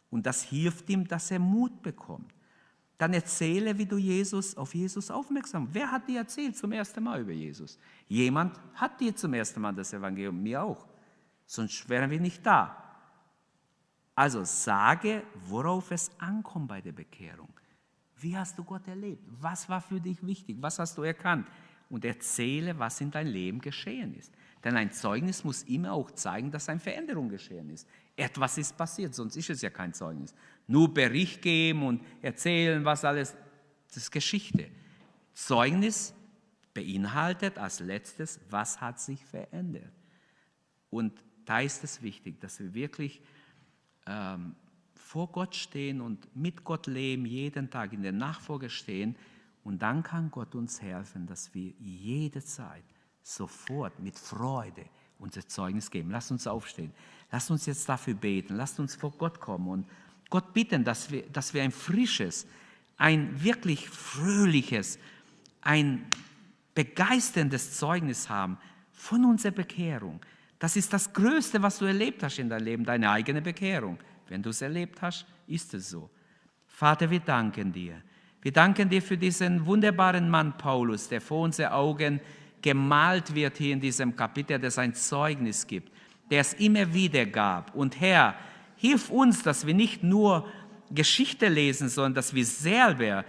Und 0.10 0.26
das 0.26 0.44
hilft 0.44 0.90
ihm, 0.90 1.08
dass 1.08 1.32
er 1.32 1.40
Mut 1.40 1.82
bekommt. 1.82 2.34
Dann 2.98 3.14
erzähle, 3.14 3.78
wie 3.78 3.86
du 3.86 3.98
Jesus 3.98 4.56
auf 4.56 4.74
Jesus 4.74 5.12
aufmerksam. 5.12 5.68
Wer 5.72 5.92
hat 5.92 6.08
dir 6.08 6.20
erzählt 6.20 6.56
zum 6.56 6.72
ersten 6.72 7.04
Mal 7.04 7.22
über 7.22 7.34
Jesus? 7.34 7.78
Jemand 8.08 8.58
hat 8.74 9.02
dir 9.02 9.14
zum 9.16 9.34
ersten 9.34 9.60
Mal 9.60 9.74
das 9.74 9.92
Evangelium, 9.92 10.42
mir 10.42 10.64
auch. 10.64 10.88
Sonst 11.46 11.90
wären 11.90 12.10
wir 12.10 12.20
nicht 12.20 12.46
da. 12.46 12.85
Also 14.16 14.44
sage, 14.46 15.24
worauf 15.48 15.92
es 15.92 16.10
ankommt 16.20 16.70
bei 16.70 16.82
der 16.82 16.94
Bekehrung. 16.94 17.50
Wie 18.18 18.36
hast 18.36 18.58
du 18.58 18.64
Gott 18.64 18.88
erlebt? 18.88 19.22
Was 19.42 19.68
war 19.68 19.82
für 19.82 20.00
dich 20.00 20.26
wichtig? 20.26 20.58
Was 20.62 20.80
hast 20.80 20.98
du 20.98 21.04
erkannt? 21.04 21.48
Und 21.90 22.06
erzähle, 22.06 22.80
was 22.80 23.02
in 23.02 23.12
deinem 23.12 23.32
Leben 23.32 23.60
geschehen 23.60 24.16
ist. 24.16 24.32
Denn 24.64 24.78
ein 24.78 24.92
Zeugnis 24.92 25.44
muss 25.44 25.64
immer 25.64 25.94
auch 25.94 26.10
zeigen, 26.12 26.50
dass 26.50 26.70
eine 26.70 26.80
Veränderung 26.80 27.30
geschehen 27.30 27.70
ist. 27.70 27.88
Etwas 28.16 28.58
ist 28.58 28.76
passiert, 28.76 29.14
sonst 29.14 29.36
ist 29.36 29.50
es 29.50 29.62
ja 29.62 29.70
kein 29.70 29.94
Zeugnis. 29.94 30.34
Nur 30.66 30.92
Bericht 30.92 31.42
geben 31.42 31.86
und 31.86 32.04
erzählen, 32.22 32.84
was 32.84 33.06
alles, 33.06 33.36
das 33.88 33.98
ist 33.98 34.12
Geschichte. 34.12 34.72
Zeugnis 35.34 36.16
beinhaltet 36.74 37.58
als 37.60 37.80
letztes, 37.82 38.40
was 38.50 38.82
hat 38.82 39.00
sich 39.00 39.24
verändert. 39.26 39.94
Und 40.90 41.14
da 41.46 41.60
ist 41.60 41.84
es 41.84 42.02
wichtig, 42.02 42.40
dass 42.40 42.60
wir 42.60 42.74
wirklich 42.74 43.22
ähm, 44.06 44.56
vor 44.94 45.28
Gott 45.32 45.56
stehen 45.56 46.02
und 46.02 46.36
mit 46.36 46.64
Gott 46.64 46.88
leben, 46.88 47.26
jeden 47.26 47.70
Tag 47.70 47.94
in 47.94 48.02
der 48.02 48.12
Nachfolge 48.12 48.70
stehen. 48.70 49.16
Und 49.64 49.82
dann 49.82 50.04
kann 50.04 50.30
Gott 50.30 50.56
uns 50.56 50.82
helfen, 50.82 51.26
dass 51.26 51.54
wir 51.54 51.74
jede 51.80 52.44
Zeit 52.44 52.84
sofort 53.24 54.00
mit 54.00 54.18
Freude 54.20 54.86
unser 55.20 55.48
Zeugnis 55.48 55.90
geben. 55.90 56.12
Lasst 56.12 56.32
uns 56.32 56.48
aufstehen. 56.48 56.92
Lasst 57.32 57.50
uns 57.50 57.66
jetzt 57.66 57.88
dafür 57.88 58.14
beten. 58.14 58.56
Lasst 58.56 58.80
uns 58.80 58.96
vor 58.96 59.12
Gott 59.12 59.40
kommen 59.40 59.68
und 59.68 59.88
Gott 60.30 60.54
bitten, 60.54 60.84
dass 60.84 61.12
wir, 61.12 61.24
dass 61.30 61.54
wir 61.54 61.64
ein 61.64 61.72
frisches, 61.72 62.48
ein 62.98 63.44
wirklich 63.44 63.90
fröhliches, 63.90 65.00
ein 65.62 66.06
begeisterndes 66.74 67.78
Zeugnis 67.78 68.30
haben 68.30 68.58
von 68.92 69.26
unserer 69.26 69.52
Bekehrung. 69.52 70.20
Das 70.60 70.76
ist 70.76 70.92
das 70.94 71.12
Größte, 71.12 71.62
was 71.62 71.78
du 71.80 71.86
erlebt 71.86 72.24
hast 72.24 72.40
in 72.40 72.50
deinem 72.50 72.66
Leben, 72.66 72.86
deine 72.86 73.10
eigene 73.10 73.42
Bekehrung. 73.42 73.98
Wenn 74.28 74.42
du 74.42 74.50
es 74.50 74.62
erlebt 74.62 75.02
hast, 75.02 75.26
ist 75.48 75.74
es 75.74 75.90
so. 75.90 76.10
Vater, 76.68 77.10
wir 77.10 77.20
danken 77.20 77.72
dir. 77.72 78.02
Wir 78.42 78.52
danken 78.52 78.90
dir 78.90 79.02
für 79.02 79.18
diesen 79.18 79.66
wunderbaren 79.66 80.30
Mann 80.30 80.58
Paulus, 80.58 81.10
der 81.10 81.20
vor 81.20 81.42
unseren 81.42 81.72
Augen 81.72 82.20
gemalt 82.62 83.34
wird 83.34 83.58
hier 83.58 83.74
in 83.74 83.82
diesem 83.82 84.16
Kapitel, 84.16 84.60
der 84.60 84.72
sein 84.72 84.94
Zeugnis 84.94 85.66
gibt, 85.66 85.92
der 86.30 86.42
es 86.42 86.54
immer 86.54 86.94
wieder 86.94 87.26
gab. 87.26 87.76
Und 87.76 88.00
Herr, 88.00 88.36
hilf 88.76 89.10
uns, 89.10 89.44
dass 89.44 89.66
wir 89.66 89.74
nicht 89.74 90.04
nur 90.04 90.48
Geschichte 90.92 91.48
lesen, 91.48 91.90
sondern 91.90 92.16
dass 92.16 92.34
wir 92.34 92.46
selber 92.46 93.26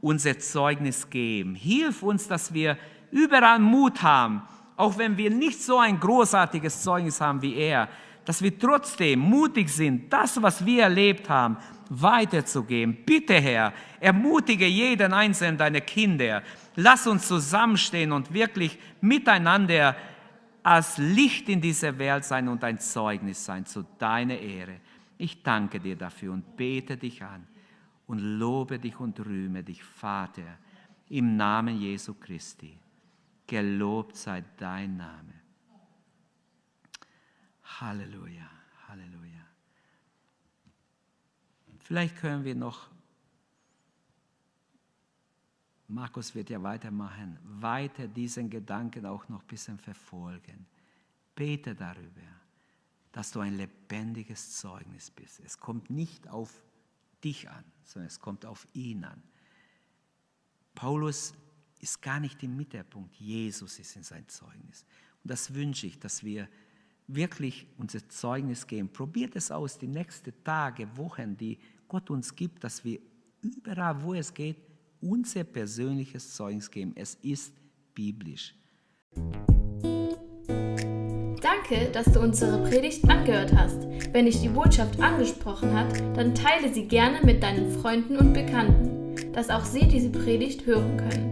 unser 0.00 0.38
Zeugnis 0.38 1.08
geben. 1.08 1.54
Hilf 1.54 2.02
uns, 2.02 2.28
dass 2.28 2.52
wir 2.52 2.76
überall 3.10 3.58
Mut 3.58 4.02
haben, 4.02 4.42
auch 4.76 4.98
wenn 4.98 5.16
wir 5.16 5.30
nicht 5.30 5.62
so 5.62 5.78
ein 5.78 5.98
großartiges 5.98 6.82
Zeugnis 6.82 7.20
haben 7.20 7.42
wie 7.42 7.54
er, 7.54 7.88
dass 8.24 8.42
wir 8.42 8.56
trotzdem 8.56 9.18
mutig 9.18 9.68
sind, 9.68 10.12
das, 10.12 10.40
was 10.40 10.64
wir 10.64 10.84
erlebt 10.84 11.28
haben, 11.28 11.56
weiterzugeben. 11.88 13.04
Bitte, 13.04 13.34
Herr, 13.34 13.72
ermutige 14.00 14.66
jeden 14.66 15.12
einzelnen 15.12 15.58
deiner 15.58 15.80
Kinder. 15.80 16.42
Lass 16.76 17.06
uns 17.06 17.26
zusammenstehen 17.26 18.12
und 18.12 18.32
wirklich 18.32 18.78
miteinander 19.00 19.96
als 20.62 20.96
Licht 20.98 21.48
in 21.48 21.60
dieser 21.60 21.98
Welt 21.98 22.24
sein 22.24 22.48
und 22.48 22.62
ein 22.62 22.78
Zeugnis 22.78 23.44
sein 23.44 23.66
zu 23.66 23.84
deiner 23.98 24.38
Ehre. 24.38 24.76
Ich 25.18 25.42
danke 25.42 25.80
dir 25.80 25.96
dafür 25.96 26.32
und 26.32 26.56
bete 26.56 26.96
dich 26.96 27.22
an 27.22 27.46
und 28.06 28.18
lobe 28.18 28.78
dich 28.78 28.98
und 28.98 29.18
rühme 29.20 29.62
dich, 29.62 29.82
Vater, 29.82 30.58
im 31.08 31.36
Namen 31.36 31.78
Jesu 31.78 32.14
Christi. 32.14 32.81
Gelobt 33.46 34.16
sei 34.16 34.44
dein 34.56 34.96
Name. 34.96 35.34
Halleluja, 37.80 38.48
Halleluja. 38.88 39.46
Vielleicht 41.80 42.16
können 42.16 42.44
wir 42.44 42.54
noch, 42.54 42.88
Markus 45.88 46.34
wird 46.34 46.48
ja 46.48 46.62
weitermachen, 46.62 47.38
weiter 47.42 48.06
diesen 48.06 48.48
Gedanken 48.48 49.04
auch 49.04 49.28
noch 49.28 49.42
ein 49.42 49.46
bisschen 49.46 49.78
verfolgen. 49.78 50.66
Bete 51.34 51.74
darüber, 51.74 52.22
dass 53.10 53.32
du 53.32 53.40
ein 53.40 53.56
lebendiges 53.56 54.56
Zeugnis 54.56 55.10
bist. 55.10 55.40
Es 55.40 55.58
kommt 55.58 55.90
nicht 55.90 56.28
auf 56.28 56.62
dich 57.22 57.50
an, 57.50 57.64
sondern 57.84 58.06
es 58.06 58.20
kommt 58.20 58.46
auf 58.46 58.66
ihn 58.74 59.04
an. 59.04 59.22
Paulus 60.74 61.34
ist 61.82 62.00
gar 62.00 62.20
nicht 62.20 62.42
im 62.42 62.56
Mittelpunkt, 62.56 63.14
Jesus 63.16 63.78
ist 63.78 63.96
in 63.96 64.04
sein 64.04 64.26
Zeugnis. 64.28 64.86
Und 65.22 65.30
das 65.30 65.52
wünsche 65.52 65.86
ich, 65.88 65.98
dass 65.98 66.24
wir 66.24 66.48
wirklich 67.08 67.66
unser 67.76 68.08
Zeugnis 68.08 68.66
geben. 68.66 68.88
Probiert 68.88 69.36
es 69.36 69.50
aus, 69.50 69.78
die 69.78 69.88
nächsten 69.88 70.32
Tage, 70.44 70.88
Wochen, 70.96 71.36
die 71.36 71.58
Gott 71.88 72.08
uns 72.08 72.34
gibt, 72.34 72.62
dass 72.64 72.84
wir 72.84 73.00
überall, 73.42 74.00
wo 74.00 74.14
es 74.14 74.32
geht, 74.32 74.56
unser 75.00 75.42
persönliches 75.42 76.34
Zeugnis 76.34 76.70
geben. 76.70 76.92
Es 76.94 77.16
ist 77.16 77.52
biblisch. 77.94 78.54
Danke, 81.42 81.90
dass 81.92 82.12
du 82.12 82.20
unsere 82.20 82.62
Predigt 82.68 83.08
angehört 83.08 83.52
hast. 83.52 83.82
Wenn 84.12 84.26
dich 84.26 84.40
die 84.40 84.48
Botschaft 84.48 85.00
angesprochen 85.00 85.74
hat, 85.74 85.98
dann 86.16 86.34
teile 86.34 86.72
sie 86.72 86.86
gerne 86.86 87.20
mit 87.24 87.42
deinen 87.42 87.72
Freunden 87.80 88.16
und 88.16 88.32
Bekannten, 88.32 89.32
dass 89.32 89.50
auch 89.50 89.64
sie 89.64 89.88
diese 89.88 90.10
Predigt 90.10 90.64
hören 90.64 90.96
können. 90.96 91.31